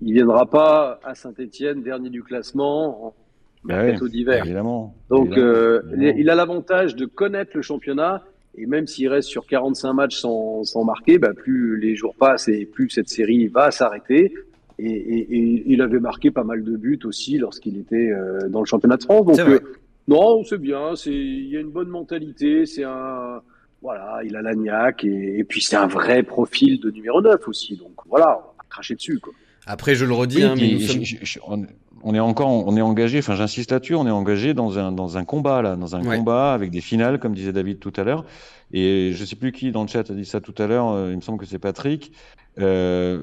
il 0.00 0.12
viendra 0.12 0.46
pas 0.46 0.98
à 1.04 1.14
Saint-Etienne, 1.14 1.82
dernier 1.82 2.10
du 2.10 2.24
classement, 2.24 3.06
en 3.06 3.14
Bah 3.62 3.84
mercato 3.84 4.08
d'hiver. 4.08 4.44
Évidemment. 4.44 4.94
Donc 5.10 5.28
Évidemment, 5.28 5.80
évidemment. 5.92 6.18
il 6.18 6.30
a 6.30 6.34
l'avantage 6.34 6.96
de 6.96 7.06
connaître 7.06 7.52
le 7.54 7.62
championnat. 7.62 8.24
Et 8.56 8.66
même 8.66 8.86
s'il 8.86 9.08
reste 9.08 9.28
sur 9.28 9.46
45 9.46 9.92
matchs 9.94 10.16
sans, 10.18 10.62
sans 10.64 10.84
marquer, 10.84 11.18
bah, 11.18 11.32
plus 11.34 11.78
les 11.80 11.96
jours 11.96 12.14
passent 12.14 12.48
et 12.48 12.66
plus 12.66 12.88
cette 12.90 13.08
série 13.08 13.48
va 13.48 13.70
s'arrêter. 13.70 14.32
Et, 14.78 14.86
et- 14.90 15.36
et 15.36 15.62
il 15.66 15.80
avait 15.82 16.00
marqué 16.00 16.30
pas 16.30 16.44
mal 16.44 16.62
de 16.64 16.76
buts 16.76 16.98
aussi 17.04 17.38
lorsqu'il 17.38 17.78
était 17.78 18.10
euh, 18.10 18.48
dans 18.48 18.60
le 18.60 18.66
championnat 18.66 18.96
de 18.96 19.02
France. 19.04 19.26
Donc 19.26 19.36
euh, 19.54 19.60
non, 20.08 20.42
c'est 20.44 20.58
bien. 20.60 20.94
C'est 20.96 21.12
il 21.12 21.48
y 21.48 21.56
a 21.56 21.60
une 21.60 21.70
bonne 21.70 21.88
mentalité. 21.88 22.66
C'est 22.66 22.84
un 22.84 23.40
voilà, 23.82 24.20
il 24.24 24.34
a 24.34 24.40
la 24.42 24.54
niaque 24.54 25.04
et, 25.04 25.38
et 25.38 25.44
puis 25.44 25.60
c'est 25.60 25.76
un 25.76 25.86
vrai 25.86 26.22
profil 26.22 26.80
de 26.80 26.90
numéro 26.90 27.20
9 27.20 27.46
aussi. 27.48 27.76
Donc 27.76 27.92
voilà, 28.06 28.38
on 28.38 28.56
va 28.56 28.64
cracher 28.70 28.94
dessus 28.94 29.18
quoi. 29.18 29.32
Après, 29.66 29.94
je 29.94 30.04
le 30.04 30.12
redis, 30.12 30.36
Oui, 30.38 30.42
hein, 30.42 30.54
mais 30.56 30.60
puis 30.60 30.74
nous 30.74 30.80
sommes- 30.80 31.04
je- 31.04 31.16
je- 31.20 31.24
je- 31.24 31.38
on, 31.46 31.66
on 32.04 32.14
est 32.14 32.20
encore, 32.20 32.48
on 32.50 32.76
est 32.76 32.80
engagé. 32.82 33.18
Enfin, 33.18 33.34
j'insiste 33.34 33.72
là-dessus. 33.72 33.94
On 33.94 34.06
est 34.06 34.10
engagé 34.10 34.54
dans 34.54 34.78
un 34.78 34.92
dans 34.92 35.16
un 35.18 35.24
combat 35.24 35.62
là, 35.62 35.74
dans 35.76 35.96
un 35.96 36.04
Ouais. 36.06 36.16
combat 36.18 36.52
avec 36.54 36.70
des 36.70 36.80
finales, 36.80 37.18
comme 37.18 37.34
disait 37.34 37.52
David 37.52 37.78
tout 37.80 37.92
à 37.96 38.04
l'heure. 38.04 38.24
Et 38.72 39.10
je 39.12 39.24
sais 39.24 39.36
plus 39.36 39.52
qui 39.52 39.72
dans 39.72 39.82
le 39.82 39.88
chat 39.88 40.08
a 40.10 40.14
dit 40.14 40.24
ça 40.24 40.40
tout 40.40 40.54
à 40.58 40.66
l'heure. 40.66 40.88
euh, 40.90 41.10
Il 41.10 41.16
me 41.16 41.20
semble 41.22 41.38
que 41.38 41.46
c'est 41.46 41.58
Patrick. 41.58 42.12
Euh, 42.58 43.22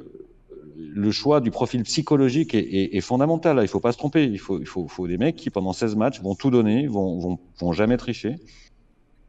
le 0.77 1.11
choix 1.11 1.41
du 1.41 1.51
profil 1.51 1.83
psychologique 1.83 2.55
est, 2.55 2.59
est- 2.59 2.95
est 2.97 3.01
fondamental. 3.01 3.55
là. 3.57 3.61
Il 3.63 3.67
faut 3.67 3.79
pas 3.79 3.91
se 3.91 3.97
tromper. 3.97 4.25
Il 4.25 4.39
faut, 4.39 4.59
il 4.59 4.65
faut, 4.65 4.87
faut 4.87 5.07
des 5.07 5.17
mecs 5.17 5.35
qui 5.35 5.49
pendant 5.49 5.73
16 5.73 5.95
matchs 5.95 6.21
vont 6.21 6.35
tout 6.35 6.49
donner, 6.49 6.87
vont, 6.87 7.19
vont, 7.19 7.39
vont 7.59 7.71
jamais 7.73 7.97
tricher. 7.97 8.35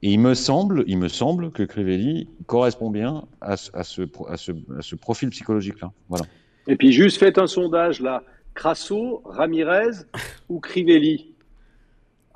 Et 0.05 0.13
il 0.13 0.19
me 0.19 0.35
semble, 0.35 0.83
il 0.89 0.99
me 0.99 1.09
semble 1.09 1.53
que 1.53 1.63
Crivelli 1.63 2.29
correspond 2.47 2.91
bien 2.91 3.25
à, 3.41 3.57
ce- 3.57 3.71
à, 3.75 3.85
ce, 3.85 4.03
à, 4.29 4.37
ce, 4.37 4.51
à 4.79 4.83
ce 4.83 4.97
profil 4.97 5.29
psychologique-là. 5.31 5.93
Voilà. 6.09 6.25
Et 6.69 6.77
puis 6.77 6.93
juste 6.93 7.19
faites 7.19 7.39
un 7.39 7.47
sondage 7.47 8.01
là. 8.01 8.23
Crasso, 8.55 9.23
Ramirez 9.25 10.05
ou 10.49 10.61
Crivelli? 10.61 11.33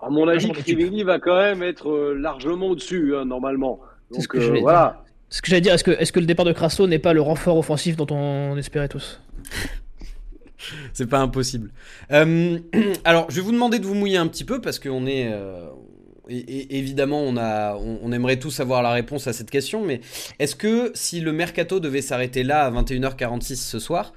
À 0.01 0.11
mon 0.11 0.29
avis, 0.29 0.47
occupe. 0.51 0.64
Crivelli 0.64 1.03
va 1.03 1.19
quand 1.19 1.37
même 1.37 1.62
être 1.62 1.89
euh, 1.91 2.14
largement 2.14 2.67
au-dessus, 2.69 3.17
hein, 3.17 3.25
normalement. 3.25 3.81
C'est 4.12 4.21
ce 4.21 4.29
que 4.29 4.39
euh, 4.39 4.41
j'allais 4.47 4.61
voilà. 4.61 5.03
Ce 5.29 5.43
que 5.43 5.49
j'allais 5.49 5.61
dire, 5.62 5.75
est-ce 5.75 6.12
que, 6.12 6.21
le 6.21 6.27
départ 6.27 6.45
de 6.47 6.53
Crasso 6.53 6.87
n'est 6.87 6.99
pas 7.01 7.12
le 7.12 7.21
renfort 7.21 7.57
offensif 7.57 7.97
dont 7.97 8.07
on 8.11 8.57
espérait 8.57 8.89
tous? 8.89 9.21
C'est 10.93 11.09
pas 11.09 11.19
impossible. 11.19 11.71
Euh, 12.12 12.59
alors, 13.05 13.31
je 13.31 13.37
vais 13.37 13.43
vous 13.43 13.53
demander 13.53 13.79
de 13.79 13.87
vous 13.87 13.95
mouiller 13.95 14.17
un 14.17 14.27
petit 14.27 14.45
peu 14.45 14.61
parce 14.61 14.79
qu'on 14.79 15.07
est. 15.07 15.31
euh, 15.33 15.67
et- 16.29 16.37
et- 16.39 16.79
évidemment, 16.79 17.21
on, 17.21 17.37
a, 17.37 17.77
on, 17.77 17.99
on 18.03 18.12
aimerait 18.12 18.39
tous 18.39 18.59
avoir 18.61 18.83
la 18.83 18.91
réponse 18.91 19.27
à 19.29 19.33
cette 19.33 19.51
question, 19.51 19.85
mais 19.85 20.01
est-ce 20.39 20.57
que 20.57 20.91
si 20.95 21.21
le 21.21 21.33
mercato 21.33 21.79
devait 21.79 22.03
s'arrêter 22.03 22.43
là 22.43 22.64
à 22.64 22.71
21h46 22.71 23.57
ce 23.57 23.79
soir, 23.79 24.12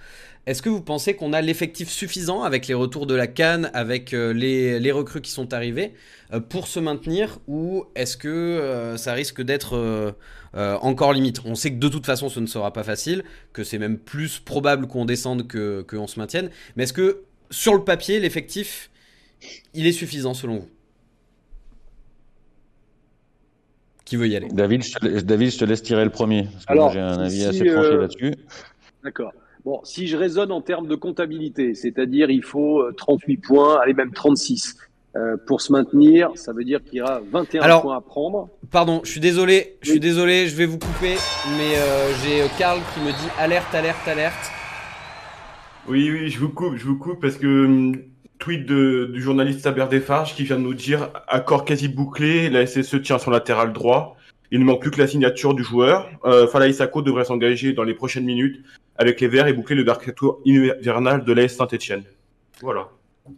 est-ce 0.49 0.61
que 0.63 0.69
vous 0.69 0.81
pensez 0.81 1.15
qu'on 1.15 1.31
a 1.33 1.41
l'effectif 1.41 1.89
suffisant 1.89 2.41
avec 2.41 2.67
les 2.67 2.73
retours 2.73 3.05
de 3.05 3.13
la 3.13 3.27
Cannes, 3.27 3.69
avec 3.73 4.13
euh, 4.13 4.33
les, 4.33 4.79
les 4.79 4.91
recrues 4.91 5.21
qui 5.21 5.29
sont 5.31 5.53
arrivées, 5.53 5.93
euh, 6.33 6.39
pour 6.39 6.67
se 6.67 6.79
maintenir 6.79 7.37
ou 7.47 7.85
est-ce 7.93 8.17
que 8.17 8.27
euh, 8.27 8.97
ça 8.97 9.13
risque 9.13 9.41
d'être 9.43 9.75
euh, 9.75 10.11
euh, 10.55 10.75
encore 10.81 11.13
limite? 11.13 11.41
On 11.45 11.53
sait 11.53 11.71
que 11.71 11.77
de 11.77 11.87
toute 11.87 12.05
façon 12.07 12.29
ce 12.29 12.39
ne 12.39 12.47
sera 12.47 12.73
pas 12.73 12.83
facile, 12.83 13.23
que 13.53 13.63
c'est 13.63 13.77
même 13.77 13.99
plus 13.99 14.39
probable 14.39 14.87
qu'on 14.87 15.05
descende 15.05 15.47
que 15.47 15.83
qu'on 15.83 16.07
se 16.07 16.19
maintienne, 16.19 16.49
mais 16.75 16.83
est-ce 16.83 16.93
que 16.93 17.23
sur 17.51 17.75
le 17.75 17.83
papier 17.83 18.19
l'effectif 18.19 18.89
il 19.73 19.85
est 19.85 19.91
suffisant 19.91 20.33
selon 20.33 20.57
vous? 20.57 20.69
Qui 24.03 24.15
veut 24.15 24.27
y 24.27 24.35
aller? 24.35 24.47
David, 24.51 24.83
je 24.83 24.93
te, 24.93 25.05
laisse- 25.05 25.23
David, 25.25 25.51
je 25.51 25.57
te 25.59 25.65
laisse 25.65 25.83
tirer 25.83 26.03
le 26.03 26.09
premier. 26.09 26.45
Parce 26.51 26.65
que 26.65 26.71
Alors, 26.71 26.91
j'ai 26.91 26.99
un 26.99 27.19
avis 27.19 27.41
si, 27.41 27.45
assez 27.45 27.65
tranché 27.65 27.89
euh, 27.91 28.01
là-dessus. 28.01 28.35
D'accord. 29.03 29.31
Bon, 29.69 29.81
si 29.83 30.07
je 30.07 30.17
raisonne 30.17 30.51
en 30.51 30.61
termes 30.61 30.87
de 30.87 30.95
comptabilité, 30.95 31.75
c'est-à-dire 31.75 32.31
il 32.31 32.41
faut 32.41 32.79
euh, 32.79 32.91
38 32.97 33.37
points, 33.37 33.79
allez 33.79 33.93
même 33.93 34.11
36 34.11 34.75
euh, 35.15 35.37
pour 35.45 35.61
se 35.61 35.71
maintenir, 35.71 36.31
ça 36.33 36.53
veut 36.53 36.63
dire 36.63 36.83
qu'il 36.83 36.95
y 36.95 37.01
aura 37.03 37.21
21 37.31 37.61
Alors- 37.61 37.83
points 37.83 37.95
à 37.95 38.01
prendre. 38.01 38.49
Pardon, 38.71 39.01
je 39.03 39.11
suis 39.11 39.19
désolé, 39.19 39.77
je 39.83 39.91
suis 39.91 39.99
désolé, 39.99 40.47
je 40.47 40.55
vais 40.55 40.65
vous 40.65 40.79
couper, 40.79 41.17
mais 41.55 41.77
euh, 41.77 42.11
j'ai 42.23 42.41
euh, 42.41 42.47
Karl 42.57 42.79
qui 42.95 42.99
me 43.01 43.11
dit 43.11 43.29
alerte, 43.37 43.75
alerte, 43.75 44.07
alerte. 44.07 44.51
Oui, 45.87 46.09
oui, 46.11 46.29
je 46.29 46.39
vous 46.39 46.49
coupe, 46.49 46.75
je 46.75 46.85
vous 46.87 46.97
coupe 46.97 47.21
parce 47.21 47.37
que 47.37 47.65
hum, 47.65 47.95
tweet 48.39 48.65
de, 48.65 49.11
du 49.13 49.21
journaliste 49.21 49.59
Saber 49.59 49.85
Desfarges 49.87 50.33
qui 50.33 50.45
vient 50.45 50.57
de 50.57 50.63
nous 50.63 50.73
dire 50.73 51.11
accord 51.27 51.63
quasi 51.63 51.89
bouclé, 51.89 52.49
la 52.49 52.65
SSE 52.65 53.03
tient 53.03 53.19
son 53.19 53.29
latéral 53.29 53.71
droit. 53.71 54.15
Il 54.51 54.59
ne 54.59 54.65
manque 54.65 54.81
plus 54.81 54.89
que 54.89 54.99
la 54.99 55.05
signature 55.05 55.53
du 55.53 55.63
joueur. 55.63 56.09
Euh, 56.25 56.47
Falaï 56.47 56.73
Sako 56.73 57.03
devrait 57.03 57.25
s'engager 57.25 57.73
dans 57.73 57.83
les 57.83 57.93
prochaines 57.93 58.25
minutes 58.25 58.63
avec 58.99 59.19
les 59.21 59.27
Verts 59.27 59.47
et 59.47 59.53
boucler 59.53 59.75
le 59.75 59.83
mercato 59.83 60.41
hivernal 60.45 61.23
de 61.23 61.33
l'AS 61.33 61.55
Saint-Etienne. 61.55 62.03
Voilà. 62.61 62.89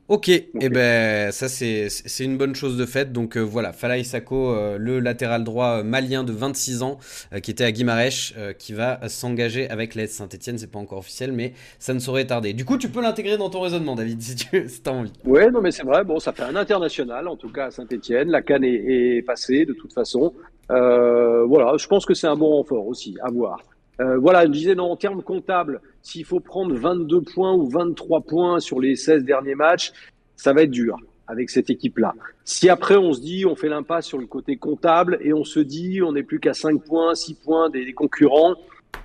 Ok, 0.08 0.30
et 0.30 0.70
ben 0.70 1.32
ça 1.32 1.50
c'est 1.50 1.90
c'est 1.90 2.24
une 2.24 2.38
bonne 2.38 2.56
chose 2.56 2.78
de 2.78 2.86
fait. 2.86 3.12
Donc 3.12 3.36
euh, 3.36 3.42
voilà, 3.42 3.74
Falaï 3.74 4.06
Sako, 4.06 4.54
euh, 4.54 4.78
le 4.78 5.00
latéral 5.00 5.44
droit 5.44 5.80
euh, 5.80 5.84
malien 5.84 6.24
de 6.24 6.32
26 6.32 6.82
ans, 6.82 6.98
euh, 7.34 7.40
qui 7.40 7.52
était 7.52 7.66
à 7.66 7.74
Guimarães, 7.74 8.34
euh, 8.38 8.54
qui 8.54 8.72
va 8.72 9.00
s'engager 9.10 9.70
avec 9.70 9.96
l'AS 9.96 10.08
Saint-Etienne. 10.08 10.58
C'est 10.58 10.72
pas 10.72 10.80
encore 10.80 11.00
officiel, 11.00 11.34
mais 11.34 11.54
ça 11.78 11.94
ne 11.94 12.00
saurait 12.00 12.26
tarder. 12.26 12.54
Du 12.54 12.64
coup, 12.64 12.78
tu 12.78 12.88
peux 12.88 13.02
l'intégrer 13.02 13.38
dans 13.38 13.50
ton 13.50 13.60
raisonnement, 13.60 13.96
David, 13.96 14.22
si 14.22 14.36
tu 14.36 14.64
si 14.70 14.82
as 14.86 14.92
envie. 14.92 15.12
Ouais, 15.26 15.52
non, 15.52 15.62
mais 15.62 15.72
c'est 15.72 15.84
vrai. 15.84 16.06
Bon, 16.06 16.20
ça 16.20 16.32
fait 16.32 16.44
un 16.44 16.56
international, 16.56 17.28
en 17.28 17.36
tout 17.36 17.52
cas 17.52 17.66
à 17.66 17.72
Saint-Etienne. 17.72 18.30
La 18.30 18.42
canne 18.42 18.64
est, 18.64 19.18
est 19.18 19.22
passée 19.24 19.66
de 19.66 19.74
toute 19.74 19.94
façon. 19.94 20.34
Euh, 20.72 21.44
voilà, 21.46 21.76
je 21.78 21.88
pense 21.88 22.06
que 22.06 22.14
c'est 22.14 22.28
un 22.28 22.36
bon 22.36 22.50
renfort 22.56 22.88
aussi, 22.88 23.18
à 23.22 23.30
voir. 23.30 23.60
Euh, 24.00 24.18
voilà, 24.18 24.46
je 24.46 24.52
disais, 24.52 24.76
non, 24.76 24.92
en 24.92 24.96
termes 24.96 25.22
comptables, 25.22 25.82
s'il 26.02 26.26
faut 26.26 26.40
prendre 26.40 26.74
22 26.74 27.22
points 27.22 27.54
ou 27.54 27.70
23 27.70 28.22
points 28.22 28.60
sur 28.60 28.80
les 28.80 28.96
16 28.96 29.24
derniers 29.24 29.56
matchs, 29.56 29.92
ça 30.36 30.54
va 30.54 30.64
être 30.64 30.72
dur 30.72 30.98
avec 31.28 31.50
cette 31.50 31.70
équipe-là. 31.70 32.14
Si 32.44 32.68
après 32.68 32.98
on 32.98 33.14
se 33.14 33.22
dit, 33.22 33.46
on 33.46 33.56
fait 33.56 33.70
l'impasse 33.70 34.08
sur 34.08 34.18
le 34.18 34.26
côté 34.26 34.58
comptable 34.58 35.18
et 35.22 35.34
on 35.34 35.44
se 35.44 35.60
dit, 35.60 36.02
on 36.02 36.14
n'est 36.14 36.24
plus 36.24 36.40
qu'à 36.40 36.54
5 36.54 36.84
points, 36.84 37.16
6 37.16 37.36
points 37.36 37.70
des, 37.70 37.94
concurrents, 37.94 38.56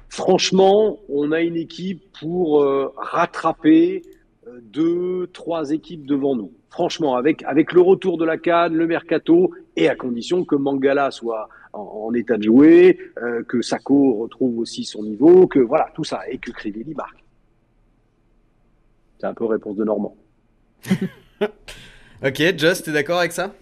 franchement, 0.09 0.99
on 1.09 1.30
a 1.30 1.41
une 1.41 1.57
équipe 1.57 2.03
pour 2.18 2.62
euh, 2.62 2.93
rattraper 2.97 4.03
euh, 4.49 4.59
deux, 4.62 5.28
trois 5.32 5.70
équipes 5.70 6.07
devant 6.07 6.34
nous. 6.34 6.53
Franchement, 6.70 7.16
avec, 7.16 7.43
avec 7.45 7.72
le 7.72 7.80
retour 7.80 8.18
de 8.18 8.24
la 8.24 8.39
Cannes, 8.39 8.74
le 8.74 8.87
mercato, 8.87 9.53
et 9.76 9.89
à 9.89 9.95
condition 9.95 10.45
que 10.45 10.57
Mangala 10.57 11.11
soit 11.11 11.49
en, 11.76 12.06
en 12.08 12.14
état 12.14 12.36
de 12.36 12.42
jouer, 12.42 12.98
euh, 13.22 13.42
que 13.44 13.62
Sako 13.62 14.14
retrouve 14.14 14.58
aussi 14.58 14.84
son 14.84 15.02
niveau, 15.02 15.46
que 15.46 15.58
voilà, 15.58 15.88
tout 15.94 16.04
ça, 16.04 16.20
et 16.28 16.38
que 16.38 16.50
Crivelli 16.50 16.94
marque. 16.94 17.22
C'est 19.18 19.26
un 19.26 19.34
peu 19.34 19.44
réponse 19.44 19.76
de 19.76 19.84
Normand. 19.84 20.16
Ok, 22.24 22.42
Just, 22.56 22.86
t'es 22.86 22.92
d'accord 22.92 23.18
avec 23.18 23.32
ça? 23.32 23.52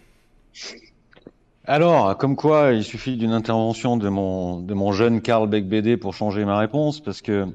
Alors, 1.64 2.16
comme 2.16 2.36
quoi, 2.36 2.72
il 2.72 2.84
suffit 2.84 3.16
d'une 3.16 3.32
intervention 3.32 3.96
de 3.96 4.08
mon, 4.08 4.60
de 4.60 4.74
mon 4.74 4.92
jeune 4.92 5.22
Karl 5.22 5.48
Beck-BD 5.48 5.96
pour 5.96 6.14
changer 6.14 6.44
ma 6.44 6.56
réponse, 6.56 7.00
parce 7.00 7.20
que 7.20 7.32
euh, 7.32 7.46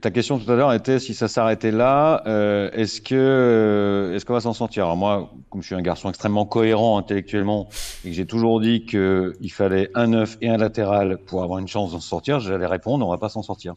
ta 0.00 0.10
question 0.10 0.38
tout 0.38 0.50
à 0.50 0.56
l'heure 0.56 0.72
était 0.72 0.98
si 0.98 1.14
ça 1.14 1.28
s'arrêtait 1.28 1.70
là, 1.70 2.22
euh, 2.26 2.70
est-ce 2.72 3.00
que 3.00 3.14
euh, 3.14 4.14
est-ce 4.14 4.24
qu'on 4.24 4.32
va 4.32 4.40
s'en 4.40 4.54
sortir? 4.54 4.84
Alors 4.84 4.96
moi, 4.96 5.30
comme 5.50 5.60
je 5.60 5.66
suis 5.66 5.74
un 5.74 5.82
garçon 5.82 6.08
extrêmement 6.08 6.46
cohérent 6.46 6.98
intellectuellement 6.98 7.68
et 8.04 8.10
que 8.10 8.14
j'ai 8.14 8.26
toujours 8.26 8.60
dit 8.60 8.86
qu'il 8.86 9.52
fallait 9.52 9.90
un 9.94 10.08
neuf 10.08 10.38
et 10.40 10.48
un 10.48 10.56
latéral 10.56 11.18
pour 11.26 11.42
avoir 11.42 11.58
une 11.58 11.68
chance 11.68 11.92
d'en 11.92 12.00
sortir, 12.00 12.40
j'allais 12.40 12.66
répondre 12.66 13.06
on 13.06 13.10
va 13.10 13.18
pas 13.18 13.28
s'en 13.28 13.42
sortir. 13.42 13.74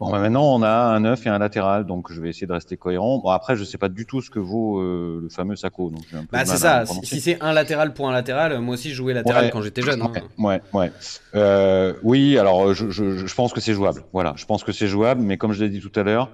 Bon, 0.00 0.10
bah, 0.10 0.18
maintenant 0.18 0.54
on 0.54 0.62
a 0.62 0.70
un 0.70 1.00
neuf 1.00 1.26
et 1.26 1.28
un 1.28 1.38
latéral, 1.38 1.84
donc 1.84 2.10
je 2.10 2.20
vais 2.20 2.30
essayer 2.30 2.46
de 2.46 2.52
rester 2.52 2.76
cohérent. 2.78 3.18
Bon, 3.18 3.28
après, 3.28 3.54
je 3.54 3.64
sais 3.64 3.76
pas 3.78 3.90
du 3.90 4.06
tout 4.06 4.22
ce 4.22 4.30
que 4.30 4.38
vaut 4.38 4.80
euh, 4.80 5.20
le 5.22 5.28
fameux 5.28 5.56
Sako, 5.56 5.90
donc 5.90 6.02
Bah 6.32 6.46
c'est 6.46 6.56
ça, 6.56 6.84
si, 7.02 7.20
c'est 7.20 7.38
un 7.42 7.52
latéral 7.52 7.92
pour 7.92 8.08
un 8.08 8.12
latéral, 8.12 8.52
euh, 8.52 8.60
moi 8.60 8.74
aussi 8.74 8.88
je 8.90 8.94
jouais 8.94 9.12
latéral 9.12 9.44
Ouais. 9.44 9.50
quand 9.50 9.60
j'étais 9.60 9.82
jeune. 9.82 10.00
hein. 10.00 10.10
Ouais, 10.38 10.60
ouais. 10.72 10.90
Euh, 11.34 11.92
oui, 12.02 12.38
alors 12.38 12.72
je, 12.72 12.88
je, 12.90 13.26
je 13.26 13.34
pense 13.34 13.52
que 13.52 13.60
c'est 13.60 13.74
jouable. 13.74 14.02
Voilà, 14.14 14.32
je 14.36 14.46
pense 14.46 14.64
que 14.64 14.72
c'est 14.72 14.86
jouable, 14.88 15.20
mais 15.20 15.36
comme 15.36 15.52
je 15.52 15.62
l'ai 15.62 15.68
dit 15.70 15.80
tout 15.80 15.92
à 16.00 16.02
l'heure, 16.02 16.30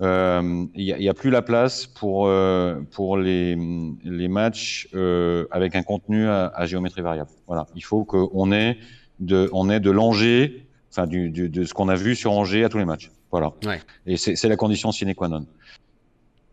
euh, 0.00 0.64
il 0.74 0.96
n'y 0.98 1.06
a, 1.06 1.10
a 1.10 1.14
plus 1.14 1.28
la 1.28 1.42
place 1.42 1.86
pour 1.86 2.26
euh, 2.26 2.80
pour 2.90 3.18
les 3.18 3.54
les 4.02 4.28
matchs 4.28 4.88
euh, 4.94 5.44
avec 5.50 5.76
un 5.76 5.82
contenu 5.82 6.26
à, 6.26 6.46
à 6.54 6.64
géométrie 6.64 7.02
variable. 7.02 7.28
Voilà, 7.46 7.66
il 7.76 7.84
faut 7.84 8.04
qu'on 8.04 8.50
ait 8.50 8.78
de 9.18 9.50
on 9.52 9.68
ait 9.68 9.80
de 9.80 9.90
l'Angers, 9.90 10.66
enfin 10.90 11.06
du, 11.06 11.30
du- 11.30 11.48
de 11.48 11.64
ce 11.64 11.72
qu'on 11.74 11.88
a 11.88 11.94
vu 11.94 12.14
sur 12.14 12.32
Angers 12.32 12.64
à 12.64 12.68
tous 12.68 12.78
les 12.78 12.84
matchs. 12.84 13.10
Voilà. 13.30 13.52
Ouais. 13.64 13.80
Et 14.06 14.16
c'est 14.16 14.48
la 14.48 14.56
condition 14.56 14.90
sine 14.92 15.14
qua 15.14 15.28
non. 15.28 15.46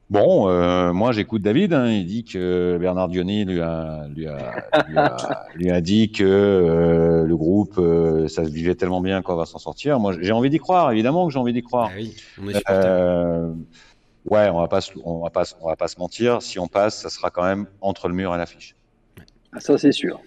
Bon, 0.09 0.47
euh, 0.47 0.93
moi 0.93 1.11
j'écoute 1.11 1.41
David. 1.41 1.73
Hein, 1.73 1.89
il 1.91 2.05
dit 2.05 2.23
que 2.23 2.77
Bernard 2.79 3.09
Diony 3.09 3.43
lui 3.43 3.59
a, 3.59 4.07
lui 4.15 4.25
a, 4.27 4.37
lui 4.87 4.97
a, 4.97 5.45
lui 5.55 5.69
a 5.71 5.81
dit 5.81 6.11
que 6.13 6.23
euh, 6.23 7.25
le 7.25 7.35
groupe, 7.35 7.77
euh, 7.77 8.27
ça 8.29 8.45
se 8.45 8.49
vivait 8.49 8.75
tellement 8.75 9.01
bien 9.01 9.21
qu'on 9.21 9.35
va 9.35 9.45
s'en 9.45 9.57
sortir. 9.59 9.99
Moi, 9.99 10.13
j'ai 10.21 10.31
envie 10.31 10.49
d'y 10.49 10.59
croire. 10.59 10.91
Évidemment 10.93 11.27
que 11.27 11.33
j'ai 11.33 11.39
envie 11.39 11.51
d'y 11.51 11.61
croire. 11.61 11.89
Ah 11.91 11.95
oui, 11.97 12.15
on 12.41 12.47
est. 12.47 12.63
Euh, 12.69 13.51
ouais, 14.29 14.47
on 14.49 14.61
va 14.61 14.69
pas, 14.69 14.79
se- 14.79 14.91
on 15.03 15.19
va 15.23 15.29
pas, 15.29 15.43
se- 15.43 15.55
on 15.59 15.67
va 15.67 15.75
pas 15.75 15.89
se 15.89 15.99
mentir. 15.99 16.41
Si 16.41 16.57
on 16.57 16.67
passe, 16.67 17.01
ça 17.01 17.09
sera 17.09 17.29
quand 17.29 17.43
même 17.43 17.67
entre 17.81 18.07
le 18.07 18.13
mur 18.13 18.33
et 18.33 18.37
l'affiche. 18.37 18.75
Ah, 19.51 19.59
Ça, 19.59 19.77
c'est 19.77 19.91
sûr. 19.91 20.21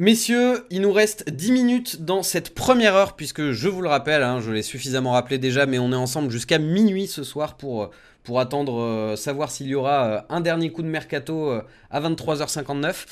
Messieurs, 0.00 0.64
il 0.70 0.82
nous 0.82 0.92
reste 0.92 1.28
10 1.28 1.50
minutes 1.50 2.02
dans 2.04 2.22
cette 2.22 2.54
première 2.54 2.94
heure, 2.94 3.16
puisque 3.16 3.50
je 3.50 3.68
vous 3.68 3.82
le 3.82 3.88
rappelle, 3.88 4.22
hein, 4.22 4.40
je 4.40 4.52
l'ai 4.52 4.62
suffisamment 4.62 5.10
rappelé 5.10 5.38
déjà, 5.38 5.66
mais 5.66 5.80
on 5.80 5.90
est 5.90 5.96
ensemble 5.96 6.30
jusqu'à 6.30 6.60
minuit 6.60 7.08
ce 7.08 7.24
soir 7.24 7.56
pour, 7.56 7.82
euh, 7.82 8.38
attendre, 8.38 8.80
euh, 8.80 9.16
savoir 9.16 9.50
s'il 9.50 9.66
y 9.66 9.74
aura 9.74 10.04
euh, 10.04 10.20
un 10.28 10.40
dernier 10.40 10.70
coup 10.70 10.82
de 10.82 10.86
mercato 10.86 11.50
à 11.90 12.00
23h59. 12.00 13.06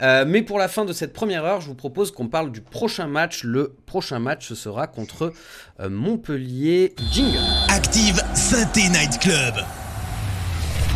Euh, 0.00 0.24
mais 0.26 0.42
pour 0.42 0.58
la 0.58 0.66
fin 0.66 0.84
de 0.84 0.92
cette 0.92 1.12
première 1.12 1.44
heure, 1.44 1.60
je 1.60 1.68
vous 1.68 1.76
propose 1.76 2.10
qu'on 2.10 2.26
parle 2.26 2.50
du 2.50 2.60
prochain 2.60 3.06
match. 3.06 3.44
Le 3.44 3.76
prochain 3.86 4.18
match, 4.18 4.48
ce 4.48 4.56
sera 4.56 4.88
contre 4.88 5.32
Montpellier 5.78 6.92
Jingle. 7.12 7.38
Active 7.68 8.20
Synthé 8.34 8.88
Night 8.88 9.20
Club. 9.20 9.54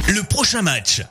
Le 0.09 0.27
prochain 0.27 0.63
match. 0.63 1.03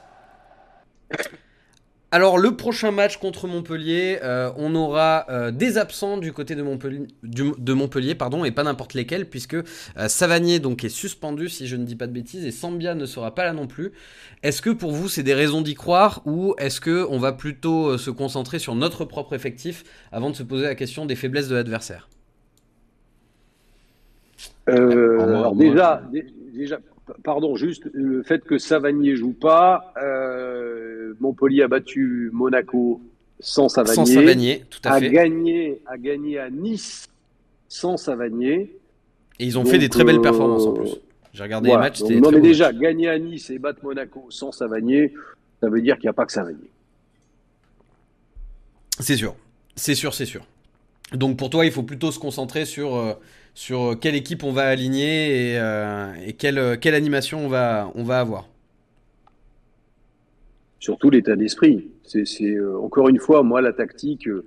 Alors 2.15 2.37
le 2.37 2.55
prochain 2.55 2.91
match 2.91 3.17
contre 3.17 3.45
Montpellier, 3.45 4.19
euh, 4.23 4.49
on 4.55 4.73
aura 4.73 5.25
euh, 5.29 5.51
des 5.51 5.77
absents 5.77 6.15
du 6.17 6.31
côté 6.31 6.55
de 6.55 6.61
Montpellier, 6.63 7.07
du- 7.23 7.51
de 7.57 7.73
Montpellier 7.73 8.15
pardon, 8.15 8.45
et 8.45 8.51
pas 8.51 8.63
n'importe 8.63 8.93
lesquels, 8.93 9.29
puisque 9.29 9.55
euh, 9.55 9.63
Savanier 10.07 10.59
donc 10.59 10.85
est 10.85 10.89
suspendu 10.89 11.49
si 11.49 11.67
je 11.67 11.75
ne 11.75 11.83
dis 11.83 11.97
pas 11.97 12.07
de 12.07 12.13
bêtises, 12.13 12.45
et 12.45 12.51
Sambia 12.51 12.95
ne 12.95 13.05
sera 13.05 13.35
pas 13.35 13.43
là 13.43 13.51
non 13.51 13.67
plus. 13.67 13.91
Est-ce 14.43 14.61
que 14.61 14.69
pour 14.69 14.91
vous 14.93 15.09
c'est 15.09 15.23
des 15.23 15.33
raisons 15.33 15.61
d'y 15.61 15.73
croire, 15.75 16.21
ou 16.25 16.55
est-ce 16.57 16.79
que 16.79 17.05
on 17.09 17.19
va 17.19 17.33
plutôt 17.33 17.89
euh, 17.89 17.97
se 17.97 18.11
concentrer 18.11 18.59
sur 18.59 18.75
notre 18.75 19.03
propre 19.03 19.33
effectif 19.35 19.83
avant 20.13 20.29
de 20.29 20.37
se 20.37 20.43
poser 20.43 20.63
la 20.63 20.75
question 20.75 21.05
des 21.05 21.15
faiblesses 21.17 21.49
de 21.49 21.55
l'adversaire? 21.55 22.07
Euh, 24.69 25.25
Moi, 25.25 25.39
alors 25.39 25.55
moi, 25.55 25.75
déjà, 25.75 26.01
dé- 26.11 26.25
déjà, 26.53 26.79
pardon, 27.23 27.55
juste 27.55 27.87
le 27.93 28.23
fait 28.23 28.43
que 28.43 28.57
Savanier 28.57 29.15
joue 29.15 29.33
pas. 29.33 29.93
Euh, 31.25 31.29
Montpellier 31.29 31.63
a 31.63 31.67
battu 31.67 32.29
Monaco 32.33 33.01
sans 33.39 33.67
Savanier. 33.69 33.95
Sans 33.95 34.05
Savanier, 34.05 34.63
tout 34.69 34.79
à 34.83 34.93
a 34.93 34.99
fait. 34.99 35.09
gagné, 35.09 35.81
a 35.85 35.97
gagné 35.97 36.39
à 36.39 36.49
Nice 36.49 37.07
sans 37.67 37.97
Savanier. 37.97 38.75
Et 39.39 39.45
ils 39.45 39.57
ont 39.57 39.63
Donc, 39.63 39.71
fait 39.71 39.77
des 39.79 39.89
très 39.89 40.03
belles 40.03 40.19
euh, 40.19 40.21
performances 40.21 40.65
en 40.65 40.73
plus. 40.73 40.95
J'ai 41.33 41.43
regardé 41.43 41.67
Voilà. 41.69 41.83
les 41.83 41.89
matchs, 41.89 41.99
Donc, 41.99 42.11
non, 42.11 42.31
mais 42.31 42.39
déjà, 42.39 42.71
match. 42.71 42.81
gagner 42.81 43.09
à 43.09 43.19
Nice 43.19 43.49
et 43.49 43.59
battre 43.59 43.79
Monaco 43.83 44.25
sans 44.29 44.51
Savanier, 44.53 45.13
ça 45.61 45.69
veut 45.69 45.81
dire 45.81 45.95
qu'il 45.95 46.05
n'y 46.05 46.09
a 46.09 46.13
pas 46.13 46.25
que 46.25 46.31
Savanier. 46.31 46.69
C'est 48.99 49.17
sûr, 49.17 49.35
c'est 49.75 49.95
sûr, 49.95 50.13
c'est 50.13 50.25
sûr. 50.25 50.45
Donc 51.13 51.37
pour 51.37 51.49
toi, 51.49 51.65
il 51.65 51.71
faut 51.71 51.83
plutôt 51.83 52.11
se 52.11 52.19
concentrer 52.19 52.65
sur, 52.65 52.95
euh, 52.95 53.13
sur 53.53 53.97
quelle 53.99 54.15
équipe 54.15 54.43
on 54.43 54.51
va 54.53 54.63
aligner 54.67 55.51
et, 55.51 55.59
euh, 55.59 56.13
et 56.25 56.33
quelle, 56.33 56.57
euh, 56.57 56.77
quelle 56.77 56.95
animation 56.95 57.45
on 57.45 57.47
va, 57.49 57.91
on 57.95 58.03
va 58.03 58.19
avoir. 58.21 58.47
Surtout 60.79 61.09
l'état 61.09 61.35
d'esprit. 61.35 61.87
C'est, 62.03 62.25
c'est, 62.25 62.55
euh, 62.55 62.77
encore 62.79 63.09
une 63.09 63.19
fois, 63.19 63.43
moi, 63.43 63.61
la 63.61 63.73
tactique, 63.73 64.27
euh, 64.27 64.45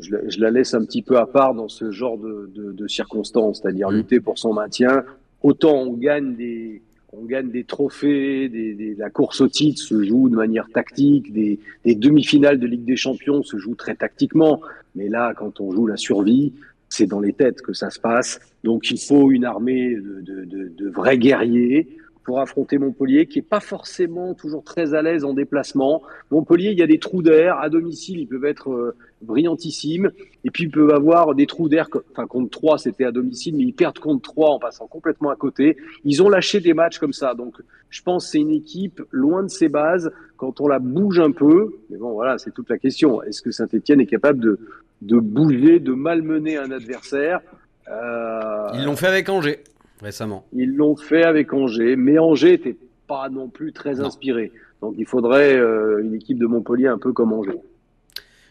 je, 0.00 0.10
la- 0.12 0.28
je 0.28 0.38
la 0.40 0.50
laisse 0.50 0.74
un 0.74 0.84
petit 0.84 1.02
peu 1.02 1.16
à 1.18 1.26
part 1.26 1.54
dans 1.54 1.68
ce 1.68 1.90
genre 1.90 2.18
de, 2.18 2.50
de, 2.54 2.72
de 2.72 2.88
circonstances, 2.88 3.60
c'est-à-dire 3.60 3.90
Mm. 3.90 3.96
lutter 3.96 4.20
pour 4.20 4.38
son 4.38 4.52
maintien. 4.52 5.04
Autant 5.42 5.82
on 5.82 5.92
gagne 5.94 6.36
des, 6.36 6.82
on 7.12 7.24
gagne 7.24 7.50
des 7.50 7.64
trophées, 7.64 8.48
des, 8.48 8.74
des- 8.74 8.94
la 8.94 9.10
course 9.10 9.40
au 9.40 9.48
titre 9.48 9.80
se 9.82 10.02
joue 10.04 10.28
de 10.28 10.36
manière 10.36 10.68
tactique, 10.72 11.32
des, 11.32 11.58
des 11.84 11.94
demi-finales 11.94 12.58
de 12.60 12.66
Ligue 12.66 12.84
des 12.84 12.96
Champions 12.96 13.42
se 13.42 13.56
jouent 13.58 13.74
très 13.74 13.94
tactiquement. 13.96 14.60
Mais 14.94 15.08
là, 15.08 15.34
quand 15.36 15.60
on 15.60 15.72
joue 15.72 15.86
la 15.86 15.96
survie, 15.96 16.52
c'est 16.88 17.06
dans 17.06 17.20
les 17.20 17.32
têtes 17.32 17.60
que 17.62 17.72
ça 17.72 17.90
se 17.90 17.98
passe. 17.98 18.38
Donc 18.62 18.90
il 18.90 19.00
faut 19.00 19.30
une 19.32 19.44
armée 19.44 19.94
de, 19.96 20.20
de, 20.20 20.44
de, 20.44 20.68
de 20.68 20.88
vrais 20.90 21.18
guerriers 21.18 21.88
pour 22.24 22.40
affronter 22.40 22.78
Montpellier, 22.78 23.26
qui 23.26 23.40
est 23.40 23.42
pas 23.42 23.60
forcément 23.60 24.34
toujours 24.34 24.62
très 24.62 24.94
à 24.94 25.02
l'aise 25.02 25.24
en 25.24 25.34
déplacement. 25.34 26.02
Montpellier, 26.30 26.70
il 26.70 26.78
y 26.78 26.82
a 26.82 26.86
des 26.86 26.98
trous 26.98 27.22
d'air. 27.22 27.58
À 27.58 27.68
domicile, 27.68 28.20
ils 28.20 28.26
peuvent 28.26 28.44
être 28.44 28.70
euh, 28.70 28.94
brillantissimes. 29.22 30.10
Et 30.44 30.50
puis, 30.50 30.64
ils 30.64 30.70
peuvent 30.70 30.92
avoir 30.92 31.34
des 31.34 31.46
trous 31.46 31.68
d'air. 31.68 31.88
Enfin, 32.12 32.26
contre 32.26 32.50
3, 32.50 32.78
c'était 32.78 33.04
à 33.04 33.12
domicile, 33.12 33.56
mais 33.56 33.64
ils 33.64 33.72
perdent 33.72 33.98
contre 33.98 34.22
3 34.22 34.50
en 34.50 34.58
passant 34.58 34.86
complètement 34.86 35.30
à 35.30 35.36
côté. 35.36 35.76
Ils 36.04 36.22
ont 36.22 36.28
lâché 36.28 36.60
des 36.60 36.74
matchs 36.74 36.98
comme 36.98 37.12
ça. 37.12 37.34
Donc, 37.34 37.56
je 37.90 38.02
pense 38.02 38.26
que 38.26 38.30
c'est 38.32 38.38
une 38.38 38.50
équipe 38.50 39.02
loin 39.10 39.42
de 39.42 39.48
ses 39.50 39.68
bases. 39.68 40.12
Quand 40.36 40.60
on 40.60 40.68
la 40.68 40.78
bouge 40.78 41.20
un 41.20 41.30
peu, 41.32 41.74
mais 41.90 41.98
bon, 41.98 42.12
voilà, 42.12 42.38
c'est 42.38 42.52
toute 42.52 42.70
la 42.70 42.78
question. 42.78 43.22
Est-ce 43.22 43.42
que 43.42 43.50
Saint-Etienne 43.50 44.00
est 44.00 44.06
capable 44.06 44.40
de, 44.40 44.58
de 45.02 45.18
bouger, 45.18 45.78
de 45.78 45.92
malmener 45.92 46.56
un 46.56 46.70
adversaire? 46.70 47.40
Euh, 47.88 48.68
Ils 48.74 48.84
l'ont 48.84 48.96
fait 48.96 49.08
avec 49.08 49.28
Angers 49.28 49.60
récemment. 50.02 50.44
ils 50.52 50.74
l'ont 50.74 50.96
fait 50.96 51.24
avec 51.24 51.52
Angers, 51.52 51.96
mais 51.96 52.18
Angers 52.18 52.52
n'était 52.52 52.76
pas 53.06 53.28
non 53.28 53.48
plus 53.48 53.72
très 53.72 53.94
Non. 53.94 54.06
inspiré. 54.06 54.52
Donc 54.80 54.94
il 54.98 55.06
faudrait 55.06 55.54
euh, 55.56 56.02
une 56.02 56.14
équipe 56.14 56.38
de 56.38 56.46
Montpellier 56.46 56.88
un 56.88 56.98
peu 56.98 57.12
comme 57.12 57.32
Angers. 57.32 57.60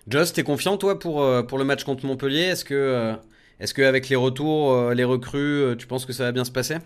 Joss, 0.08 0.34
t'es 0.34 0.44
confiant 0.44 0.78
toi 0.78 0.98
pour, 0.98 1.22
euh, 1.22 1.44
pour 1.44 1.58
le 1.58 1.64
match 1.66 1.84
contre 1.84 2.06
Montpellier? 2.06 2.42
Est-ce 2.42 2.66
que, 2.66 2.74
euh, 2.74 3.14
est-ce 3.60 3.74
que 3.74 3.82
avec 3.84 4.10
les 4.10 4.16
retours, 4.16 4.72
euh, 4.74 4.94
les 4.94 5.04
recrues, 5.04 5.76
tu 5.78 5.86
penses 5.88 6.06
que 6.06 6.14
ça 6.14 6.24
va 6.24 6.32
bien 6.32 6.44
se 6.46 6.52
passer? 6.52 6.78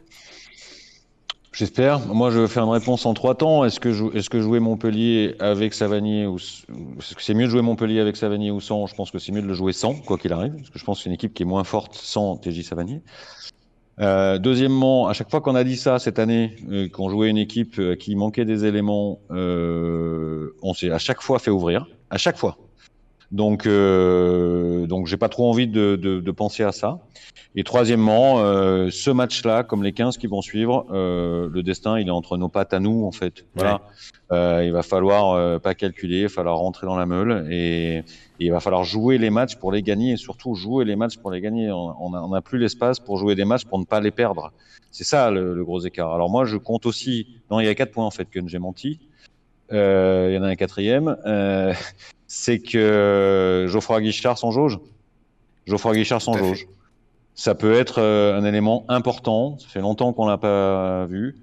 J'espère. 1.53 1.99
Moi, 2.07 2.31
je 2.31 2.39
vais 2.41 2.47
faire 2.49 2.63
une 2.63 2.71
réponse 2.71 3.05
en 3.05 3.13
trois 3.13 3.33
temps. 3.35 3.63
Est-ce 3.63 3.79
que, 3.79 3.91
jou- 3.93 4.11
est-ce 4.13 4.29
que 4.29 4.41
jouer 4.41 4.59
Montpellier 4.59 5.35
avec 5.39 5.73
Savanier 5.73 6.27
ou 6.27 6.35
est-ce 6.35 7.15
que 7.15 7.21
c'est 7.23 7.33
mieux 7.33 7.45
de 7.45 7.49
jouer 7.49 7.61
Montpellier 7.61 8.01
avec 8.01 8.17
Savanier 8.17 8.51
ou 8.51 8.59
sans? 8.59 8.87
Je 8.87 8.95
pense 8.95 9.09
que 9.09 9.19
c'est 9.19 9.31
mieux 9.31 9.41
de 9.41 9.47
le 9.47 9.53
jouer 9.53 9.71
sans, 9.71 9.93
quoi 9.95 10.17
qu'il 10.17 10.33
arrive, 10.33 10.53
parce 10.55 10.69
que 10.69 10.77
je 10.77 10.83
pense 10.83 10.97
que 10.97 11.03
c'est 11.03 11.09
une 11.09 11.13
équipe 11.15 11.33
qui 11.33 11.43
est 11.43 11.45
moins 11.45 11.63
forte 11.63 11.93
sans 11.95 12.35
TJ 12.35 12.61
Savanier. 12.63 13.01
Euh, 14.01 14.37
deuxièmement, 14.37 15.07
à 15.07 15.13
chaque 15.13 15.29
fois 15.29 15.41
qu'on 15.41 15.55
a 15.55 15.63
dit 15.63 15.77
ça 15.77 15.99
cette 15.99 16.19
année, 16.19 16.55
euh, 16.69 16.89
qu'on 16.89 17.09
jouait 17.09 17.29
une 17.29 17.37
équipe 17.37 17.79
euh, 17.79 17.95
qui 17.95 18.15
manquait 18.15 18.45
des 18.45 18.65
éléments, 18.65 19.19
on 19.29 20.73
s'est 20.73 20.91
à 20.91 20.99
chaque 20.99 21.21
fois 21.21 21.39
fait 21.39 21.51
ouvrir, 21.51 21.87
à 22.09 22.17
chaque 22.17 22.37
fois. 22.37 22.57
Donc, 23.31 23.65
euh, 23.65 24.85
donc 24.87 25.07
j'ai 25.07 25.17
pas 25.17 25.29
trop 25.29 25.49
envie 25.49 25.67
de, 25.67 25.95
de, 25.95 26.19
de 26.19 26.31
penser 26.31 26.63
à 26.63 26.71
ça. 26.71 26.99
Et 27.57 27.63
troisièmement, 27.63 28.39
euh, 28.39 28.89
ce 28.91 29.09
match-là, 29.09 29.63
comme 29.63 29.81
les 29.81 29.93
15 29.93 30.17
qui 30.17 30.27
vont 30.27 30.41
suivre, 30.41 30.85
euh, 30.91 31.49
le 31.51 31.63
destin, 31.63 31.97
il 31.99 32.07
est 32.07 32.11
entre 32.11 32.37
nos 32.37 32.49
pattes 32.49 32.73
à 32.73 32.79
nous, 32.79 33.05
en 33.05 33.11
fait. 33.11 33.45
Voilà. 33.55 33.81
Euh, 34.31 34.63
il 34.65 34.71
va 34.73 34.83
falloir 34.83 35.31
euh, 35.31 35.59
pas 35.59 35.73
calculer, 35.73 36.17
il 36.19 36.23
va 36.23 36.29
falloir 36.29 36.57
rentrer 36.57 36.85
dans 36.87 36.97
la 36.97 37.05
meule 37.05 37.47
et, 37.51 37.97
et 37.99 38.03
il 38.39 38.51
va 38.51 38.59
falloir 38.59 38.83
jouer 38.83 39.17
les 39.17 39.29
matchs 39.29 39.55
pour 39.55 39.71
les 39.71 39.83
gagner 39.83 40.13
et 40.13 40.17
surtout 40.17 40.55
jouer 40.55 40.83
les 40.83 40.95
matchs 40.95 41.17
pour 41.17 41.31
les 41.31 41.39
gagner. 41.41 41.71
On 41.71 41.95
on 41.99 42.13
a- 42.13 42.19
on 42.21 42.29
n'a 42.29 42.41
plus 42.41 42.57
l'espace 42.59 42.99
pour 42.99 43.17
jouer 43.17 43.35
des 43.35 43.45
matchs 43.45 43.65
pour 43.65 43.79
ne 43.79 43.85
pas 43.85 44.01
les 44.01 44.11
perdre. 44.11 44.51
C'est 44.91 45.03
ça 45.03 45.29
le, 45.31 45.53
le 45.53 45.63
gros 45.63 45.79
écart. 45.81 46.13
Alors 46.13 46.29
moi, 46.29 46.45
je 46.45 46.57
compte 46.57 46.85
aussi. 46.85 47.27
Non, 47.51 47.59
il 47.59 47.65
y 47.65 47.69
a 47.69 47.75
quatre 47.75 47.91
points 47.91 48.05
en 48.05 48.11
fait 48.11 48.25
que 48.29 48.39
j'ai 48.47 48.59
menti. 48.59 48.99
Euh, 49.71 50.27
il 50.31 50.35
y 50.35 50.37
en 50.37 50.43
a 50.43 50.47
un 50.47 50.55
quatrième. 50.55 51.15
Euh, 51.25 51.73
c'est 52.37 52.59
que 52.59 53.65
Geoffroy 53.69 54.01
Guichard 54.01 54.37
sans 54.37 54.51
jauge. 54.51 54.77
Geoffroy 55.65 55.95
Guichard 55.95 56.21
fait. 56.21 56.37
jauge. 56.37 56.67
Ça 57.33 57.55
peut 57.55 57.73
être 57.73 58.01
euh, 58.01 58.37
un 58.37 58.43
élément 58.43 58.83
important. 58.89 59.57
Ça 59.57 59.69
fait 59.69 59.79
longtemps 59.79 60.11
qu'on 60.11 60.27
l'a 60.27 60.37
pas 60.37 61.05
vu. 61.05 61.37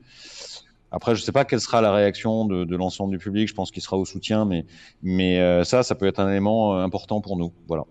Après, 0.91 1.15
je 1.15 1.23
sais 1.23 1.33
pas 1.33 1.47
quelle 1.47 1.63
sera 1.63 1.81
la 1.81 1.93
réaction 1.93 2.45
de, 2.45 2.65
de 2.65 2.77
l'ensemble 2.77 3.13
du 3.13 3.19
public. 3.19 3.49
Je 3.49 3.55
pense 3.55 3.71
qu'il 3.71 3.83
sera 3.83 3.97
au 3.97 4.05
soutien, 4.05 4.45
mais 4.45 4.67
mais 5.03 5.41
euh, 5.41 5.65
ça, 5.65 5.83
ça 5.83 5.95
peut 5.95 6.07
être 6.07 6.21
un 6.21 6.29
élément 6.29 6.77
euh, 6.77 6.85
important 6.85 7.23
pour 7.23 7.39
nous. 7.39 7.55
Voilà. 7.69 7.85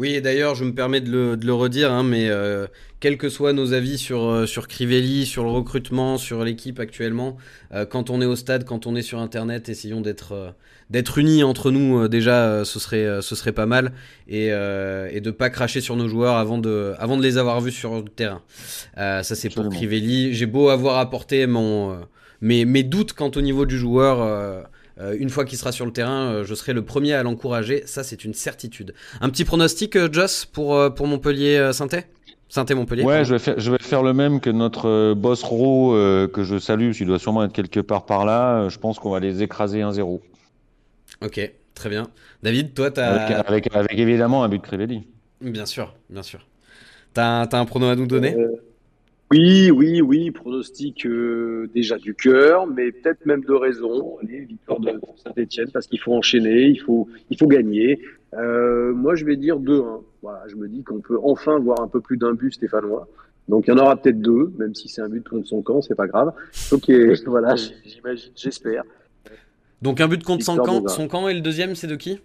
Oui, 0.00 0.14
et 0.14 0.22
d'ailleurs, 0.22 0.54
je 0.54 0.64
me 0.64 0.72
permets 0.72 1.02
de 1.02 1.10
le, 1.10 1.36
de 1.36 1.44
le 1.44 1.52
redire, 1.52 1.92
hein, 1.92 2.02
mais 2.02 2.30
euh, 2.30 2.66
quels 3.00 3.18
que 3.18 3.28
soient 3.28 3.52
nos 3.52 3.74
avis 3.74 3.98
sur, 3.98 4.24
euh, 4.24 4.46
sur 4.46 4.66
Crivelli, 4.66 5.26
sur 5.26 5.44
le 5.44 5.50
recrutement, 5.50 6.16
sur 6.16 6.42
l'équipe 6.42 6.80
actuellement, 6.80 7.36
euh, 7.74 7.84
quand 7.84 8.08
on 8.08 8.22
est 8.22 8.24
au 8.24 8.34
stade, 8.34 8.64
quand 8.64 8.86
on 8.86 8.96
est 8.96 9.02
sur 9.02 9.18
Internet, 9.18 9.68
essayons 9.68 10.00
d'être 10.00 10.32
euh, 10.32 10.50
d'être 10.88 11.18
unis 11.18 11.42
entre 11.44 11.70
nous. 11.70 12.08
déjà, 12.08 12.64
ce, 12.64 12.78
serait, 12.78 13.20
ce 13.20 13.36
serait 13.36 13.52
pas 13.52 13.66
mal. 13.66 13.92
Et, 14.26 14.46
et 14.46 15.20
de 15.20 15.30
pas 15.30 15.48
cracher 15.48 15.80
sur 15.80 15.94
nos 15.94 16.08
joueurs 16.08 16.34
avant 16.34 16.58
de, 16.58 16.94
avant 16.98 17.16
de 17.16 17.22
les 17.22 17.38
avoir 17.38 17.60
vus 17.60 17.70
sur 17.70 17.94
le 17.96 18.04
terrain. 18.04 18.42
Ça, 18.96 19.22
c'est 19.22 19.50
pour. 19.50 19.68
Crivelli. 19.68 20.34
J'ai 20.34 20.46
beau 20.46 20.68
avoir 20.68 20.98
apporté 20.98 21.46
mon, 21.46 21.96
mes, 22.40 22.64
mes 22.64 22.82
doutes 22.82 23.12
quant 23.12 23.30
au 23.36 23.40
niveau 23.40 23.66
du 23.66 23.78
joueur. 23.78 24.66
Euh, 25.00 25.16
une 25.18 25.30
fois 25.30 25.44
qu'il 25.44 25.58
sera 25.58 25.72
sur 25.72 25.86
le 25.86 25.92
terrain, 25.92 26.26
euh, 26.32 26.44
je 26.44 26.54
serai 26.54 26.72
le 26.72 26.84
premier 26.84 27.14
à 27.14 27.22
l'encourager. 27.22 27.82
Ça, 27.86 28.04
c'est 28.04 28.24
une 28.24 28.34
certitude. 28.34 28.94
Un 29.20 29.30
petit 29.30 29.44
pronostic, 29.44 29.96
euh, 29.96 30.08
Joss, 30.12 30.44
pour, 30.44 30.74
euh, 30.74 30.90
pour 30.90 31.06
Montpellier-Sainté 31.06 32.04
Sainté-Montpellier 32.50 33.04
Ouais, 33.04 33.24
je 33.24 33.34
vais 33.34 33.38
faire, 33.38 33.58
je 33.58 33.70
vais 33.70 33.78
faire 33.78 34.02
le 34.02 34.12
même 34.12 34.40
que 34.40 34.50
notre 34.50 34.88
euh, 34.88 35.14
boss 35.14 35.42
Ro, 35.44 35.94
euh, 35.94 36.26
que 36.26 36.42
je 36.42 36.58
salue, 36.58 36.90
s'il 36.92 37.06
doit 37.06 37.20
sûrement 37.20 37.44
être 37.44 37.52
quelque 37.52 37.78
part 37.80 38.04
par 38.04 38.24
là. 38.24 38.62
Euh, 38.62 38.68
je 38.68 38.78
pense 38.78 38.98
qu'on 38.98 39.10
va 39.10 39.20
les 39.20 39.42
écraser 39.42 39.80
1-0. 39.80 40.20
Ok, 41.22 41.52
très 41.74 41.88
bien. 41.88 42.08
David, 42.42 42.74
toi, 42.74 42.90
t'as. 42.90 43.06
Avec, 43.06 43.46
avec, 43.46 43.74
avec 43.74 43.98
évidemment 43.98 44.42
un 44.42 44.48
but 44.48 44.58
de 44.58 44.66
Crivelli. 44.66 45.06
Bien 45.40 45.64
sûr, 45.64 45.94
bien 46.10 46.24
sûr. 46.24 46.44
T'as 47.14 47.42
un, 47.42 47.46
t'as 47.46 47.58
un 47.60 47.64
prono 47.64 47.86
à 47.86 47.94
nous 47.94 48.06
donner? 48.06 48.34
Euh, 48.34 48.56
Oui, 49.32 49.70
oui, 49.70 50.00
oui, 50.00 50.32
pronostic 50.32 51.06
euh, 51.06 51.70
déjà 51.72 51.98
du 51.98 52.16
cœur, 52.16 52.66
mais 52.66 52.90
peut-être 52.90 53.24
même 53.26 53.44
de 53.44 53.52
raison. 53.52 54.18
Allez, 54.20 54.40
victoire 54.40 54.80
de 54.80 55.00
Saint-Etienne 55.22 55.70
parce 55.72 55.86
qu'il 55.86 56.00
faut 56.00 56.12
enchaîner, 56.14 56.66
il 56.66 56.80
faut, 56.80 57.08
il 57.30 57.38
faut 57.38 57.46
gagner. 57.46 58.00
Euh, 58.34 58.92
moi, 58.92 59.14
je 59.14 59.24
vais 59.24 59.36
dire 59.36 59.60
2-1. 59.60 60.02
Voilà, 60.22 60.42
je 60.48 60.56
me 60.56 60.66
dis 60.66 60.82
qu'on 60.82 61.00
peut 61.00 61.18
enfin 61.22 61.60
voir 61.60 61.80
un 61.80 61.86
peu 61.86 62.00
plus 62.00 62.16
d'un 62.16 62.34
but 62.34 62.52
stéphanois. 62.52 63.06
Donc 63.48 63.66
il 63.66 63.70
y 63.70 63.72
en 63.72 63.78
aura 63.78 63.96
peut-être 63.96 64.20
deux, 64.20 64.52
même 64.58 64.74
si 64.74 64.88
c'est 64.88 65.00
un 65.00 65.08
but 65.08 65.28
contre 65.28 65.46
son 65.46 65.62
camp, 65.62 65.80
c'est 65.80 65.94
pas 65.94 66.06
grave. 66.08 66.32
Ok, 66.72 66.90
voilà, 67.26 67.54
j'imagine, 67.56 68.32
j'espère. 68.34 68.82
Donc 69.80 70.00
un 70.00 70.08
but 70.08 70.24
contre 70.24 70.44
son 70.44 70.56
camp, 70.56 70.88
son 70.88 71.06
camp 71.08 71.28
et 71.28 71.34
le 71.34 71.40
deuxième, 71.40 71.76
c'est 71.76 71.86
de 71.86 71.96
qui? 71.96 72.20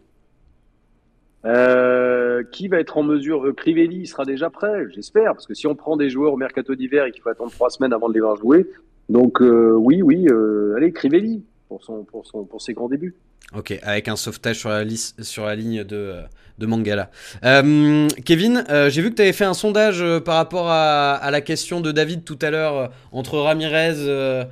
Euh, 1.45 2.04
qui 2.51 2.67
va 2.67 2.79
être 2.79 2.97
en 2.97 3.03
mesure 3.03 3.53
Crivelli 3.55 3.97
il 4.01 4.07
sera 4.07 4.25
déjà 4.25 4.49
prêt, 4.49 4.85
j'espère, 4.93 5.33
parce 5.33 5.47
que 5.47 5.53
si 5.53 5.67
on 5.67 5.75
prend 5.75 5.97
des 5.97 6.09
joueurs 6.09 6.33
au 6.33 6.37
mercato 6.37 6.75
d'hiver 6.75 7.05
et 7.05 7.11
qu'il 7.11 7.21
faut 7.21 7.29
attendre 7.29 7.51
trois 7.51 7.69
semaines 7.69 7.93
avant 7.93 8.09
de 8.09 8.13
les 8.13 8.19
voir 8.19 8.35
jouer, 8.35 8.67
donc 9.09 9.41
euh, 9.41 9.73
oui, 9.73 10.01
oui, 10.01 10.27
euh, 10.29 10.75
allez 10.75 10.91
Crivelli 10.91 11.43
pour 11.67 12.61
ses 12.61 12.73
grands 12.73 12.89
débuts. 12.89 13.15
Ok, 13.53 13.77
avec 13.83 14.07
un 14.07 14.15
sauvetage 14.15 14.57
sur 14.57 14.69
la, 14.69 14.83
sur 15.19 15.45
la 15.45 15.55
ligne 15.55 15.83
de, 15.83 16.25
Mangala. 16.59 17.11
Euh, 17.43 18.07
Kevin, 18.25 18.63
euh, 18.69 18.89
j'ai 18.89 19.01
vu 19.01 19.11
que 19.11 19.15
tu 19.15 19.21
avais 19.21 19.33
fait 19.33 19.45
un 19.45 19.53
sondage 19.53 20.01
euh, 20.01 20.19
par 20.19 20.35
rapport 20.35 20.67
à, 20.67 21.29
la 21.29 21.41
question 21.41 21.79
de 21.79 21.91
David 21.91 22.23
tout 22.23 22.39
à 22.41 22.49
l'heure 22.49 22.91
entre 23.11 23.37
Ramirez, 23.37 24.47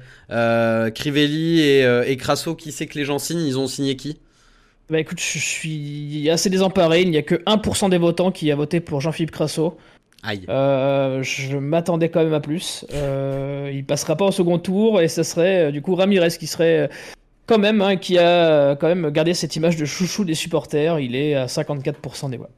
Crivelli 0.93 1.61
et, 1.61 1.81
et 2.05 2.17
Crasso. 2.17 2.55
Qui 2.55 2.71
sait 2.71 2.85
que 2.85 2.97
les 2.97 3.05
gens 3.05 3.19
signent? 3.19 3.45
Ils 3.45 3.57
ont 3.57 3.67
signé 3.67 3.95
qui? 3.95 4.19
Bah 4.93 4.99
écoute, 4.99 5.19
je 5.19 5.39
suis 5.39 6.29
assez 6.29 6.49
désemparé. 6.49 7.01
Il 7.01 7.09
n'y 7.09 7.17
a 7.17 7.23
que 7.23 7.35
1% 7.35 7.89
des 7.89 7.97
votants 7.97 8.31
qui 8.31 8.51
a 8.51 8.55
voté 8.55 8.79
pour 8.79 9.01
Jean-Philippe 9.01 9.31
Crasso. 9.31 9.75
Aïe. 10.21 10.45
je 10.47 11.57
m'attendais 11.57 12.09
quand 12.09 12.23
même 12.23 12.33
à 12.33 12.39
plus. 12.39 12.85
Euh, 12.93 13.71
il 13.73 13.83
passera 13.85 14.15
pas 14.15 14.25
au 14.25 14.31
second 14.31 14.59
tour 14.59 15.01
et 15.01 15.07
ce 15.07 15.23
serait 15.23 15.71
du 15.71 15.81
coup 15.81 15.95
Ramirez 15.95 16.29
qui 16.29 16.47
serait 16.47 16.89
quand 17.47 17.57
même, 17.57 17.81
hein, 17.81 17.97
qui 17.97 18.17
a 18.17 18.75
quand 18.75 18.87
même 18.87 19.09
gardé 19.09 19.33
cette 19.33 19.55
image 19.55 19.75
de 19.77 19.83
chouchou 19.83 20.25
des 20.25 20.35
supporters. 20.35 20.99
Il 20.99 21.15
est 21.15 21.33
à 21.33 21.47
54% 21.47 22.29
des 22.29 22.37
voix. 22.37 22.49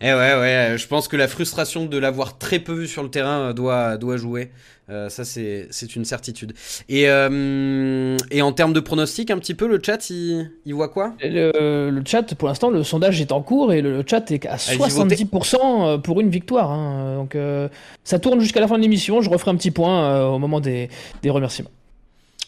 Eh 0.00 0.06
ouais, 0.06 0.12
ouais, 0.12 0.74
je 0.76 0.86
pense 0.86 1.08
que 1.08 1.16
la 1.16 1.28
frustration 1.28 1.86
de 1.86 1.98
l'avoir 1.98 2.38
très 2.38 2.58
peu 2.58 2.72
vu 2.72 2.88
sur 2.88 3.02
le 3.02 3.10
terrain 3.10 3.54
doit, 3.54 3.96
doit 3.96 4.16
jouer. 4.16 4.50
Euh, 4.90 5.08
ça, 5.08 5.24
c'est 5.24 5.96
une 5.96 6.04
certitude. 6.04 6.52
Et, 6.88 7.08
euh, 7.08 8.16
et 8.30 8.42
en 8.42 8.52
termes 8.52 8.72
de 8.72 8.80
pronostic, 8.80 9.30
un 9.30 9.38
petit 9.38 9.54
peu, 9.54 9.66
le 9.66 9.80
chat, 9.82 10.10
il, 10.10 10.50
il 10.66 10.74
voit 10.74 10.88
quoi? 10.88 11.14
Le, 11.22 11.90
le, 11.90 12.02
chat, 12.04 12.34
pour 12.34 12.48
l'instant, 12.48 12.70
le 12.70 12.82
sondage 12.82 13.20
est 13.20 13.32
en 13.32 13.40
cours 13.40 13.72
et 13.72 13.80
le, 13.80 14.04
chat 14.06 14.30
est 14.30 14.44
à 14.46 14.56
70% 14.56 16.02
pour 16.02 16.20
une 16.20 16.28
victoire. 16.28 16.70
Hein. 16.70 17.16
Donc, 17.16 17.34
euh, 17.34 17.68
ça 18.02 18.18
tourne 18.18 18.40
jusqu'à 18.40 18.60
la 18.60 18.68
fin 18.68 18.76
de 18.76 18.82
l'émission. 18.82 19.22
Je 19.22 19.30
referai 19.30 19.52
un 19.52 19.56
petit 19.56 19.70
point 19.70 20.26
au 20.26 20.38
moment 20.38 20.60
des, 20.60 20.90
des 21.22 21.30
remerciements. 21.30 21.70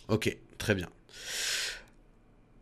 Ok, 0.08 0.36
très 0.58 0.74
bien. 0.74 0.88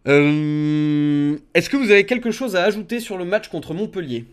Euh, 0.06 1.36
Est-ce 1.54 1.70
que 1.70 1.76
vous 1.76 1.90
avez 1.90 2.04
quelque 2.06 2.30
chose 2.30 2.56
à 2.56 2.64
ajouter 2.64 3.00
sur 3.00 3.16
le 3.16 3.24
match 3.24 3.48
contre 3.48 3.74
Montpellier? 3.74 4.26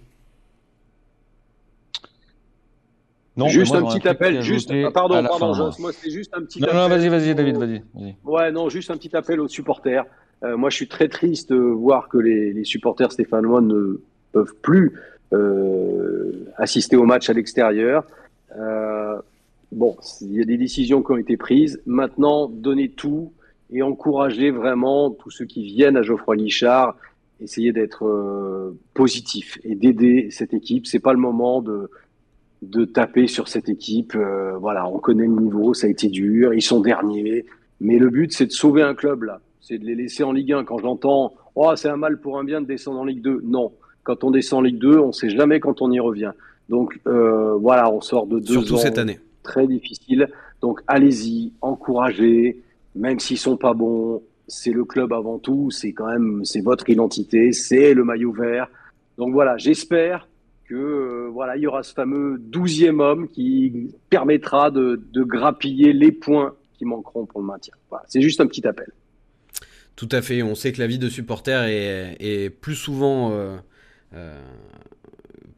Non, 3.38 3.48
juste 3.48 3.74
un 3.74 3.84
petit 3.84 4.08
appel, 4.08 4.42
juste, 4.42 4.72
ah, 4.72 4.92
pardon, 4.92 5.22
moi 5.80 5.92
c'est 5.94 6.12
juste 6.12 6.34
un 6.36 6.42
petit 6.42 6.60
non, 6.60 6.68
appel. 6.68 6.80
Non, 6.80 6.90
vas-y, 6.90 7.08
vas-y, 7.08 7.36
David, 7.36 7.58
vas-y. 7.58 7.82
ouais, 8.26 8.52
non, 8.52 8.68
juste 8.70 8.92
un 8.92 8.98
petit 8.98 9.16
appel 9.16 9.40
aux 9.40 9.48
supporters. 9.48 10.06
Euh, 10.44 10.58
moi, 10.58 10.70
je 10.70 10.76
suis 10.76 10.88
très 10.88 11.08
triste 11.08 11.52
de 11.52 11.58
voir 11.58 12.10
que 12.10 12.18
les, 12.18 12.52
les 12.52 12.66
supporters 12.66 13.12
stéphanois 13.12 13.62
ne 13.62 14.02
peuvent 14.32 14.56
plus 14.62 14.94
euh, 15.34 16.46
assister 16.58 16.98
au 16.98 17.06
match 17.06 17.30
à 17.30 17.34
l'extérieur. 17.34 18.04
Euh, 18.58 19.18
bon, 19.72 19.96
il 20.22 20.34
y 20.34 20.42
a 20.42 20.46
des 20.46 20.58
décisions 20.58 21.02
qui 21.02 21.12
ont 21.12 21.18
été 21.18 21.38
prises. 21.38 21.82
Maintenant, 21.86 22.48
donnez 22.48 22.90
tout 22.90 23.32
et 23.72 23.82
encourager 23.82 24.52
vraiment 24.52 25.12
tous 25.12 25.32
ceux 25.32 25.46
qui 25.46 25.64
viennent 25.64 25.96
à 25.96 26.02
Geoffroy 26.02 26.36
Guichard, 26.36 26.98
essayer 27.40 27.72
d'être 27.72 28.06
euh, 28.06 28.78
positif 28.94 29.58
et 29.64 29.76
d'aider 29.76 30.28
cette 30.32 30.54
équipe. 30.54 30.86
C'est 30.86 31.00
pas 31.00 31.14
le 31.14 31.20
moment 31.20 31.62
de 31.62 31.90
de 32.62 32.86
taper 32.86 33.28
sur 33.28 33.48
cette 33.48 33.70
équipe. 33.70 34.16
Euh, 34.16 34.58
voilà, 34.58 34.88
on 34.88 35.00
connaît 35.00 35.26
le 35.26 35.36
niveau, 35.36 35.74
ça 35.74 35.88
a 35.88 35.90
été 35.90 36.08
dur, 36.08 36.54
ils 36.54 36.62
sont 36.62 36.80
derniers, 36.80 37.46
mais 37.80 37.98
le 37.98 38.10
but 38.10 38.32
c'est 38.32 38.46
de 38.46 38.52
sauver 38.52 38.84
un 38.84 38.94
club 38.94 39.24
là, 39.24 39.42
c'est 39.60 39.78
de 39.78 39.86
les 39.86 39.96
laisser 39.96 40.24
en 40.24 40.32
Ligue 40.32 40.54
1. 40.54 40.64
Quand 40.64 40.78
j'entends 40.78 41.34
oh 41.56 41.72
c'est 41.76 41.90
un 41.90 41.98
mal 41.98 42.20
pour 42.20 42.40
un 42.40 42.44
bien 42.44 42.62
de 42.62 42.68
descendre 42.68 43.00
en 43.00 43.06
Ligue 43.06 43.22
2, 43.22 43.42
non. 43.44 43.72
Quand 44.04 44.24
on 44.24 44.32
descend 44.32 44.60
en 44.60 44.62
Ligue 44.64 44.80
2, 44.80 44.98
on 44.98 45.12
sait 45.12 45.30
jamais 45.30 45.60
quand 45.60 45.82
on 45.82 45.92
y 45.92 46.00
revient. 46.00 46.32
Donc 46.70 47.00
euh, 47.08 47.56
voilà, 47.56 47.92
on 47.92 48.02
sort 48.02 48.28
de 48.28 48.40
deux 48.40 48.54
Surtout 48.54 48.76
ans 48.76 48.78
cette 48.78 48.98
année. 48.98 49.20
très 49.44 49.68
difficiles. 49.68 50.28
Donc 50.62 50.82
allez-y, 50.88 51.54
encouragez 51.62 52.62
même 52.96 53.20
s'ils 53.20 53.38
sont 53.38 53.58
pas 53.58 53.74
bons, 53.74 54.22
c'est 54.48 54.72
le 54.72 54.84
club 54.84 55.14
avant 55.14 55.40
tout, 55.40 55.72
c'est 55.72 55.94
quand 55.94 56.08
même 56.08 56.42
c'est 56.44 56.62
votre 56.62 56.90
identité, 56.90 57.52
c'est 57.54 57.94
le 57.94 58.04
maillot 58.04 58.34
vert. 58.34 58.68
Donc 59.18 59.34
voilà, 59.34 59.58
j'espère 59.58 60.28
que 60.72 60.78
euh, 60.78 61.30
voilà, 61.34 61.58
il 61.58 61.64
y 61.64 61.68
aura 61.68 61.84
ce 61.84 61.94
fameux 61.94 62.38
douzième 62.40 63.02
homme 63.02 63.28
qui 63.28 63.94
permettra 64.10 64.72
de, 64.72 65.02
grappiller 65.14 65.92
les 65.92 66.14
points 66.14 66.56
qui 66.78 66.86
manqueront 66.86 67.26
pour 67.26 67.42
le 67.42 67.48
maintien. 67.48 67.74
Voilà, 67.90 68.06
c'est 68.08 68.22
juste 68.22 68.40
un 68.40 68.48
petit 68.48 68.66
appel. 68.66 68.90
Tout 69.98 70.08
à 70.14 70.22
fait. 70.22 70.42
On 70.42 70.56
sait 70.56 70.72
que 70.72 70.80
la 70.80 70.88
vie 70.88 70.98
de 70.98 71.10
supporter 71.10 71.68
est, 71.68 72.50
plus 72.50 72.76
souvent 72.76 73.32
euh, 73.34 73.58
euh, 74.14 74.42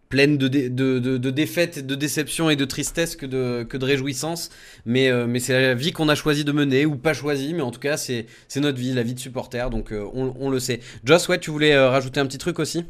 pleine 0.10 0.40
de, 0.40 0.48
de, 0.48 1.30
défaites, 1.30 1.86
de 1.86 1.94
déceptions 1.94 2.50
et 2.50 2.56
de 2.56 2.66
tristesse 2.66 3.16
que 3.16 3.28
de, 3.28 3.64
que 3.64 3.78
de 3.78 3.86
réjouissance. 3.86 4.50
Mais, 4.88 5.12
mais 5.28 5.40
c'est 5.40 5.54
la 5.54 5.76
vie 5.76 5.92
qu'on 5.92 6.10
a 6.10 6.16
choisi 6.16 6.44
de 6.44 6.52
mener 6.52 6.88
ou 6.88 6.96
pas 6.96 7.14
choisi. 7.14 7.54
Mais 7.54 7.62
en 7.62 7.70
tout 7.70 7.80
cas, 7.80 7.98
c'est 7.98 8.26
notre 8.56 8.80
vie, 8.80 8.94
la 8.94 9.04
vie 9.04 9.14
de 9.14 9.20
supporter. 9.20 9.70
Donc 9.70 9.94
on, 9.94 10.50
le 10.50 10.60
sait. 10.60 10.80
Joss, 11.04 11.30
tu 11.40 11.52
voulais 11.52 11.78
rajouter 11.78 12.20
un 12.20 12.26
petit 12.26 12.40
truc 12.40 12.58
aussi? 12.58 12.84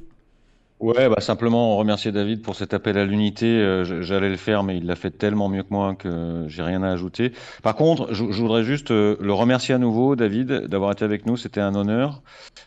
Ouais, 0.83 1.07
bah 1.07 1.21
simplement 1.21 1.77
remercier 1.77 2.11
David 2.11 2.41
pour 2.41 2.55
cet 2.55 2.73
appel 2.73 2.97
à 2.97 3.05
l'unité. 3.05 3.45
Euh, 3.45 4.01
J'allais 4.01 4.27
le 4.27 4.35
faire, 4.35 4.63
mais 4.63 4.75
il 4.79 4.85
l'a 4.85 4.97
fait 4.97 5.11
tellement 5.11 5.47
mieux 5.47 5.63
que 5.63 5.69
moi 5.71 5.95
que 5.95 6.43
j'ai 6.47 6.61
rien 6.61 6.83
à 6.83 6.91
ajouter. 6.91 7.31
Par 7.61 7.75
contre, 7.75 8.13
je, 8.13 8.25
je 8.29 8.41
voudrais 8.41 8.65
juste 8.65 8.91
euh, 8.91 9.15
le 9.21 9.31
remercier 9.31 9.73
à 9.73 9.77
nouveau, 9.77 10.17
David, 10.17 10.67
d'avoir 10.67 10.91
été 10.91 11.05
avec 11.05 11.25
nous. 11.25 11.37
C'était 11.37 11.61
un 11.61 11.73
honneur. 11.73 12.21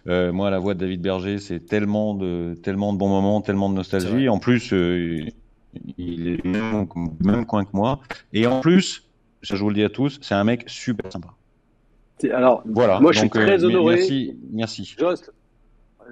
Euh, 0.08 0.32
moi, 0.32 0.48
la 0.48 0.58
voix 0.58 0.72
de 0.72 0.78
David 0.78 1.02
Berger, 1.02 1.36
c'est 1.36 1.60
tellement 1.66 2.14
de 2.14 2.54
tellement 2.62 2.94
de 2.94 2.98
bons 2.98 3.10
moments, 3.10 3.42
tellement 3.42 3.68
de 3.68 3.74
nostalgie. 3.74 4.30
En 4.30 4.38
plus, 4.38 4.72
euh, 4.72 5.20
il 5.98 6.28
est 6.28 6.44
même, 6.46 6.86
même 7.22 7.44
coin 7.44 7.66
que 7.66 7.70
moi. 7.74 8.00
Et 8.32 8.46
en 8.46 8.60
plus, 8.60 9.04
je 9.42 9.56
vous 9.56 9.68
le 9.68 9.74
dis 9.74 9.84
à 9.84 9.90
tous, 9.90 10.18
c'est 10.22 10.34
un 10.34 10.44
mec 10.44 10.64
super 10.68 11.12
sympa. 11.12 11.28
Alors, 12.32 12.62
voilà. 12.64 12.98
Moi, 12.98 13.12
je 13.12 13.18
suis 13.18 13.28
très 13.28 13.62
euh, 13.62 13.66
honoré. 13.66 13.96
Merci, 13.96 14.38
merci. 14.50 14.94
Jost, 14.98 15.34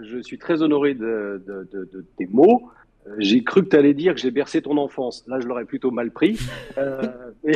je 0.03 0.19
suis 0.19 0.39
très 0.39 0.63
honoré 0.63 0.95
de, 0.95 1.43
de, 1.47 1.69
de, 1.73 1.89
de 1.93 2.05
tes 2.17 2.27
mots. 2.27 2.71
Euh, 3.07 3.15
J'ai 3.19 3.45
cru 3.45 3.63
que 3.65 3.69
tu 3.69 3.77
allais 3.77 3.93
dire 3.95 4.15
que 4.15 4.21
j'ai 4.21 4.31
bercé 4.31 4.63
ton 4.63 4.77
enfance. 4.79 5.25
Là, 5.27 5.39
je 5.41 5.47
l'aurais 5.47 5.67
plutôt 5.67 5.91
mal 5.91 6.11
pris. 6.11 6.39
Euh, 6.79 7.03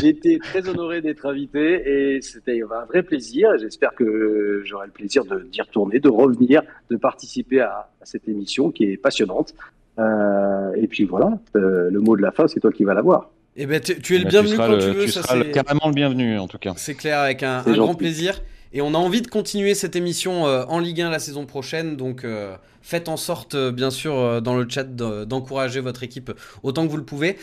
j'ai 0.00 0.08
été 0.08 0.38
très 0.38 0.68
honoré 0.68 1.02
d'être 1.02 1.26
invité 1.26 2.14
et 2.14 2.22
c'était 2.22 2.60
un 2.62 2.84
vrai 2.86 3.02
plaisir. 3.02 3.50
J'espère 3.60 3.94
que 3.94 4.62
j'aurai 4.64 4.86
le 4.86 4.92
plaisir 4.92 5.24
d'y 5.24 5.60
retourner, 5.60 6.00
de 6.00 6.08
revenir, 6.08 6.62
de 6.90 6.96
participer 6.96 7.60
à, 7.60 7.90
à, 8.00 8.04
cette 8.04 8.28
émission 8.28 8.70
qui 8.70 8.84
est 8.84 8.96
passionnante. 8.96 9.54
Euh, 9.98 10.72
et 10.76 10.86
puis 10.86 11.04
voilà, 11.04 11.38
euh, 11.54 11.90
le 11.90 12.00
mot 12.00 12.16
de 12.16 12.22
la 12.22 12.30
fin, 12.30 12.46
c'est 12.48 12.60
toi 12.60 12.72
qui 12.72 12.84
vas 12.84 12.94
l'avoir. 12.94 13.30
Eh 13.56 13.66
ben, 13.66 13.78
tu, 13.78 14.00
tu 14.00 14.16
es 14.16 14.18
le 14.18 14.24
bienvenu 14.24 14.56
quand 14.56 14.68
le, 14.68 14.78
tu 14.78 14.90
veux. 14.90 15.04
Tu 15.04 15.10
ça, 15.10 15.22
seras 15.22 15.44
carrément 15.44 15.88
le 15.88 15.92
bienvenu, 15.92 16.38
en 16.38 16.48
tout 16.48 16.56
cas. 16.56 16.72
C'est 16.76 16.94
clair, 16.94 17.18
avec 17.18 17.42
un, 17.42 17.62
un 17.66 17.72
grand 17.72 17.94
plaisir. 17.94 18.40
Et 18.74 18.80
on 18.80 18.94
a 18.94 18.98
envie 18.98 19.20
de 19.20 19.26
continuer 19.26 19.74
cette 19.74 19.96
émission 19.96 20.46
euh, 20.46 20.64
en 20.66 20.78
Ligue 20.78 21.02
1 21.02 21.10
la 21.10 21.18
saison 21.18 21.44
prochaine. 21.44 21.96
Donc 21.96 22.24
euh, 22.24 22.56
faites 22.80 23.08
en 23.08 23.18
sorte, 23.18 23.54
euh, 23.54 23.70
bien 23.70 23.90
sûr, 23.90 24.40
dans 24.40 24.56
le 24.56 24.66
chat 24.68 24.84
d'encourager 24.84 25.80
votre 25.80 26.02
équipe 26.02 26.32
autant 26.62 26.86
que 26.86 26.90
vous 26.90 26.96
le 26.96 27.04
pouvez. 27.04 27.36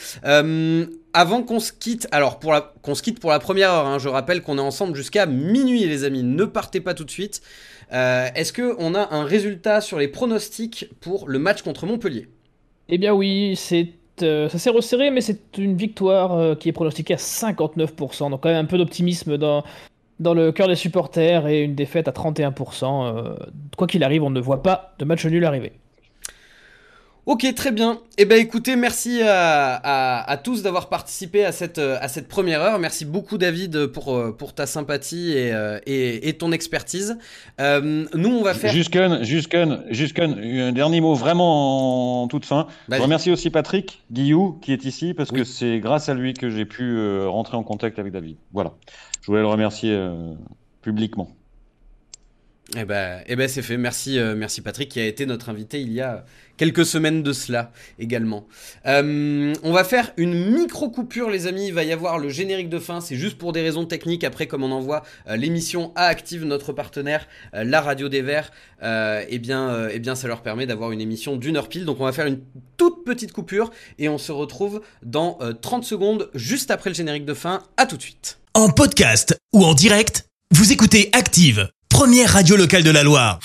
Avant 1.14 1.42
qu'on 1.42 1.60
se 1.60 1.72
quitte, 1.72 2.08
alors 2.12 2.40
pour 2.40 2.54
qu'on 2.82 2.96
se 2.96 3.02
quitte 3.02 3.20
pour 3.20 3.32
la 3.32 3.40
première 3.40 3.72
heure, 3.72 3.88
hein, 3.88 4.00
je 4.00 4.10
rappelle 4.10 4.42
qu'on 4.42 4.58
est 4.58 4.62
ensemble 4.62 4.96
jusqu'à 4.96 5.26
minuit, 5.26 5.86
les 5.86 6.04
amis. 6.04 6.24
Ne 6.24 6.46
partez 6.46 6.82
pas 6.82 6.94
tout 6.94 7.04
de 7.04 7.12
suite. 7.12 7.42
Est-ce 7.92 8.54
qu'on 8.54 8.94
a 8.94 9.14
un 9.14 9.24
résultat 9.24 9.82
sur 9.82 9.98
les 9.98 10.08
pronostics 10.08 10.90
pour 11.00 11.28
le 11.28 11.40
match 11.40 11.64
contre 11.64 11.88
Montpellier? 11.88 12.28
Eh 12.90 13.00
bien 13.00 13.14
oui, 13.14 13.56
ça 13.56 13.76
s'est 14.58 14.70
resserré, 14.70 15.10
mais 15.10 15.22
c'est 15.22 15.58
une 15.58 15.76
victoire 15.76 16.58
qui 16.60 16.70
est 16.70 16.74
pronostiquée 16.74 17.16
à 17.16 17.18
59%. 17.18 18.30
Donc 18.30 18.44
quand 18.44 18.50
même 18.50 18.66
un 18.66 18.68
peu 18.68 18.78
d'optimisme 18.78 19.38
dans, 19.38 19.64
dans 20.20 20.34
le 20.34 20.52
cœur 20.52 20.68
des 20.68 20.76
supporters 20.76 21.48
et 21.48 21.62
une 21.62 21.76
défaite 21.76 22.08
à 22.08 22.12
31%. 22.12 23.18
Euh, 23.18 23.36
quoi 23.78 23.88
qu'il 23.88 24.04
arrive, 24.04 24.24
on 24.24 24.30
ne 24.30 24.42
voit 24.42 24.64
pas 24.64 24.94
de 25.00 25.06
match 25.06 25.26
nul 25.26 25.46
arriver. 25.46 25.74
Ok, 27.30 27.46
très 27.54 27.72
bien. 27.72 28.00
Eh 28.18 28.26
ben, 28.26 28.40
écoutez, 28.40 28.76
merci 28.76 29.22
à, 29.24 30.42
tous 30.44 30.64
d'avoir 30.64 30.90
participé 30.90 31.46
à 31.46 31.52
cette, 31.52 31.78
à 31.78 32.08
cette 32.08 32.28
première 32.28 32.60
heure. 32.60 32.80
Merci 32.80 33.06
beaucoup, 33.06 33.38
David, 33.38 33.86
pour, 33.86 34.36
pour 34.36 34.56
ta 34.56 34.66
sympathie 34.66 35.34
et, 35.34 36.28
et, 36.28 36.34
ton 36.34 36.52
expertise. 36.52 37.20
Euh, 37.62 38.08
nous, 38.16 38.30
on 38.30 38.42
va 38.42 38.56
faire. 38.56 38.74
Jusqu'un, 38.74 39.22
jusqu'un, 39.22 39.84
jusqu'un, 39.92 40.32
un 40.32 40.72
dernier 40.72 41.02
mot 41.02 41.14
vraiment 41.14 42.24
en 42.24 42.28
toute 42.28 42.46
fin. 42.46 42.66
Je 42.90 43.00
remercie 43.00 43.30
aussi 43.30 43.52
Patrick 43.52 44.02
Guillou 44.12 44.58
qui 44.64 44.74
est 44.74 44.84
ici 44.86 45.14
parce 45.14 45.30
que 45.30 45.44
c'est 45.44 45.80
grâce 45.80 46.10
à 46.10 46.16
lui 46.16 46.34
que 46.34 46.50
j'ai 46.50 46.66
pu 46.66 46.82
euh, 46.82 47.30
rentrer 47.30 47.58
en 47.58 47.64
contact 47.64 48.00
avec 48.00 48.12
David. 48.12 48.38
Voilà. 48.54 48.74
Je 49.30 49.32
voulais 49.32 49.44
le 49.44 49.48
remercier 49.48 49.94
euh, 49.94 50.34
publiquement. 50.82 51.30
Eh 52.78 52.86
ben, 52.86 53.22
eh 53.28 53.36
ben 53.36 53.48
c'est 53.48 53.62
fait. 53.62 53.78
Merci, 53.78 54.20
merci 54.36 54.62
Patrick 54.62 54.90
qui 54.90 55.00
a 55.00 55.06
été 55.06 55.26
notre 55.26 55.50
invité 55.50 55.82
il 55.82 55.92
y 55.92 56.02
a 56.02 56.26
quelques 56.60 56.86
semaines 56.86 57.24
de 57.24 57.34
cela 57.34 57.72
également. 57.98 58.46
Euh, 58.86 59.54
on 59.64 59.72
va 59.72 59.84
faire 59.84 60.12
une 60.18 60.52
micro 60.52 60.90
coupure 60.90 61.30
les 61.30 61.48
amis, 61.48 61.68
il 61.68 61.74
va 61.74 61.84
y 61.84 61.94
avoir 61.94 62.20
le 62.20 62.28
générique 62.30 62.70
de 62.70 62.80
fin, 62.80 63.00
c'est 63.00 63.16
juste 63.16 63.38
pour 63.38 63.54
des 63.54 63.62
raisons 63.62 63.86
techniques, 63.86 64.26
après 64.26 64.46
comme 64.46 64.64
on 64.64 64.72
envoie 64.72 65.04
euh, 65.30 65.38
l'émission 65.38 65.94
à 65.96 66.04
Active, 66.04 66.44
notre 66.44 66.74
partenaire, 66.74 67.28
euh, 67.54 67.64
la 67.64 67.80
radio 67.80 68.10
des 68.10 68.22
Verts, 68.22 68.52
eh, 68.82 69.40
bien, 69.40 69.88
eh 69.90 70.00
bien 70.00 70.16
ça 70.16 70.28
leur 70.28 70.42
permet 70.42 70.66
d'avoir 70.66 70.92
une 70.92 71.02
émission 71.02 71.38
d'une 71.38 71.56
heure 71.56 71.70
pile, 71.70 71.86
donc 71.86 72.02
on 72.02 72.06
va 72.06 72.12
faire 72.12 72.28
une 72.28 72.42
toute 72.76 73.06
petite 73.06 73.32
coupure 73.32 73.72
et 73.98 74.10
on 74.10 74.18
se 74.18 74.34
retrouve 74.34 74.82
dans 75.04 75.40
30 75.62 75.86
secondes 75.86 76.30
juste 76.34 76.72
après 76.72 76.90
le 76.90 76.96
générique 76.96 77.26
de 77.26 77.34
fin, 77.34 77.64
à 77.78 77.86
tout 77.86 77.96
de 77.96 78.02
suite. 78.02 78.40
En 78.54 78.70
podcast 78.70 79.38
ou 79.54 79.64
en 79.64 79.74
direct, 79.74 80.28
vous 80.52 80.74
écoutez 80.74 81.10
Active, 81.14 81.70
première 82.00 82.32
radio 82.32 82.56
locale 82.56 82.82
de 82.82 82.92
la 82.92 83.04
Loire. 83.04 83.42